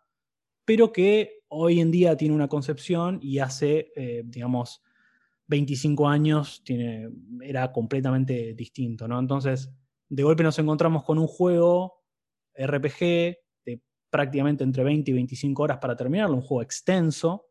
pero 0.66 0.92
que 0.92 1.44
hoy 1.50 1.80
en 1.80 1.92
día 1.92 2.18
tiene 2.18 2.34
una 2.34 2.48
concepción 2.48 3.20
y 3.22 3.38
hace, 3.38 3.92
eh, 3.96 4.24
digamos, 4.26 4.82
25 5.46 6.08
años 6.08 6.64
tiene, 6.64 7.12
era 7.44 7.72
completamente 7.72 8.56
distinto, 8.56 9.08
¿no? 9.08 9.20
Entonces, 9.20 9.70
de 10.08 10.24
golpe 10.24 10.42
nos 10.42 10.58
encontramos 10.58 11.04
con 11.04 11.20
un 11.20 11.28
juego 11.28 12.02
RPG 12.56 13.38
prácticamente 14.10 14.64
entre 14.64 14.84
20 14.84 15.12
y 15.12 15.14
25 15.14 15.62
horas 15.62 15.78
para 15.78 15.96
terminarlo, 15.96 16.36
un 16.36 16.42
juego 16.42 16.64
extenso, 16.64 17.46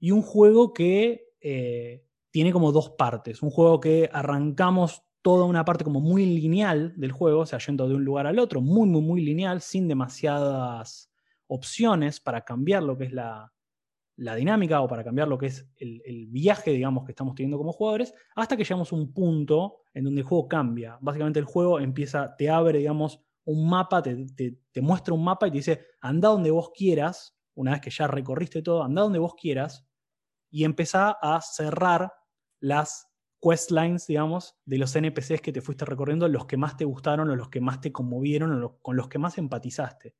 y 0.00 0.10
un 0.10 0.22
juego 0.22 0.72
que 0.72 1.31
eh, 1.42 2.04
tiene 2.30 2.52
como 2.52 2.72
dos 2.72 2.90
partes, 2.90 3.42
un 3.42 3.50
juego 3.50 3.80
que 3.80 4.08
arrancamos 4.12 5.02
toda 5.22 5.44
una 5.44 5.64
parte 5.64 5.84
como 5.84 6.00
muy 6.00 6.26
lineal 6.26 6.92
del 6.96 7.12
juego, 7.12 7.40
o 7.40 7.46
sea, 7.46 7.58
yendo 7.60 7.88
de 7.88 7.94
un 7.94 8.04
lugar 8.04 8.26
al 8.26 8.38
otro, 8.38 8.60
muy, 8.60 8.88
muy, 8.88 9.02
muy 9.02 9.24
lineal, 9.24 9.60
sin 9.60 9.86
demasiadas 9.86 11.10
opciones 11.46 12.20
para 12.20 12.42
cambiar 12.42 12.82
lo 12.82 12.98
que 12.98 13.04
es 13.04 13.12
la, 13.12 13.52
dinámica 14.16 14.80
o 14.80 14.88
para 14.88 15.04
cambiar 15.04 15.28
lo 15.28 15.38
que 15.38 15.46
es 15.46 15.68
el, 15.76 16.26
viaje, 16.28 16.72
digamos, 16.72 17.04
que 17.04 17.12
estamos 17.12 17.34
teniendo 17.34 17.58
como 17.58 17.72
jugadores, 17.72 18.14
hasta 18.34 18.56
que 18.56 18.64
llegamos 18.64 18.92
a 18.92 18.96
un 18.96 19.12
punto 19.12 19.82
en 19.94 20.04
donde 20.04 20.20
el 20.22 20.26
juego 20.26 20.48
cambia. 20.48 20.98
Básicamente 21.00 21.38
el 21.38 21.44
juego 21.44 21.80
empieza, 21.80 22.34
te 22.36 22.48
abre, 22.48 22.78
digamos, 22.78 23.20
un 23.44 23.68
mapa, 23.68 24.02
te, 24.02 24.58
muestra 24.80 25.14
un 25.14 25.24
mapa 25.24 25.48
y 25.48 25.50
te 25.50 25.56
dice, 25.58 25.86
anda 26.00 26.28
donde 26.28 26.50
vos 26.50 26.70
quieras, 26.74 27.36
una 27.54 27.72
vez 27.72 27.80
que 27.80 27.90
ya 27.90 28.06
recorriste 28.06 28.62
todo, 28.62 28.82
anda 28.82 29.02
donde 29.02 29.18
vos 29.18 29.34
quieras, 29.34 29.86
y 30.52 30.64
empezá 30.64 31.16
a 31.20 31.40
cerrar 31.40 32.12
las 32.60 33.08
questlines, 33.40 34.06
digamos, 34.06 34.54
de 34.66 34.78
los 34.78 34.94
NPCs 34.94 35.40
que 35.40 35.50
te 35.50 35.62
fuiste 35.62 35.84
recorriendo, 35.86 36.28
los 36.28 36.46
que 36.46 36.58
más 36.58 36.76
te 36.76 36.84
gustaron 36.84 37.30
o 37.30 37.36
los 37.36 37.48
que 37.48 37.60
más 37.60 37.80
te 37.80 37.90
conmovieron 37.90 38.62
o 38.62 38.78
con 38.80 38.94
los 38.94 39.08
que 39.08 39.18
más 39.18 39.38
empatizaste. 39.38 40.14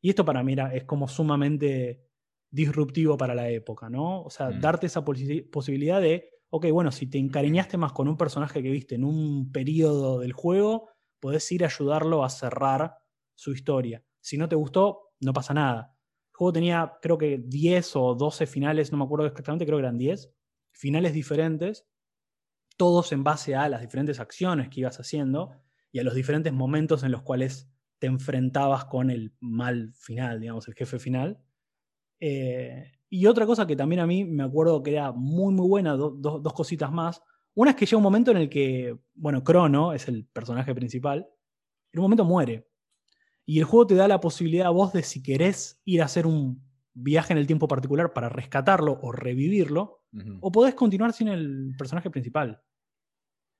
Y 0.00 0.10
esto 0.10 0.24
para 0.24 0.42
mí 0.42 0.56
es 0.72 0.84
como 0.84 1.06
sumamente 1.06 2.04
disruptivo 2.50 3.16
para 3.16 3.34
la 3.34 3.48
época, 3.48 3.88
¿no? 3.88 4.22
O 4.22 4.30
sea, 4.30 4.50
mm. 4.50 4.60
darte 4.60 4.86
esa 4.86 5.04
posibilidad 5.04 6.00
de, 6.00 6.28
ok, 6.50 6.66
bueno, 6.72 6.90
si 6.90 7.06
te 7.06 7.18
encariñaste 7.18 7.76
más 7.76 7.92
con 7.92 8.08
un 8.08 8.16
personaje 8.16 8.62
que 8.62 8.70
viste 8.70 8.96
en 8.96 9.04
un 9.04 9.52
periodo 9.52 10.18
del 10.18 10.32
juego, 10.32 10.90
podés 11.20 11.50
ir 11.52 11.62
a 11.62 11.68
ayudarlo 11.68 12.24
a 12.24 12.30
cerrar 12.30 12.98
su 13.36 13.52
historia. 13.52 14.04
Si 14.20 14.36
no 14.36 14.48
te 14.48 14.56
gustó, 14.56 15.12
no 15.20 15.32
pasa 15.32 15.54
nada. 15.54 15.97
Juego 16.38 16.52
tenía 16.52 16.98
creo 17.02 17.18
que 17.18 17.42
10 17.44 17.96
o 17.96 18.14
12 18.14 18.46
finales, 18.46 18.92
no 18.92 18.98
me 18.98 19.02
acuerdo 19.02 19.26
exactamente, 19.26 19.66
creo 19.66 19.78
que 19.78 19.82
eran 19.82 19.98
10, 19.98 20.32
finales 20.70 21.12
diferentes, 21.12 21.84
todos 22.76 23.10
en 23.10 23.24
base 23.24 23.56
a 23.56 23.68
las 23.68 23.80
diferentes 23.80 24.20
acciones 24.20 24.68
que 24.68 24.78
ibas 24.78 25.00
haciendo 25.00 25.50
y 25.90 25.98
a 25.98 26.04
los 26.04 26.14
diferentes 26.14 26.52
momentos 26.52 27.02
en 27.02 27.10
los 27.10 27.22
cuales 27.22 27.68
te 27.98 28.06
enfrentabas 28.06 28.84
con 28.84 29.10
el 29.10 29.34
mal 29.40 29.92
final, 29.94 30.38
digamos, 30.38 30.68
el 30.68 30.74
jefe 30.74 31.00
final. 31.00 31.40
Eh, 32.20 32.92
y 33.10 33.26
otra 33.26 33.44
cosa 33.44 33.66
que 33.66 33.74
también 33.74 34.00
a 34.00 34.06
mí 34.06 34.24
me 34.24 34.44
acuerdo 34.44 34.80
que 34.84 34.92
era 34.92 35.10
muy, 35.10 35.52
muy 35.52 35.66
buena, 35.66 35.94
dos 35.94 36.52
cositas 36.52 36.92
más. 36.92 37.20
Una 37.54 37.70
es 37.70 37.76
que 37.76 37.84
llega 37.84 37.96
un 37.96 38.04
momento 38.04 38.30
en 38.30 38.36
el 38.36 38.48
que, 38.48 38.96
bueno, 39.14 39.42
Crono 39.42 39.92
es 39.92 40.06
el 40.06 40.24
personaje 40.24 40.72
principal, 40.72 41.28
en 41.92 41.98
un 41.98 42.02
momento 42.02 42.24
muere. 42.24 42.68
Y 43.48 43.60
el 43.60 43.64
juego 43.64 43.86
te 43.86 43.94
da 43.94 44.06
la 44.08 44.20
posibilidad 44.20 44.66
a 44.66 44.70
vos 44.70 44.92
de 44.92 45.02
si 45.02 45.22
querés 45.22 45.80
ir 45.86 46.02
a 46.02 46.04
hacer 46.04 46.26
un 46.26 46.62
viaje 46.92 47.32
en 47.32 47.38
el 47.38 47.46
tiempo 47.46 47.66
particular 47.66 48.12
para 48.12 48.28
rescatarlo 48.28 48.98
o 49.00 49.10
revivirlo, 49.10 50.02
o 50.40 50.52
podés 50.52 50.74
continuar 50.74 51.14
sin 51.14 51.28
el 51.28 51.74
personaje 51.78 52.10
principal. 52.10 52.60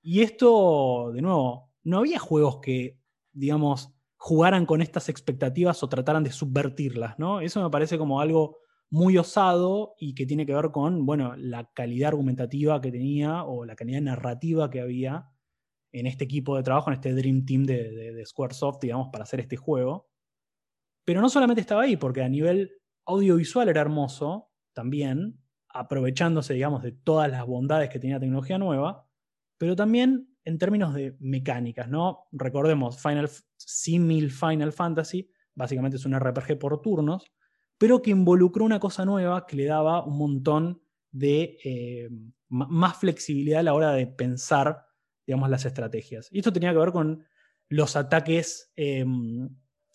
Y 0.03 0.21
esto, 0.21 1.11
de 1.11 1.23
nuevo, 1.23 1.71
no 1.83 1.97
había 1.97 2.19
juegos 2.19 2.59
que, 2.61 2.99
digamos, 3.31 3.91
jugaran 4.15 4.67
con 4.67 4.83
estas 4.83 5.09
expectativas 5.09 5.81
o 5.81 5.89
trataran 5.89 6.23
de 6.23 6.33
subvertirlas, 6.33 7.17
¿no? 7.17 7.41
Eso 7.41 7.63
me 7.63 7.71
parece 7.71 7.97
como 7.97 8.21
algo 8.21 8.57
muy 8.91 9.17
osado 9.17 9.95
y 9.97 10.13
que 10.13 10.27
tiene 10.27 10.45
que 10.45 10.53
ver 10.53 10.69
con, 10.69 11.03
bueno, 11.07 11.35
la 11.35 11.67
calidad 11.73 12.09
argumentativa 12.09 12.79
que 12.79 12.91
tenía 12.91 13.43
o 13.43 13.65
la 13.65 13.75
calidad 13.75 14.01
narrativa 14.01 14.69
que 14.69 14.81
había 14.81 15.31
en 15.91 16.07
este 16.07 16.23
equipo 16.23 16.55
de 16.55 16.63
trabajo, 16.63 16.89
en 16.89 16.95
este 16.95 17.13
Dream 17.13 17.45
Team 17.45 17.63
de, 17.63 18.23
Squaresoft, 18.25 18.81
digamos, 18.81 19.09
para 19.11 19.23
hacer 19.23 19.39
este 19.39 19.57
juego. 19.57 20.09
Pero 21.05 21.21
no 21.21 21.29
solamente 21.29 21.61
estaba 21.61 21.83
ahí, 21.83 21.97
porque 21.97 22.21
a 22.21 22.29
nivel 22.29 22.71
audiovisual 23.05 23.69
era 23.69 23.81
hermoso 23.81 24.51
también, 24.73 25.39
aprovechándose, 25.69 26.53
digamos, 26.53 26.83
de 26.83 26.91
todas 26.91 27.29
las 27.29 27.45
bondades 27.45 27.89
que 27.89 27.99
tenía 27.99 28.17
la 28.17 28.21
tecnología 28.21 28.57
nueva, 28.57 29.07
pero 29.57 29.75
también 29.75 30.29
en 30.45 30.57
términos 30.57 30.93
de 30.93 31.15
mecánicas, 31.19 31.89
¿no? 31.89 32.27
Recordemos, 32.31 33.01
Final, 33.01 33.29
Simil 33.57 34.31
Final 34.31 34.71
Fantasy, 34.71 35.29
básicamente 35.53 35.97
es 35.97 36.05
un 36.05 36.17
RPG 36.17 36.57
por 36.57 36.81
turnos, 36.81 37.31
pero 37.77 38.01
que 38.01 38.11
involucró 38.11 38.65
una 38.65 38.79
cosa 38.79 39.05
nueva 39.05 39.45
que 39.45 39.55
le 39.55 39.65
daba 39.65 40.03
un 40.05 40.17
montón 40.17 40.81
de 41.11 41.57
eh, 41.63 42.09
más 42.49 42.97
flexibilidad 42.97 43.61
a 43.61 43.63
la 43.63 43.73
hora 43.73 43.91
de 43.91 44.07
pensar, 44.07 44.85
digamos, 45.29 45.47
las 45.51 45.63
estrategias. 45.63 46.27
Y 46.31 46.39
esto 46.39 46.51
tenía 46.51 46.71
que 46.71 46.79
ver 46.79 46.91
con 46.91 47.23
los 47.67 47.95
ataques 47.95 48.71
em, 48.75 49.47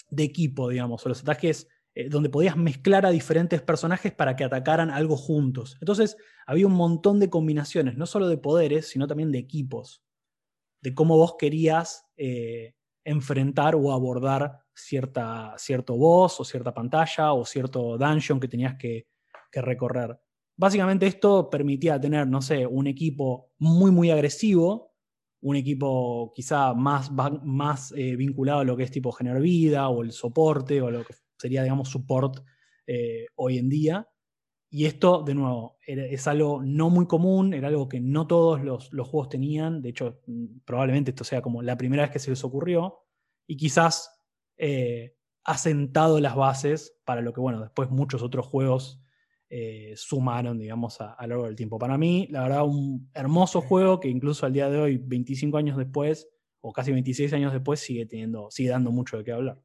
de 0.08 0.22
equipo, 0.22 0.68
digamos, 0.68 1.04
o 1.04 1.08
los 1.08 1.22
ataques 1.22 1.66
eh, 1.96 2.08
donde 2.08 2.28
podías 2.28 2.56
mezclar 2.56 3.04
a 3.04 3.10
diferentes 3.10 3.60
personajes 3.60 4.12
para 4.12 4.36
que 4.36 4.44
atacaran 4.44 4.90
algo 4.90 5.16
juntos. 5.16 5.76
Entonces 5.80 6.16
había 6.46 6.68
un 6.68 6.74
montón 6.74 7.18
de 7.18 7.30
combinaciones, 7.30 7.96
no 7.96 8.06
solo 8.06 8.28
de 8.28 8.38
poderes, 8.38 8.86
sino 8.88 9.08
también 9.08 9.32
de 9.32 9.38
equipos, 9.38 10.04
de 10.80 10.94
cómo 10.94 11.16
vos 11.16 11.34
querías 11.36 12.06
eh, 12.16 12.76
enfrentar 13.02 13.74
o 13.74 13.90
abordar 13.90 14.60
cierta, 14.72 15.54
cierto 15.58 15.96
boss 15.96 16.38
o 16.38 16.44
cierta 16.44 16.72
pantalla 16.72 17.32
o 17.32 17.44
cierto 17.44 17.98
dungeon 17.98 18.38
que 18.38 18.48
tenías 18.48 18.76
que, 18.76 19.08
recorrer. 19.52 20.16
Básicamente 20.56 21.06
esto 21.06 21.48
permitía 21.50 22.00
tener, 22.00 22.26
no 22.26 22.42
sé, 22.42 22.66
un 22.66 22.88
equipo 22.88 23.52
muy, 23.58 23.92
muy 23.92 24.10
agresivo, 24.10 24.93
un 25.44 25.56
equipo 25.56 26.32
quizá 26.34 26.72
más, 26.72 27.12
más 27.12 27.92
eh, 27.92 28.16
vinculado 28.16 28.60
a 28.60 28.64
lo 28.64 28.78
que 28.78 28.84
es 28.84 28.90
tipo 28.90 29.12
generar 29.12 29.42
vida 29.42 29.90
o 29.90 30.02
el 30.02 30.10
soporte 30.12 30.80
o 30.80 30.90
lo 30.90 31.04
que 31.04 31.14
sería, 31.36 31.62
digamos, 31.62 31.90
support 31.90 32.42
eh, 32.86 33.26
hoy 33.34 33.58
en 33.58 33.68
día. 33.68 34.08
Y 34.70 34.86
esto, 34.86 35.22
de 35.22 35.34
nuevo, 35.34 35.76
es 35.86 36.26
algo 36.26 36.62
no 36.64 36.88
muy 36.88 37.06
común, 37.06 37.52
era 37.52 37.68
algo 37.68 37.90
que 37.90 38.00
no 38.00 38.26
todos 38.26 38.64
los, 38.64 38.90
los, 38.94 39.06
juegos 39.06 39.28
tenían. 39.28 39.82
De 39.82 39.90
hecho, 39.90 40.22
probablemente 40.64 41.10
esto 41.10 41.24
sea 41.24 41.42
como 41.42 41.60
la 41.60 41.76
primera 41.76 42.04
vez 42.04 42.10
que 42.10 42.18
se 42.18 42.30
les 42.30 42.42
ocurrió. 42.42 43.00
Y 43.46 43.58
quizás 43.58 44.18
eh, 44.56 45.14
ha 45.44 45.58
sentado 45.58 46.20
las 46.20 46.34
bases 46.34 46.98
para 47.04 47.20
lo 47.20 47.34
que, 47.34 47.40
bueno, 47.40 47.60
después 47.60 47.90
muchos 47.90 48.22
otros 48.22 48.46
juegos 48.46 49.03
eh, 49.56 49.92
sumaron, 49.94 50.58
digamos, 50.58 51.00
a, 51.00 51.14
lo 51.20 51.28
largo 51.28 51.44
del 51.44 51.54
tiempo. 51.54 51.78
Para 51.78 51.96
mí, 51.96 52.26
la 52.28 52.42
verdad, 52.42 52.64
un 52.64 53.08
hermoso 53.14 53.60
juego 53.60 54.00
que 54.00 54.08
incluso 54.08 54.46
al 54.46 54.52
día 54.52 54.68
de 54.68 54.80
hoy, 54.80 54.96
25 54.96 55.56
años 55.56 55.76
después, 55.76 56.28
o 56.60 56.72
casi 56.72 56.90
26 56.90 57.32
años 57.34 57.52
después, 57.52 57.78
sigue, 57.78 58.04
teniendo, 58.04 58.50
sigue 58.50 58.70
dando 58.70 58.90
mucho 58.90 59.16
de 59.16 59.22
qué 59.22 59.30
hablar. 59.30 59.60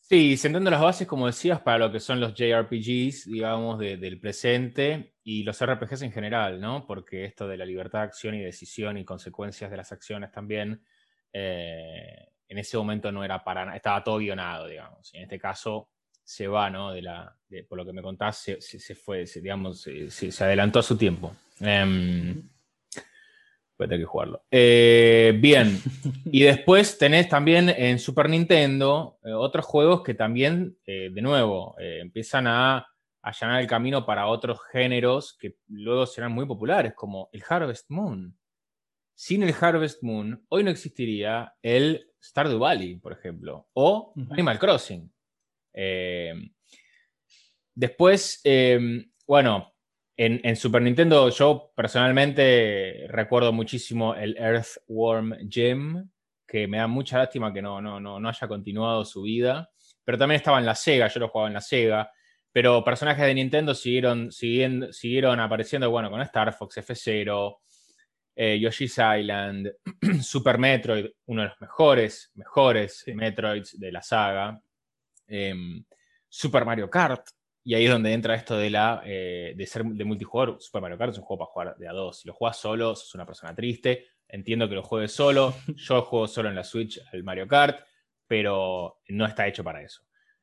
Sí, 0.00 0.38
sentando 0.38 0.70
las 0.70 0.80
bases, 0.80 1.06
como 1.06 1.26
decías, 1.26 1.60
para 1.60 1.76
lo 1.76 1.92
que 1.92 2.00
son 2.00 2.18
los 2.18 2.32
JRPGs, 2.32 3.26
digamos, 3.26 3.78
del 3.78 4.18
presente 4.18 5.16
y 5.22 5.42
los 5.42 5.62
RPGs 5.62 6.00
en 6.00 6.12
general, 6.12 6.58
¿no? 6.58 6.86
Porque 6.86 7.26
esto 7.26 7.46
de 7.46 7.58
la 7.58 7.66
libertad 7.66 7.98
de 7.98 8.04
acción 8.06 8.36
y 8.36 8.40
decisión 8.40 8.96
y 8.96 9.04
consecuencias 9.04 9.70
de 9.70 9.76
las 9.76 9.92
acciones 9.92 10.32
también 10.32 10.82
eh, 11.30 12.26
en 12.48 12.56
ese 12.56 12.78
momento 12.78 13.12
no 13.12 13.22
era 13.22 13.44
para 13.44 13.66
nada, 13.66 13.76
estaba 13.76 14.02
todo 14.02 14.16
guionado, 14.16 14.66
digamos. 14.66 15.12
en 15.12 15.24
este 15.24 15.38
caso 15.38 15.90
se 16.28 16.46
va, 16.46 16.68
¿no? 16.68 16.92
De 16.92 17.00
la, 17.00 17.34
por 17.70 17.78
lo 17.78 17.86
que 17.86 17.94
me 17.94 18.02
contás, 18.02 18.36
se, 18.36 18.94
fue, 18.94 19.24
digamos, 19.24 19.80
se, 19.80 20.44
adelantó 20.44 20.78
a 20.78 20.82
su 20.82 20.94
tiempo. 20.94 21.34
Eh, 21.58 22.34
voy 23.78 23.86
a 23.86 23.88
tener 23.88 24.00
que 24.00 24.04
jugarlo. 24.04 24.44
Eh, 24.50 25.38
bien, 25.40 25.80
y 26.26 26.42
después 26.42 26.98
tenés 26.98 27.30
también 27.30 27.70
en 27.70 27.98
Super 27.98 28.28
Nintendo 28.28 29.18
eh, 29.24 29.32
otros 29.32 29.64
juegos 29.64 30.02
que 30.02 30.12
también, 30.12 30.76
eh, 30.84 31.08
de 31.10 31.22
nuevo, 31.22 31.74
empiezan 31.78 32.46
a 32.46 32.86
allanar 33.22 33.62
el 33.62 33.66
camino 33.66 34.04
para 34.04 34.26
otros 34.26 34.60
géneros 34.70 35.34
que 35.40 35.56
luego 35.68 36.04
serán 36.04 36.32
muy 36.32 36.44
populares, 36.44 36.92
como 36.94 37.30
el 37.32 37.42
Harvest 37.48 37.88
Moon. 37.88 38.36
Sin 39.14 39.42
el 39.44 39.54
Harvest 39.58 40.02
Moon, 40.02 40.44
hoy 40.50 40.62
no 40.62 40.70
existiría 40.70 41.54
el 41.62 42.12
Stardew 42.22 42.58
Valley, 42.58 42.96
por 42.96 43.14
ejemplo, 43.14 43.70
o 43.72 44.12
Animal 44.30 44.58
Crossing. 44.58 45.10
Eh, 45.80 46.34
después, 47.72 48.40
eh, 48.42 49.06
bueno, 49.28 49.74
en, 50.16 50.56
Super 50.56 50.82
Nintendo 50.82 51.28
yo 51.30 51.72
personalmente 51.76 53.06
recuerdo 53.08 53.52
muchísimo 53.52 54.16
el 54.16 54.36
Earthworm 54.36 55.48
Jim, 55.48 56.10
que 56.44 56.66
me 56.66 56.78
da 56.78 56.88
mucha 56.88 57.18
lástima 57.18 57.52
que 57.52 57.62
no, 57.62 57.80
no, 57.80 58.00
no, 58.00 58.28
haya 58.28 58.48
continuado 58.48 59.04
su 59.04 59.22
vida. 59.22 59.70
Pero 60.04 60.18
también 60.18 60.38
estaba 60.38 60.58
en 60.58 60.66
la 60.66 60.74
Sega, 60.74 61.06
yo 61.06 61.20
lo 61.20 61.28
jugaba 61.28 61.46
en 61.46 61.54
la 61.54 61.60
Sega. 61.60 62.10
Pero 62.50 62.82
personajes 62.82 63.24
de 63.24 63.34
Nintendo 63.34 63.72
siguieron, 63.72 64.32
siguieron, 64.32 64.92
siguieron 64.92 65.38
apareciendo, 65.38 65.88
bueno, 65.90 66.10
con 66.10 66.20
Star 66.22 66.52
Fox, 66.52 66.78
F0, 66.78 67.58
eh, 68.34 68.58
Yoshi's 68.58 68.98
Island, 68.98 69.70
Super 70.22 70.58
Metroid, 70.58 71.06
uno 71.26 71.42
de 71.42 71.48
los 71.48 71.60
mejores, 71.60 72.32
mejores 72.34 73.04
Metroids 73.14 73.78
de 73.78 73.92
la 73.92 74.02
saga. 74.02 74.60
Em, 75.28 75.84
Super 76.28 76.64
Mario 76.64 76.90
Kart, 76.90 77.28
y 77.68 77.74
ahí 77.74 77.84
es 77.84 77.90
donde 77.90 78.12
entra 78.12 78.34
esto 78.34 78.56
de, 78.56 78.70
la, 78.70 79.02
eh, 79.04 79.52
de 79.54 79.66
ser 79.66 79.84
de 79.84 80.04
multijugador. 80.04 80.56
Super 80.58 80.80
Mario 80.80 80.96
Kart 80.96 81.12
es 81.12 81.18
un 81.18 81.24
juego 81.24 81.40
para 81.40 81.50
jugar 81.50 81.76
de 81.76 81.86
a 81.86 81.92
dos. 81.92 82.20
Si 82.20 82.26
lo 82.26 82.32
juegas 82.32 82.56
solo, 82.56 82.94
sos 82.94 83.14
una 83.14 83.26
persona 83.26 83.54
triste. 83.54 84.06
Entiendo 84.26 84.68
que 84.70 84.74
lo 84.74 84.82
juegues 84.82 85.12
solo. 85.12 85.54
Yo 85.76 86.00
juego 86.00 86.26
solo 86.26 86.48
en 86.48 86.54
la 86.54 86.64
Switch 86.64 86.98
el 87.12 87.24
Mario 87.24 87.46
Kart, 87.46 87.80
pero 88.26 89.00
no 89.08 89.26
está 89.26 89.46
hecho 89.46 89.62
para 89.62 89.82
eso. 89.82 90.00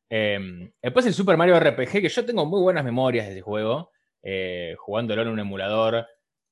Em, 0.08 0.72
después 0.80 1.06
el 1.08 1.16
Super 1.16 1.36
Mario 1.36 1.60
RPG, 1.60 1.94
que 1.94 2.10
yo 2.10 2.26
tengo 2.26 2.46
muy 2.46 2.62
buenas 2.62 2.86
memorias 2.86 3.26
de 3.26 3.32
ese 3.32 3.42
juego, 3.42 3.92
eh, 4.22 4.76
jugándolo 4.78 5.24
en 5.24 5.30
un 5.30 5.40
emulador 5.40 6.08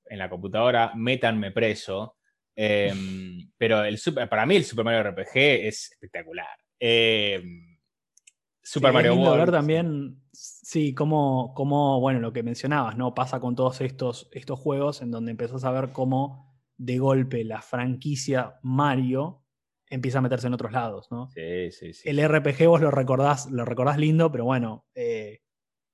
en 0.05 0.17
la 0.17 0.27
computadora, 0.27 0.91
métanme 0.95 1.51
preso. 1.51 2.17
Em, 2.55 3.51
pero 3.57 3.83
el 3.83 3.99
para 4.27 4.47
mí 4.47 4.55
el 4.55 4.65
Super 4.65 4.85
Mario 4.85 5.11
RPG 5.11 5.37
es 5.67 5.91
espectacular. 5.91 6.57
Super 8.63 8.93
Mario 8.93 9.15
World. 9.15 9.51
también 9.51 10.23
Sí, 10.35 10.95
como, 10.95 11.53
como, 11.53 11.99
bueno, 11.99 12.19
lo 12.19 12.33
que 12.33 12.41
mencionabas, 12.41 12.97
¿no? 12.97 13.13
Pasa 13.13 13.39
con 13.39 13.55
todos 13.55 13.81
estos, 13.81 14.29
estos 14.31 14.59
juegos 14.59 15.03
en 15.03 15.11
donde 15.11 15.29
empezás 15.29 15.63
a 15.63 15.71
ver 15.71 15.91
cómo 15.91 16.51
de 16.75 16.97
golpe 16.97 17.43
la 17.43 17.61
franquicia 17.61 18.55
Mario 18.63 19.43
empieza 19.87 20.17
a 20.17 20.21
meterse 20.21 20.47
en 20.47 20.53
otros 20.53 20.71
lados, 20.71 21.11
¿no? 21.11 21.29
Sí, 21.29 21.69
sí, 21.69 21.93
sí. 21.93 22.09
El 22.09 22.19
RPG 22.27 22.67
vos 22.67 22.81
lo 22.81 22.89
recordás, 22.89 23.51
lo 23.51 23.63
recordás 23.63 23.99
lindo, 23.99 24.31
pero 24.31 24.45
bueno, 24.45 24.87
eh, 24.95 25.41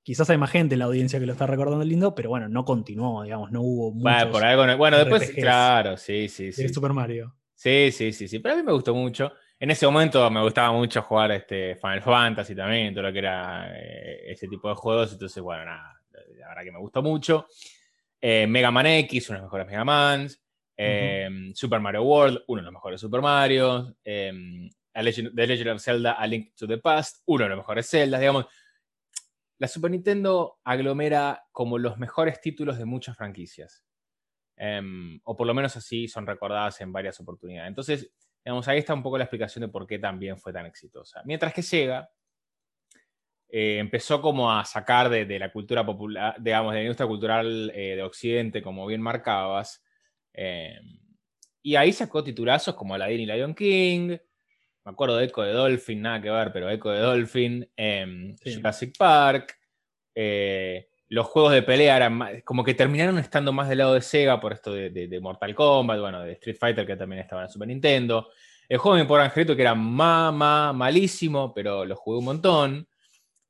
quizás 0.02 0.30
hay 0.30 0.38
más 0.38 0.50
gente 0.50 0.74
en 0.74 0.78
la 0.78 0.86
audiencia 0.86 1.20
que 1.20 1.26
lo 1.26 1.32
está 1.32 1.46
recordando 1.46 1.84
lindo, 1.84 2.14
pero 2.14 2.30
bueno, 2.30 2.48
no 2.48 2.64
continuó, 2.64 3.22
digamos, 3.22 3.52
no 3.52 3.60
hubo 3.60 3.92
Bueno, 3.92 4.30
por 4.30 4.42
algo 4.42 4.78
bueno 4.78 4.96
después, 4.96 5.32
claro, 5.32 5.98
sí, 5.98 6.28
sí, 6.28 6.50
sí. 6.50 6.66
Super 6.70 6.94
Mario. 6.94 7.36
Sí, 7.54 7.90
sí, 7.92 8.14
sí, 8.14 8.26
sí, 8.26 8.38
pero 8.38 8.54
a 8.54 8.56
mí 8.56 8.62
me 8.62 8.72
gustó 8.72 8.94
mucho 8.94 9.32
en 9.60 9.70
ese 9.70 9.84
momento 9.84 10.30
me 10.30 10.42
gustaba 10.42 10.72
mucho 10.72 11.02
jugar 11.02 11.32
este 11.32 11.76
Final 11.76 12.00
Fantasy 12.00 12.54
también, 12.54 12.94
todo 12.94 13.02
lo 13.02 13.12
que 13.12 13.18
era 13.18 13.70
eh, 13.76 14.32
ese 14.32 14.48
tipo 14.48 14.70
de 14.70 14.74
juegos. 14.74 15.12
Entonces, 15.12 15.42
bueno, 15.42 15.66
nada, 15.66 16.00
la 16.38 16.48
verdad 16.48 16.62
que 16.64 16.72
me 16.72 16.78
gustó 16.78 17.02
mucho. 17.02 17.46
Eh, 18.18 18.46
Mega 18.46 18.70
Man 18.70 18.86
X, 18.86 19.28
uno 19.28 19.36
de 19.36 19.42
los 19.42 19.48
mejores 19.48 19.66
Mega 19.66 19.84
Mans. 19.84 20.42
Em, 20.74 21.52
Super 21.54 21.78
Mario 21.78 22.04
World, 22.04 22.42
uno 22.46 22.62
de 22.62 22.64
los 22.64 22.72
mejores 22.72 23.02
Super 23.02 23.20
Mario. 23.20 23.94
Em, 24.02 24.70
The 24.94 25.46
Legend 25.46 25.68
of 25.68 25.82
Zelda, 25.82 26.12
A 26.12 26.26
Link 26.26 26.54
to 26.56 26.66
the 26.66 26.78
Past, 26.78 27.22
uno 27.26 27.44
de 27.44 27.50
los 27.50 27.58
mejores 27.58 27.86
Zelda. 27.86 28.18
Digamos, 28.18 28.46
la 29.58 29.68
Super 29.68 29.90
Nintendo 29.90 30.58
aglomera 30.64 31.44
como 31.52 31.76
los 31.76 31.98
mejores 31.98 32.40
títulos 32.40 32.78
de 32.78 32.86
muchas 32.86 33.14
franquicias. 33.14 33.84
Em, 34.56 35.20
o 35.24 35.36
por 35.36 35.46
lo 35.46 35.52
menos 35.52 35.76
así 35.76 36.08
son 36.08 36.26
recordadas 36.26 36.80
en 36.80 36.92
varias 36.92 37.20
oportunidades. 37.20 37.68
Entonces, 37.68 38.10
ahí 38.44 38.78
está 38.78 38.94
un 38.94 39.02
poco 39.02 39.18
la 39.18 39.24
explicación 39.24 39.62
de 39.62 39.68
por 39.68 39.86
qué 39.86 39.98
también 39.98 40.38
fue 40.38 40.52
tan 40.52 40.66
exitosa. 40.66 41.22
Mientras 41.24 41.52
que 41.52 41.62
Sega 41.62 42.10
eh, 43.48 43.78
empezó 43.78 44.20
como 44.22 44.50
a 44.52 44.64
sacar 44.64 45.08
de, 45.08 45.38
la 45.38 45.52
cultura 45.52 45.84
popular, 45.84 46.36
digamos, 46.38 46.72
de 46.72 46.78
la 46.78 46.82
industria 46.82 47.08
cultural 47.08 47.72
eh, 47.74 47.96
de 47.96 48.02
Occidente, 48.02 48.62
como 48.62 48.86
bien 48.86 49.00
marcabas, 49.00 49.82
eh, 50.32 50.78
y 51.62 51.76
ahí 51.76 51.92
sacó 51.92 52.22
titulazos 52.24 52.74
como 52.74 52.94
Aladdin 52.94 53.20
y 53.20 53.26
Lion 53.26 53.54
King, 53.54 54.16
me 54.84 54.92
acuerdo 54.92 55.16
de 55.16 55.26
Echo 55.26 55.42
de 55.42 55.52
Dolphin, 55.52 56.00
nada 56.00 56.22
que 56.22 56.30
ver, 56.30 56.52
pero 56.52 56.70
Echo 56.70 56.90
de 56.90 57.00
Dolphin, 57.00 57.68
Jurassic 58.42 58.96
Park, 58.96 59.58
los 61.10 61.26
juegos 61.26 61.52
de 61.52 61.62
pelea 61.62 61.96
eran 61.96 62.40
como 62.44 62.62
que 62.62 62.72
terminaron 62.72 63.18
estando 63.18 63.52
más 63.52 63.68
del 63.68 63.78
lado 63.78 63.94
de 63.94 64.00
Sega 64.00 64.40
por 64.40 64.52
esto 64.52 64.72
de, 64.72 65.18
Mortal 65.20 65.56
Kombat, 65.56 65.98
bueno, 65.98 66.20
de 66.20 66.32
Street 66.34 66.56
Fighter 66.56 66.86
que 66.86 66.96
también 66.96 67.20
estaba 67.20 67.42
en 67.42 67.50
Super 67.50 67.66
Nintendo. 67.66 68.28
El 68.68 68.78
juego 68.78 68.96
de 68.96 69.04
por 69.06 69.20
Angelito 69.20 69.56
que 69.56 69.62
era 69.62 69.74
ma, 69.74 70.72
malísimo, 70.72 71.52
pero 71.52 71.84
lo 71.84 71.96
jugué 71.96 72.18
un 72.18 72.24
montón. 72.26 72.88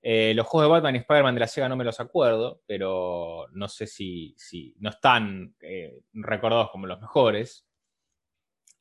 Eh, 0.00 0.32
los 0.34 0.46
juegos 0.46 0.68
de 0.68 0.72
Batman 0.72 0.94
y 0.94 0.98
Spider-Man 1.00 1.34
de 1.34 1.40
la 1.40 1.46
Sega 1.46 1.68
no 1.68 1.76
me 1.76 1.84
los 1.84 2.00
acuerdo, 2.00 2.62
pero 2.66 3.46
no 3.52 3.68
sé 3.68 3.86
si, 3.86 4.34
si 4.38 4.74
no 4.78 4.88
están 4.88 5.54
eh, 5.61 6.00
recordados 6.14 6.70
como 6.70 6.86
los 6.86 6.98
mejores. 6.98 7.68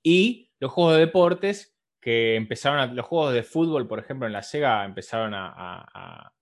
Y 0.01 0.53
los 0.57 0.71
juegos 0.71 0.93
de 0.93 1.01
deportes 1.01 1.75
que 1.99 2.37
empezaron 2.37 2.79
a, 2.79 2.85
los 2.85 3.05
juegos 3.05 3.33
de 3.33 3.43
fútbol, 3.43 3.89
por 3.89 3.99
ejemplo, 3.99 4.25
en 4.25 4.31
la 4.31 4.41
Sega 4.41 4.85
empezaron 4.85 5.33
a 5.35 6.33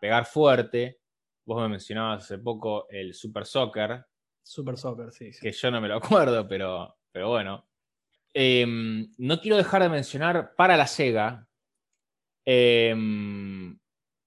pegar 0.00 0.24
fuerte. 0.24 1.03
Vos 1.46 1.62
me 1.62 1.68
mencionabas 1.68 2.24
hace 2.24 2.38
poco 2.38 2.88
el 2.88 3.12
Super 3.12 3.44
Soccer. 3.44 4.04
Super 4.42 4.76
Soccer, 4.76 5.12
sí. 5.12 5.30
Que 5.40 5.52
yo 5.52 5.70
no 5.70 5.80
me 5.80 5.88
lo 5.88 5.96
acuerdo, 5.96 6.46
pero, 6.48 6.96
pero 7.12 7.28
bueno. 7.28 7.66
Em, 8.32 9.12
no 9.18 9.40
quiero 9.40 9.56
dejar 9.56 9.82
de 9.82 9.88
mencionar 9.88 10.54
para 10.56 10.76
la 10.76 10.86
Sega. 10.86 11.46
Em, 12.44 13.78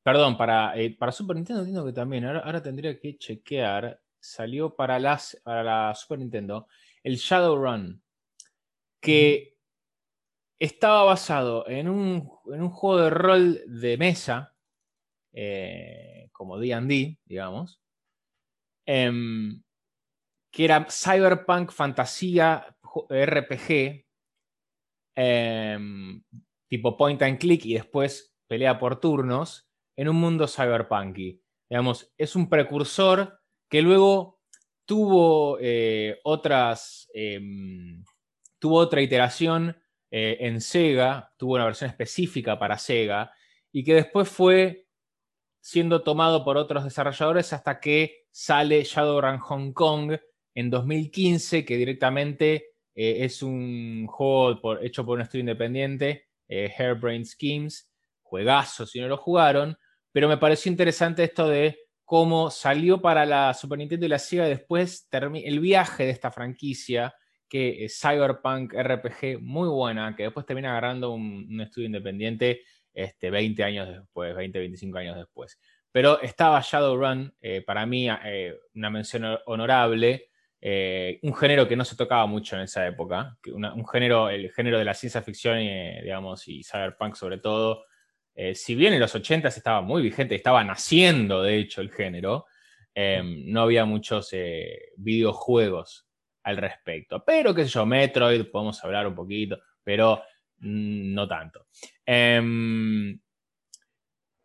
perdón, 0.04 0.38
para, 0.38 0.78
eh, 0.78 0.96
para 0.96 1.12
Super 1.12 1.36
Nintendo 1.36 1.62
entiendo 1.62 1.86
que 1.86 1.94
también. 1.94 2.26
Ahora, 2.26 2.62
tendría 2.62 3.00
que 3.00 3.18
chequear. 3.18 4.00
Salió 4.20 4.76
para, 4.76 5.00
las, 5.00 5.40
para 5.44 5.64
la 5.64 5.96
Super 5.96 6.20
Nintendo 6.20 6.68
el 7.04 7.18
Shadowrun. 7.18 8.02
Que 9.02 9.58
estaba 10.60 11.04
basado 11.04 11.68
en 11.68 11.88
un, 11.88 12.30
en 12.52 12.62
un 12.62 12.70
juego 12.70 13.02
de 13.02 13.10
rol 13.10 13.62
de 13.68 13.98
mesa. 13.98 14.56
Eh, 15.34 16.17
como 16.38 16.60
DD, 16.60 17.20
digamos, 17.26 17.82
em, 18.86 19.64
que 20.52 20.66
era 20.66 20.88
cyberpunk, 20.90 21.72
fantasía, 21.72 22.78
RPG, 23.10 24.06
em, 25.16 26.24
tipo 26.70 26.96
point 26.96 27.22
and 27.24 27.40
click 27.40 27.66
y 27.66 27.74
después 27.74 28.34
pelea 28.48 28.80
por 28.80 29.00
turnos, 29.00 29.68
en 29.98 30.10
un 30.10 30.18
mundo 30.18 30.48
cyberpunky. 30.48 31.42
Digamos, 31.70 32.14
es 32.18 32.36
un 32.36 32.50
precursor 32.50 33.40
que 33.70 33.82
luego 33.82 34.40
tuvo 34.86 35.58
eh, 35.60 36.20
otras. 36.24 37.10
Em, 37.14 38.04
tuvo 38.60 38.78
otra 38.78 39.02
iteración 39.02 39.76
eh, 40.12 40.38
en 40.42 40.62
Sega, 40.62 41.34
tuvo 41.38 41.56
una 41.56 41.66
versión 41.66 41.90
específica 41.90 42.58
para 42.58 42.78
Sega, 42.78 43.32
y 43.72 43.84
que 43.84 43.96
después 43.96 44.30
fue 44.30 44.87
siendo 45.68 46.02
tomado 46.02 46.46
por 46.46 46.56
otros 46.56 46.86
desarrolladores 46.86 47.52
hasta 47.52 47.82
que 47.82 48.24
sale 48.32 48.86
Shadowrun 48.86 49.38
Hong 49.40 49.74
Kong 49.74 50.18
en 50.56 50.70
2015, 50.70 51.66
que 51.66 51.76
directamente 51.76 52.68
eh, 52.96 53.26
es 53.26 53.44
un 53.44 54.08
juego 54.08 54.80
hecho 54.80 55.06
por 55.06 55.18
un 55.18 55.24
estudio 55.24 55.42
independiente, 55.42 56.30
eh, 56.48 56.74
Hairbrain 56.78 57.26
Schemes, 57.26 57.92
juegazo 58.22 58.86
si 58.86 59.02
no 59.02 59.10
lo 59.10 59.18
jugaron, 59.18 59.78
pero 60.14 60.30
me 60.30 60.38
pareció 60.38 60.72
interesante 60.72 61.26
esto 61.26 61.50
de 61.50 61.78
cómo 62.06 62.50
salió 62.50 63.02
para 63.02 63.26
la 63.26 63.54
Super 63.54 63.80
Nintendo 63.80 64.06
y 64.06 64.10
la 64.10 64.20
Sega 64.20 64.46
después 64.46 65.10
el 65.12 65.60
viaje 65.60 66.06
de 66.06 66.12
esta 66.12 66.32
franquicia, 66.32 67.14
que 67.50 67.84
es 67.84 68.00
Cyberpunk 68.00 68.72
RPG, 68.74 69.42
muy 69.42 69.68
buena, 69.68 70.16
que 70.16 70.24
después 70.24 70.46
termina 70.46 70.70
agarrando 70.70 71.12
un 71.12 71.60
estudio 71.60 71.88
independiente 71.88 72.62
este, 72.98 73.30
20 73.30 73.64
años 73.64 73.88
después, 73.88 74.36
20, 74.36 74.58
25 74.58 74.98
años 74.98 75.18
después. 75.18 75.60
Pero 75.92 76.20
estaba 76.20 76.60
Shadowrun, 76.62 77.32
eh, 77.40 77.62
para 77.62 77.86
mí 77.86 78.10
eh, 78.10 78.56
una 78.74 78.90
mención 78.90 79.38
honorable, 79.46 80.32
eh, 80.60 81.20
un 81.22 81.36
género 81.36 81.68
que 81.68 81.76
no 81.76 81.86
se 81.86 81.96
tocaba 81.96 82.26
mucho 82.26 82.56
en 82.56 82.64
esa 82.64 82.88
época, 82.88 83.38
un 83.54 83.88
género, 83.88 84.30
el 84.30 84.52
género 84.52 84.80
de 84.80 84.86
la 84.86 84.96
ciencia 84.96 85.22
ficción 85.22 85.60
y, 85.60 86.02
digamos, 86.02 86.48
y 86.48 86.64
cyberpunk 86.64 87.16
sobre 87.16 87.38
todo, 87.38 87.86
si 88.54 88.76
bien 88.76 88.94
en 88.94 89.00
los 89.00 89.14
80 89.14 89.48
estaba 89.48 89.82
muy 89.82 90.02
vigente, 90.02 90.36
estaba 90.36 90.64
naciendo 90.64 91.42
de 91.42 91.58
hecho 91.58 91.82
el 91.82 91.92
género, 91.92 92.46
no 92.96 93.62
había 93.62 93.86
muchos 93.86 94.32
videojuegos 94.98 96.08
al 96.44 96.58
respecto. 96.58 97.24
Pero, 97.26 97.54
qué 97.54 97.64
sé 97.64 97.70
yo, 97.70 97.86
Metroid, 97.86 98.46
podemos 98.52 98.84
hablar 98.84 99.08
un 99.08 99.16
poquito, 99.16 99.60
pero 99.84 100.22
no 100.60 101.28
tanto. 101.28 101.68
Em, 102.06 103.20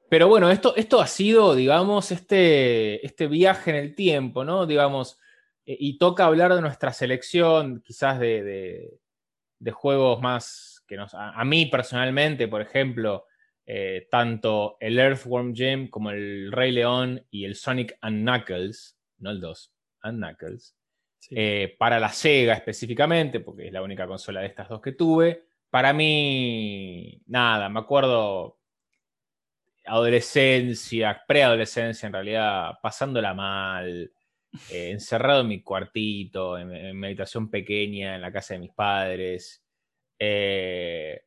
Pero 0.08 0.28
bueno, 0.28 0.50
esto, 0.50 0.76
esto 0.76 1.00
ha 1.00 1.06
sido, 1.06 1.54
digamos, 1.54 2.10
este, 2.10 3.04
este 3.06 3.26
viaje 3.28 3.70
en 3.70 3.76
el 3.76 3.94
tiempo, 3.94 4.44
¿no? 4.44 4.66
Digamos, 4.66 5.18
eh, 5.64 5.76
y 5.78 5.98
toca 5.98 6.26
hablar 6.26 6.54
de 6.54 6.60
nuestra 6.60 6.92
selección, 6.92 7.80
quizás 7.82 8.18
de, 8.18 8.98
juegos 9.72 10.20
más 10.20 10.84
que 10.86 10.96
nos... 10.96 11.14
A, 11.14 11.42
mí 11.44 11.66
personalmente, 11.66 12.48
por 12.48 12.60
ejemplo, 12.60 13.26
eh, 13.64 14.08
tanto 14.10 14.76
el 14.80 14.98
Earthworm 14.98 15.54
Jim 15.54 15.88
como 15.88 16.10
el 16.10 16.52
Rey 16.52 16.72
León 16.72 17.24
y 17.30 17.44
el 17.44 17.54
Sonic 17.54 17.96
and 18.02 18.22
Knuckles, 18.22 18.98
no 19.18 19.30
el 19.30 19.40
2, 19.40 19.72
and 20.02 20.18
Knuckles, 20.18 20.76
eh, 21.30 21.76
para 21.78 22.00
la 22.00 22.10
Sega 22.10 22.54
específicamente, 22.54 23.40
porque 23.40 23.68
es 23.68 23.72
la 23.72 23.82
única 23.82 24.06
consola 24.06 24.40
de 24.40 24.48
estas 24.48 24.68
dos 24.68 24.82
que 24.82 24.92
tuve, 24.92 25.46
para 25.72 25.94
mí, 25.94 27.22
nada, 27.28 27.70
me 27.70 27.80
acuerdo 27.80 28.58
adolescencia, 29.86 31.24
preadolescencia 31.26 32.06
en 32.06 32.12
realidad, 32.12 32.72
pasándola 32.82 33.32
mal, 33.32 34.12
eh, 34.68 34.90
encerrado 34.90 35.40
en 35.40 35.48
mi 35.48 35.62
cuartito, 35.62 36.58
en, 36.58 36.72
en, 36.72 37.00
mi 37.00 37.06
habitación 37.06 37.50
pequeña, 37.50 38.16
en 38.16 38.20
la 38.20 38.30
casa 38.30 38.52
de 38.52 38.60
mis 38.60 38.72
padres. 38.72 39.64
Eh, 40.18 41.22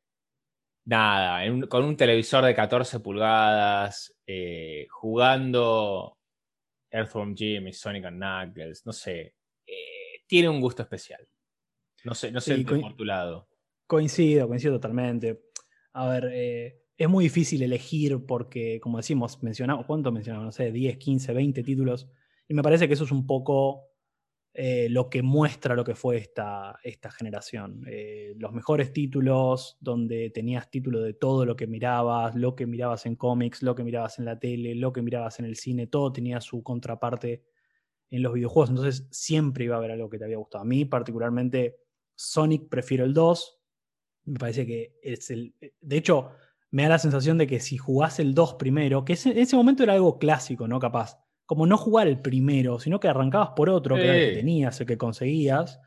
nada, 0.86 1.42
con 1.68 1.84
un 1.84 1.98
televisor 1.98 2.46
de 2.46 2.54
14 2.54 3.00
pulgadas, 3.00 4.16
eh, 4.28 4.86
jugando 4.92 6.20
Earthworm 6.92 7.36
Jim 7.36 7.68
y 7.68 7.74
Sonic 7.74 8.06
and 8.06 8.18
Knuckles, 8.18 8.86
no 8.86 8.94
sé, 8.94 9.34
tiene 10.28 10.50
un 10.50 10.62
gusto 10.62 10.84
especial. 10.84 11.28
No 12.04 12.14
sé, 12.14 12.32
no 12.32 12.40
sé 12.40 12.60
por 12.60 12.96
tu 12.96 13.06
lado. 13.06 13.50
Coincido, 13.88 14.48
coincido 14.48 14.76
totalmente. 14.76 15.44
A 15.94 16.08
ver, 16.08 16.32
es 16.98 17.10
muy 17.10 17.26
difícil 17.26 17.62
elegir 17.62 18.26
porque, 18.26 18.80
como 18.80 18.98
decimos, 18.98 19.42
mencionamos, 19.44 19.86
¿cuánto 19.86 20.12
mencionamos? 20.12 20.46
No 20.46 20.52
sé, 20.52 20.72
10, 20.72 20.98
15, 20.98 21.34
20 21.34 21.64
títulos. 21.64 22.10
Y 22.48 22.54
me 22.54 22.64
parece 22.64 22.88
que 22.88 22.94
eso 22.94 23.04
es 23.04 23.12
un 23.12 23.26
poco 23.28 23.96
eh, 24.58 24.88
lo 24.90 25.10
que 25.10 25.22
muestra 25.22 25.76
lo 25.76 25.84
que 25.84 25.96
fue 25.96 26.16
esta, 26.16 26.80
esta 26.82 27.12
generación. 27.12 27.84
Eh, 27.88 28.36
los 28.38 28.54
mejores 28.54 28.94
títulos, 28.94 29.78
donde 29.82 30.30
tenías 30.30 30.72
título 30.72 31.02
de 31.02 31.14
todo 31.14 31.46
lo 31.46 31.58
que 31.58 31.68
mirabas, 31.68 32.36
lo 32.36 32.56
que 32.56 32.66
mirabas 32.66 33.06
en 33.06 33.18
cómics, 33.18 33.62
lo 33.64 33.76
que 33.76 33.84
mirabas 33.84 34.18
en 34.18 34.24
la 34.24 34.40
tele, 34.40 34.74
lo 34.76 34.94
que 34.94 35.02
mirabas 35.02 35.40
en 35.40 35.46
el 35.46 35.58
cine, 35.58 35.88
todo 35.88 36.14
tenía 36.14 36.40
su 36.40 36.64
contraparte 36.64 37.44
en 38.10 38.24
los 38.24 38.32
videojuegos. 38.32 38.70
Entonces 38.70 39.10
siempre 39.12 39.66
iba 39.66 39.76
a 39.76 39.80
haber 39.80 39.92
algo 39.92 40.10
que 40.10 40.20
te 40.20 40.24
había 40.24 40.38
gustado. 40.38 40.62
A 40.62 40.66
mí, 40.68 40.86
particularmente, 40.86 41.76
Sonic 42.16 42.70
prefiero 42.70 43.04
el 43.04 43.14
2. 43.14 43.60
Me 44.26 44.40
parece 44.40 44.66
que 44.66 44.98
es 45.02 45.30
el. 45.30 45.54
De 45.82 45.98
hecho, 45.98 46.32
me 46.72 46.84
da 46.84 46.90
la 46.90 47.00
sensación 47.00 47.38
de 47.38 47.48
que 47.48 47.60
si 47.60 47.78
jugás 47.78 48.20
el 48.20 48.34
2 48.34 48.56
primero, 48.56 49.06
que 49.06 49.14
en 49.14 49.38
ese 49.38 49.56
momento 49.56 49.84
era 49.84 49.94
algo 49.94 50.20
clásico, 50.20 50.68
¿no? 50.68 50.78
Capaz. 50.80 51.20
Como 51.46 51.68
no 51.68 51.78
jugar 51.78 52.08
el 52.08 52.20
primero, 52.20 52.80
sino 52.80 53.00
que 53.00 53.08
arrancabas 53.08 53.52
por 53.56 53.70
otro, 53.70 53.96
que 53.96 54.04
era 54.04 54.18
el 54.18 54.30
que 54.32 54.36
tenías, 54.38 54.82
el 54.82 54.88
que 54.88 54.98
conseguías, 54.98 55.80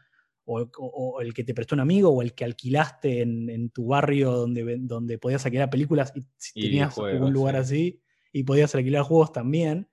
o, 0.45 1.21
el 1.21 1.35
que 1.35 1.43
te 1.43 1.53
prestó 1.53 1.75
un 1.75 1.81
amigo, 1.81 2.11
o 2.11 2.23
el 2.23 2.33
que 2.33 2.45
alquilaste 2.45 3.23
en, 3.23 3.71
tu 3.71 3.89
barrio 3.89 4.31
donde, 4.31 4.77
donde 4.79 5.19
podías 5.19 5.45
alquilar 5.45 5.69
películas 5.69 6.13
y 6.15 6.25
si 6.37 6.61
tenías 6.61 6.97
un 6.97 7.33
lugar 7.33 7.57
así, 7.57 8.01
y 8.33 8.45
podías 8.45 8.73
alquilar 8.75 9.03
juegos 9.03 9.33
también. 9.33 9.89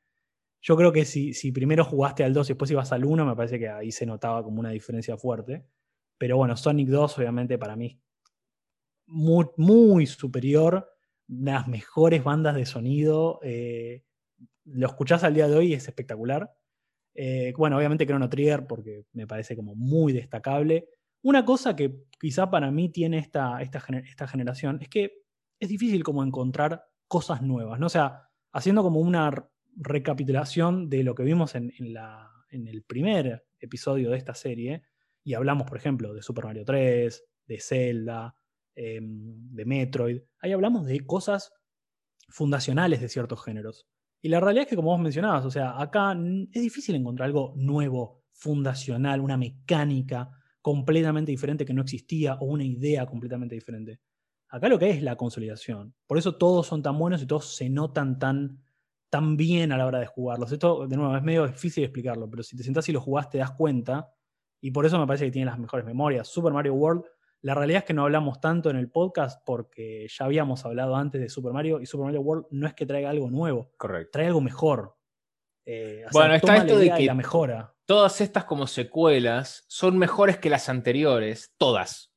Yo 0.62 0.78
creo 0.78 0.94
que 0.94 1.04
si, 1.04 1.34
si 1.34 1.52
primero 1.52 1.84
jugaste 1.84 2.24
al 2.24 2.34
2 2.34 2.48
y 2.48 2.54
después 2.54 2.70
ibas 2.70 2.92
al 2.92 3.04
1, 3.04 3.26
me 3.26 3.36
parece 3.36 3.58
que 3.58 3.68
ahí 3.68 3.92
se 3.92 4.06
notaba 4.06 4.44
como 4.44 4.60
una 4.60 4.70
diferencia 4.70 5.18
fuerte. 5.18 5.66
Pero 6.18 6.38
bueno, 6.38 6.56
Sonic 6.56 6.90
2 6.90 7.18
obviamente 7.18 7.58
para 7.58 7.76
mí 7.76 8.00
muy, 9.08 10.08
superior, 10.08 10.90
las 11.28 11.68
mejores 11.68 12.24
bandas 12.24 12.56
de 12.56 12.66
sonido. 12.66 13.40
Eh, 13.44 14.04
lo 14.66 14.88
escuchás 14.88 15.24
al 15.24 15.34
día 15.34 15.48
de 15.48 15.56
hoy 15.56 15.68
y 15.68 15.74
es 15.74 15.88
espectacular. 15.88 16.52
Eh, 17.14 17.54
bueno, 17.58 17.78
obviamente 17.78 18.06
Chrono 18.06 18.30
Trigger 18.30 18.68
porque 18.68 19.06
me 19.14 19.28
parece 19.28 19.56
como 19.56 19.76
muy 19.76 20.14
destacable. 20.14 20.90
Una 21.22 21.46
cosa 21.46 21.76
que 21.76 22.04
quizá 22.20 22.50
para 22.50 22.70
mí 22.72 22.90
tiene 22.90 23.18
esta, 23.18 23.62
esta, 23.62 23.84
esta 24.04 24.28
generación 24.28 24.80
es 24.82 24.90
que 24.90 25.24
es 25.60 25.70
difícil 25.70 26.04
como 26.04 26.24
encontrar 26.24 26.84
cosas 27.08 27.42
nuevas, 27.42 27.80
¿no? 27.80 27.88
O 27.88 27.90
sea, 27.90 28.30
haciendo 28.52 28.84
como 28.84 29.00
una 29.00 29.32
recapitulación 29.76 30.90
de 30.90 31.04
lo 31.04 31.16
que 31.16 31.24
vimos 31.24 31.56
en, 31.56 31.72
la, 31.94 32.30
en 32.50 32.68
el 32.68 32.84
primer 32.84 33.46
episodio 33.60 34.12
de 34.12 34.18
esta 34.18 34.34
serie, 34.34 34.84
y 35.24 35.34
hablamos, 35.34 35.68
por 35.68 35.78
ejemplo, 35.78 36.14
de 36.14 36.22
Super 36.22 36.46
Mario 36.46 36.64
3, 36.66 37.24
de 37.48 37.60
Zelda, 37.60 38.36
Em, 38.76 39.56
de 39.56 39.64
Metroid. 39.64 40.22
Ahí 40.40 40.52
hablamos 40.52 40.86
de 40.86 41.00
cosas 41.06 41.54
fundacionales 42.28 43.00
de 43.00 43.08
ciertos 43.08 43.42
géneros. 43.42 43.88
Y 44.22 44.28
la 44.28 44.42
realidad 44.42 44.64
es 44.64 44.70
que, 44.70 44.76
como 44.76 44.90
vos 44.90 45.00
mencionabas, 45.00 45.46
o 45.46 45.52
sea, 45.52 45.80
acá 45.82 46.14
es 46.52 46.62
difícil 46.62 46.96
encontrar 46.96 47.28
algo 47.28 47.54
nuevo, 47.56 48.24
fundacional, 48.34 49.22
una 49.22 49.38
mecánica 49.38 50.30
completamente 50.62 51.32
diferente 51.32 51.66
que 51.66 51.74
no 51.74 51.84
existía 51.84 52.36
o 52.36 52.46
una 52.46 52.66
idea 52.66 53.06
completamente 53.06 53.56
diferente. 53.56 54.02
Acá 54.50 54.68
lo 54.68 54.78
que 54.78 54.90
es 54.90 55.02
la 55.02 55.16
consolidación. 55.16 55.96
Por 56.06 56.18
eso 56.18 56.36
todos 56.36 56.68
son 56.68 56.84
tan 56.84 56.98
buenos 56.98 57.22
y 57.22 57.28
todos 57.28 57.56
se 57.56 57.70
notan 57.70 58.20
tan, 58.20 58.62
tan 59.10 59.38
bien 59.38 59.72
a 59.72 59.78
la 59.78 59.86
hora 59.86 60.00
de 60.00 60.08
jugarlos. 60.08 60.52
Esto, 60.52 60.86
de 60.86 60.98
nuevo, 60.98 61.16
es 61.16 61.24
medio 61.24 61.48
difícil 61.48 61.86
explicarlo, 61.86 62.30
pero 62.30 62.44
si 62.44 62.58
te 62.58 62.64
sentás 62.64 62.90
y 62.90 62.92
lo 62.92 63.00
jugás 63.00 63.30
te 63.30 63.38
das 63.38 63.52
cuenta. 63.52 64.12
Y 64.60 64.72
por 64.72 64.86
eso 64.86 65.00
me 65.00 65.08
parece 65.08 65.26
que 65.26 65.32
tiene 65.32 65.46
las 65.46 65.60
mejores 65.60 65.86
memorias. 65.86 66.28
Super 66.28 66.52
Mario 66.52 66.74
World 66.74 67.06
la 67.46 67.54
realidad 67.54 67.82
es 67.82 67.86
que 67.86 67.94
no 67.94 68.02
hablamos 68.02 68.42
tanto 68.42 68.72
en 68.72 68.76
el 68.76 68.90
podcast 68.90 69.40
porque 69.46 70.08
ya 70.10 70.26
habíamos 70.26 70.66
hablado 70.66 70.96
antes 70.96 71.22
de 71.22 71.30
Super 71.30 71.54
Mario 71.54 71.80
y 71.80 71.86
Super 71.86 72.06
Mario 72.06 72.22
World 72.22 72.48
no 72.50 72.66
es 72.66 72.74
que 72.74 72.88
traiga 72.88 73.12
algo 73.12 73.30
nuevo, 73.30 73.72
Correcto. 73.78 74.10
trae 74.14 74.26
algo 74.26 74.42
mejor. 74.42 74.98
Eh, 75.64 76.06
bueno, 76.12 76.34
está 76.34 76.58
esto 76.58 76.80
de 76.80 76.92
que 76.92 77.06
la 77.06 77.14
mejora. 77.14 77.76
todas 77.86 78.20
estas 78.20 78.46
como 78.46 78.66
secuelas 78.66 79.64
son 79.68 79.96
mejores 80.00 80.40
que 80.40 80.50
las 80.50 80.70
anteriores, 80.70 81.54
todas. 81.60 82.12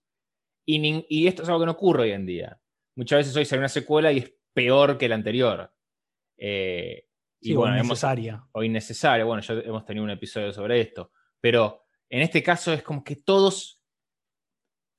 Y, 0.64 1.26
esto 1.26 1.42
es 1.42 1.48
algo 1.50 1.60
que 1.60 1.66
no 1.66 1.72
ocurre 1.72 2.04
hoy 2.04 2.12
en 2.12 2.24
día. 2.24 2.58
Muchas 2.96 3.18
veces 3.18 3.36
hoy 3.36 3.44
sale 3.44 3.60
una 3.60 3.68
secuela 3.68 4.10
y 4.10 4.18
es 4.20 4.32
peor 4.54 4.96
que 4.96 5.10
la 5.10 5.14
anterior. 5.16 5.70
Eh, 6.38 7.06
y 7.40 7.52
bueno, 7.52 7.74
o 7.74 7.78
innecesaria. 7.80 8.48
o 8.52 8.62
innecesaria. 8.62 9.26
Bueno, 9.26 9.42
ya 9.42 9.52
hemos 9.56 9.84
tenido 9.84 10.04
un 10.04 10.10
episodio 10.10 10.54
sobre 10.54 10.80
esto. 10.80 11.12
Pero 11.38 11.84
en 12.08 12.22
este 12.22 12.42
caso 12.42 12.72
es 12.72 12.82
como 12.82 13.04
que 13.04 13.16
todos 13.16 13.77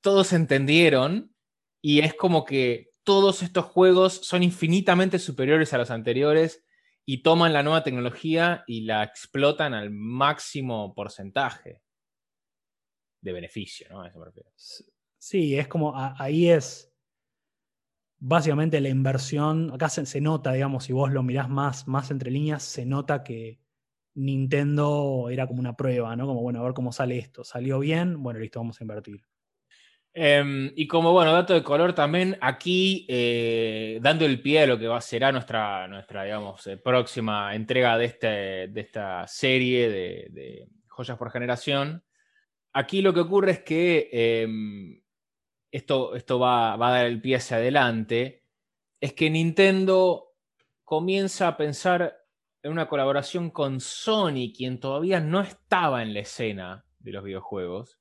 todos 0.00 0.32
entendieron 0.32 1.34
y 1.82 2.00
es 2.00 2.14
como 2.14 2.44
que 2.44 2.90
todos 3.02 3.42
estos 3.42 3.64
juegos 3.64 4.14
son 4.14 4.42
infinitamente 4.42 5.18
superiores 5.18 5.72
a 5.72 5.78
los 5.78 5.90
anteriores 5.90 6.64
y 7.06 7.22
toman 7.22 7.52
la 7.52 7.62
nueva 7.62 7.82
tecnología 7.82 8.62
y 8.66 8.82
la 8.82 9.02
explotan 9.02 9.74
al 9.74 9.90
máximo 9.90 10.94
porcentaje 10.94 11.82
de 13.20 13.32
beneficio, 13.32 13.88
¿no? 13.90 14.04
Sí, 15.18 15.58
es 15.58 15.68
como 15.68 15.92
ahí 15.96 16.48
es 16.48 16.90
básicamente 18.18 18.80
la 18.80 18.88
inversión. 18.88 19.72
Acá 19.72 19.88
se, 19.88 20.20
nota, 20.20 20.52
digamos, 20.52 20.84
si 20.84 20.92
vos 20.92 21.10
lo 21.10 21.22
mirás 21.22 21.48
más, 21.48 21.88
más 21.88 22.10
entre 22.10 22.30
líneas, 22.30 22.62
se 22.62 22.86
nota 22.86 23.24
que 23.24 23.60
Nintendo 24.14 25.28
era 25.30 25.46
como 25.46 25.60
una 25.60 25.76
prueba, 25.76 26.14
¿no? 26.16 26.26
Como, 26.26 26.42
bueno, 26.42 26.60
a 26.60 26.64
ver 26.64 26.74
cómo 26.74 26.92
sale 26.92 27.18
esto. 27.18 27.44
¿Salió 27.44 27.78
bien? 27.80 28.22
Bueno, 28.22 28.40
listo, 28.40 28.60
vamos 28.60 28.80
a 28.80 28.84
invertir. 28.84 29.29
Em, 30.12 30.72
y 30.74 30.88
como 30.88 31.12
bueno, 31.12 31.32
dato 31.32 31.54
de 31.54 31.62
color 31.62 31.92
también, 31.94 32.36
aquí 32.40 33.06
eh, 33.08 34.00
dando 34.02 34.26
el 34.26 34.42
pie 34.42 34.62
a 34.62 34.66
lo 34.66 34.78
que 34.78 34.88
va 34.88 34.96
a 34.98 35.00
ser 35.00 35.32
nuestra, 35.32 35.86
nuestra 35.86 36.24
digamos, 36.24 36.66
eh, 36.66 36.76
próxima 36.76 37.54
entrega 37.54 37.96
de, 37.96 38.04
este, 38.06 38.26
de 38.68 38.80
esta 38.80 39.26
serie 39.28 39.88
de, 39.88 40.68
joyas 40.88 41.16
por 41.16 41.30
generación. 41.30 42.04
Aquí 42.72 43.02
lo 43.02 43.14
que 43.14 43.20
ocurre 43.20 43.52
es 43.52 43.60
que 43.60 44.10
em, 44.12 45.00
esto, 45.70 46.16
esto 46.16 46.38
va, 46.40 46.76
va, 46.76 46.88
a 46.88 46.92
dar 46.92 47.06
el 47.06 47.20
pie 47.20 47.36
hacia 47.36 47.58
adelante, 47.58 48.44
es 49.00 49.12
que 49.14 49.30
Nintendo 49.30 50.34
comienza 50.84 51.48
a 51.48 51.56
pensar 51.56 52.16
en 52.62 52.72
una 52.72 52.88
colaboración 52.88 53.50
con 53.50 53.80
Sony, 53.80 54.52
quien 54.56 54.80
todavía 54.80 55.20
no 55.20 55.40
estaba 55.40 56.02
en 56.02 56.14
la 56.14 56.20
escena 56.20 56.84
de 56.98 57.12
los 57.12 57.24
videojuegos 57.24 57.99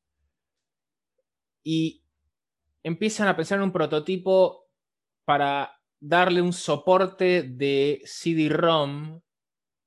y 1.64 2.04
empiezan 2.84 3.28
a 3.28 3.36
pensar 3.36 3.58
en 3.58 3.64
un 3.64 3.72
prototipo 3.72 4.68
para 5.26 5.80
darle 6.00 6.42
un 6.42 6.54
soporte 6.54 7.44
de 7.44 8.02
CD-ROM 8.06 9.22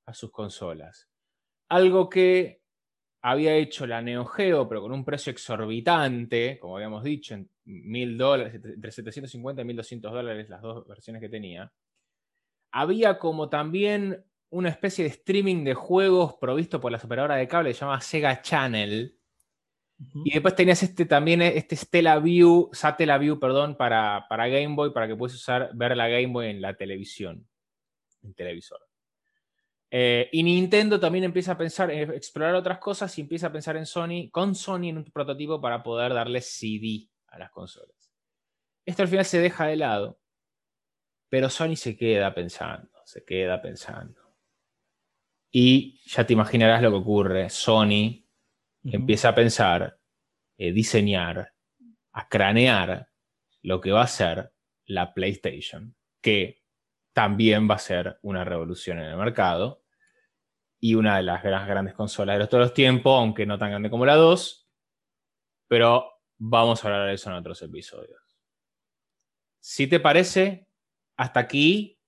a 0.07 0.15
sus 0.15 0.31
consolas. 0.31 1.09
Algo 1.69 2.09
que 2.09 2.63
había 3.23 3.55
hecho 3.55 3.87
la 3.87 4.03
Neo 4.03 4.25
Geo, 4.25 4.69
pero 4.69 4.83
con 4.83 4.93
un 4.93 5.05
precio 5.05 5.31
exorbitante, 5.31 6.59
como 6.59 6.77
habíamos 6.77 7.05
dicho, 7.05 7.35
en 7.35 7.49
mil 7.65 8.19
dólares, 8.19 8.55
entre 8.55 8.91
750 8.91 9.63
y 9.63 9.65
1200 9.65 10.13
dólares 10.13 10.49
las 10.49 10.61
dos 10.61 10.87
versiones 10.87 11.23
que 11.23 11.29
tenía. 11.29 11.73
Había 12.73 13.19
como 13.19 13.49
también 13.49 14.25
una 14.51 14.69
especie 14.69 15.05
de 15.05 15.11
streaming 15.11 15.65
de 15.65 15.75
juegos 15.75 16.35
provisto 16.35 16.81
por 16.81 16.93
la 16.93 16.99
operadora 16.99 17.37
de 17.37 17.49
cable 17.49 17.73
llamada 17.73 18.01
Sega 18.01 18.43
Channel, 18.43 19.19
y 20.25 20.33
después 20.33 20.55
tenías 20.55 20.83
este 20.83 21.07
también, 21.07 21.43
este 21.43 21.77
Stella 21.77 22.19
View, 22.19 22.71
Satellite 22.73 23.19
View, 23.19 23.39
perdón, 23.39 23.77
para, 23.77 24.27
para 24.29 24.49
Game 24.49 24.75
Boy, 24.75 24.93
para 24.93 25.07
que 25.07 25.17
puedas 25.17 25.35
usar, 25.35 25.71
ver 25.75 25.97
la 25.97 26.09
Game 26.09 26.29
Boy 26.29 26.49
en 26.49 26.61
la 26.61 26.75
televisión. 26.75 27.47
el 28.23 28.35
televisor. 28.35 28.81
Eh, 29.91 30.31
y 30.33 30.43
Nintendo 30.43 30.99
también 30.99 31.25
empieza 31.25 31.53
a 31.53 31.59
pensar, 31.59 31.91
en 31.91 32.13
explorar 32.13 32.55
otras 32.55 32.79
cosas 32.79 33.17
y 33.19 33.21
empieza 33.21 33.49
a 33.49 33.53
pensar 33.53 33.77
en 33.77 33.85
Sony, 33.85 34.31
con 34.31 34.55
Sony 34.55 34.89
en 34.89 34.99
un 34.99 35.05
prototipo 35.05 35.61
para 35.61 35.83
poder 35.83 36.15
darle 36.15 36.41
CD 36.41 37.09
a 37.27 37.39
las 37.39 37.51
consolas. 37.51 38.11
Esto 38.87 39.03
al 39.03 39.09
final 39.09 39.25
se 39.27 39.39
deja 39.39 39.67
de 39.67 39.77
lado, 39.77 40.19
pero 41.29 41.51
Sony 41.51 41.77
se 41.77 41.97
queda 41.97 42.35
pensando, 42.35 42.91
se 43.05 43.23
queda 43.25 43.61
pensando. 43.61 44.21
Y 45.51 46.01
ya 46.07 46.27
te 46.27 46.33
imaginarás 46.33 46.81
lo 46.81 46.91
que 46.91 46.97
ocurre. 46.97 47.51
Sony 47.51 48.22
empieza 48.85 49.29
a 49.31 49.35
pensar, 49.35 49.99
eh, 50.57 50.73
diseñar, 50.73 51.55
a 52.13 52.29
cranear 52.29 53.09
lo 53.63 53.81
que 53.81 53.93
va 53.93 54.03
a 54.03 54.09
ser 54.09 54.53
la 54.87 55.15
PlayStation, 55.15 55.95
que 56.21 56.63
también 57.13 57.69
va 57.71 57.77
a 57.77 57.79
ser 57.79 58.19
una 58.23 58.45
revolución 58.45 58.99
en 58.99 59.07
el 59.07 59.17
mercado 59.17 59.85
y 60.81 60.95
una 60.95 61.17
de 61.17 61.23
las 61.23 61.43
grandes 61.43 61.95
consolas 61.95 62.39
de 62.39 62.47
todos 62.47 62.65
los 62.65 62.75
tiempos, 62.75 63.19
aunque 63.19 63.47
no 63.47 63.59
tan 63.59 63.71
grande 63.71 63.91
como 63.91 64.05
la 64.05 64.17
2, 64.17 64.69
pero 65.69 66.21
vamos 66.39 66.85
a 66.85 66.89
hablar 66.89 67.07
de 67.07 67.15
eso 67.15 67.31
en 67.31 67.37
otros 67.37 67.63
episodios. 67.63 68.21
Si 69.61 69.87
te 69.87 70.01
parece, 70.01 70.69
hasta 71.17 71.39
aquí 71.39 72.01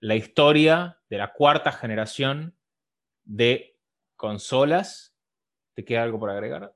la 0.00 0.14
historia 0.14 1.00
de 1.08 1.18
la 1.18 1.32
cuarta 1.32 1.72
generación 1.72 2.58
de 3.24 3.80
consolas. 4.14 5.15
¿Te 5.76 5.84
queda 5.84 6.04
algo 6.04 6.18
por 6.18 6.30
agregar? 6.30 6.74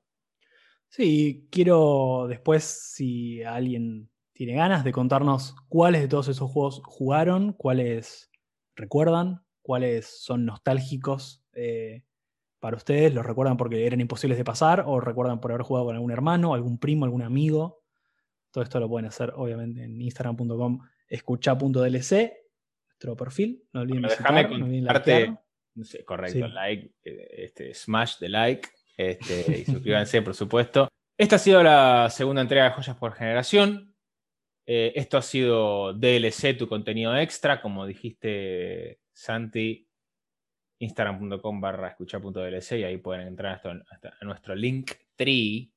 Sí, 0.87 1.47
quiero 1.49 2.27
después, 2.29 2.63
si 2.63 3.41
alguien 3.41 4.11
tiene 4.31 4.53
ganas 4.53 4.83
de 4.83 4.91
contarnos 4.91 5.55
cuáles 5.69 6.01
de 6.01 6.07
todos 6.07 6.27
esos 6.27 6.51
juegos 6.51 6.83
jugaron, 6.85 7.53
cuáles 7.53 8.29
recuerdan, 8.75 9.43
cuáles 9.63 10.05
son 10.05 10.45
nostálgicos 10.45 11.43
eh, 11.53 12.03
para 12.59 12.77
ustedes, 12.77 13.11
los 13.11 13.25
recuerdan 13.25 13.57
porque 13.57 13.87
eran 13.87 14.01
imposibles 14.01 14.37
de 14.37 14.43
pasar 14.43 14.83
o 14.85 14.99
recuerdan 14.99 15.41
por 15.41 15.51
haber 15.51 15.63
jugado 15.63 15.87
con 15.87 15.95
algún 15.95 16.11
hermano, 16.11 16.53
algún 16.53 16.77
primo, 16.77 17.05
algún 17.05 17.23
amigo. 17.23 17.81
Todo 18.51 18.63
esto 18.63 18.79
lo 18.79 18.87
pueden 18.87 19.07
hacer 19.07 19.33
obviamente 19.35 19.83
en 19.83 19.99
instagram.com 19.99 20.79
escucha.dlc, 21.07 22.33
nuestro 22.87 23.15
perfil. 23.15 23.63
No 23.73 23.81
olviden 23.81 24.03
Déjame 24.03 24.47
contarte, 24.47 25.37
correcto, 26.05 26.47
like, 26.49 26.93
eh, 27.03 27.45
este, 27.45 27.73
smash 27.73 28.19
de 28.19 28.29
like 28.29 28.69
este, 28.97 29.59
y 29.59 29.65
suscríbanse, 29.65 30.21
por 30.21 30.35
supuesto. 30.35 30.87
Esta 31.17 31.35
ha 31.35 31.39
sido 31.39 31.61
la 31.61 32.09
segunda 32.09 32.41
entrega 32.41 32.65
de 32.65 32.71
Joyas 32.71 32.97
por 32.97 33.13
Generación. 33.13 33.95
Eh, 34.65 34.93
esto 34.95 35.17
ha 35.17 35.21
sido 35.21 35.93
DLC, 35.93 36.57
tu 36.57 36.67
contenido 36.67 37.15
extra, 37.17 37.61
como 37.61 37.85
dijiste 37.85 38.99
Santi, 39.11 39.87
instagram.com 40.79 41.61
barra 41.61 41.95
y 41.99 42.83
ahí 42.83 42.97
pueden 42.97 43.27
entrar 43.27 43.61
a, 43.63 44.25
nuestro 44.25 44.55
link 44.55 44.91
tree 45.15 45.71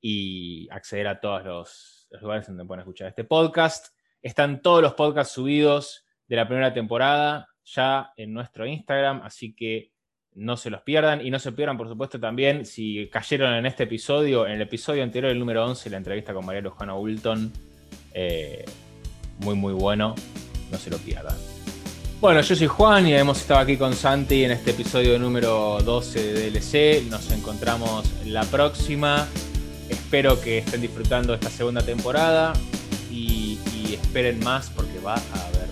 y 0.00 0.68
acceder 0.70 1.06
a 1.08 1.20
todos 1.20 1.44
los, 1.44 2.08
lugares 2.20 2.46
donde 2.46 2.64
pueden 2.64 2.80
escuchar 2.80 3.08
este 3.08 3.24
podcast. 3.24 3.94
Están 4.22 4.62
todos 4.62 4.82
los 4.82 4.94
podcasts 4.94 5.34
subidos 5.34 6.06
de 6.26 6.36
la 6.36 6.46
primera 6.46 6.72
temporada 6.72 7.48
ya 7.64 8.12
en 8.16 8.32
nuestro 8.32 8.66
Instagram, 8.66 9.22
así 9.22 9.54
que 9.54 9.92
no 10.36 10.56
se 10.56 10.68
los 10.68 10.82
pierdan 10.82 11.24
y 11.24 11.30
no 11.30 11.38
se 11.38 11.52
pierdan, 11.52 11.78
por 11.78 11.88
supuesto, 11.88 12.20
también 12.20 12.66
si 12.66 13.08
cayeron 13.08 13.54
en 13.54 13.66
este 13.66 13.84
episodio, 13.84 14.46
en 14.46 14.52
el 14.52 14.62
episodio 14.62 15.02
anterior, 15.02 15.32
el 15.32 15.38
número 15.38 15.64
11, 15.64 15.90
la 15.90 15.96
entrevista 15.96 16.34
con 16.34 16.44
María 16.44 16.60
Lujana 16.60 16.94
Wilton. 16.94 17.52
Eh, 18.12 18.64
muy, 19.38 19.54
muy 19.54 19.72
bueno, 19.72 20.14
no 20.70 20.78
se 20.78 20.90
lo 20.90 20.98
pierdan. 20.98 21.36
Bueno, 22.20 22.40
yo 22.40 22.56
soy 22.56 22.66
Juan 22.66 23.06
y 23.06 23.14
hemos 23.14 23.38
estado 23.40 23.60
aquí 23.60 23.76
con 23.76 23.94
Santi 23.94 24.44
en 24.44 24.50
este 24.50 24.70
episodio 24.70 25.18
número 25.18 25.78
12 25.82 26.32
de 26.32 26.50
DLC. 26.50 27.10
Nos 27.10 27.30
encontramos 27.30 28.10
la 28.26 28.44
próxima. 28.44 29.26
Espero 29.88 30.40
que 30.40 30.58
estén 30.58 30.80
disfrutando 30.80 31.34
esta 31.34 31.50
segunda 31.50 31.82
temporada 31.82 32.52
y, 33.10 33.58
y 33.74 33.94
esperen 33.94 34.42
más 34.42 34.70
porque 34.70 34.98
va 34.98 35.14
a 35.14 35.46
haber 35.48 35.65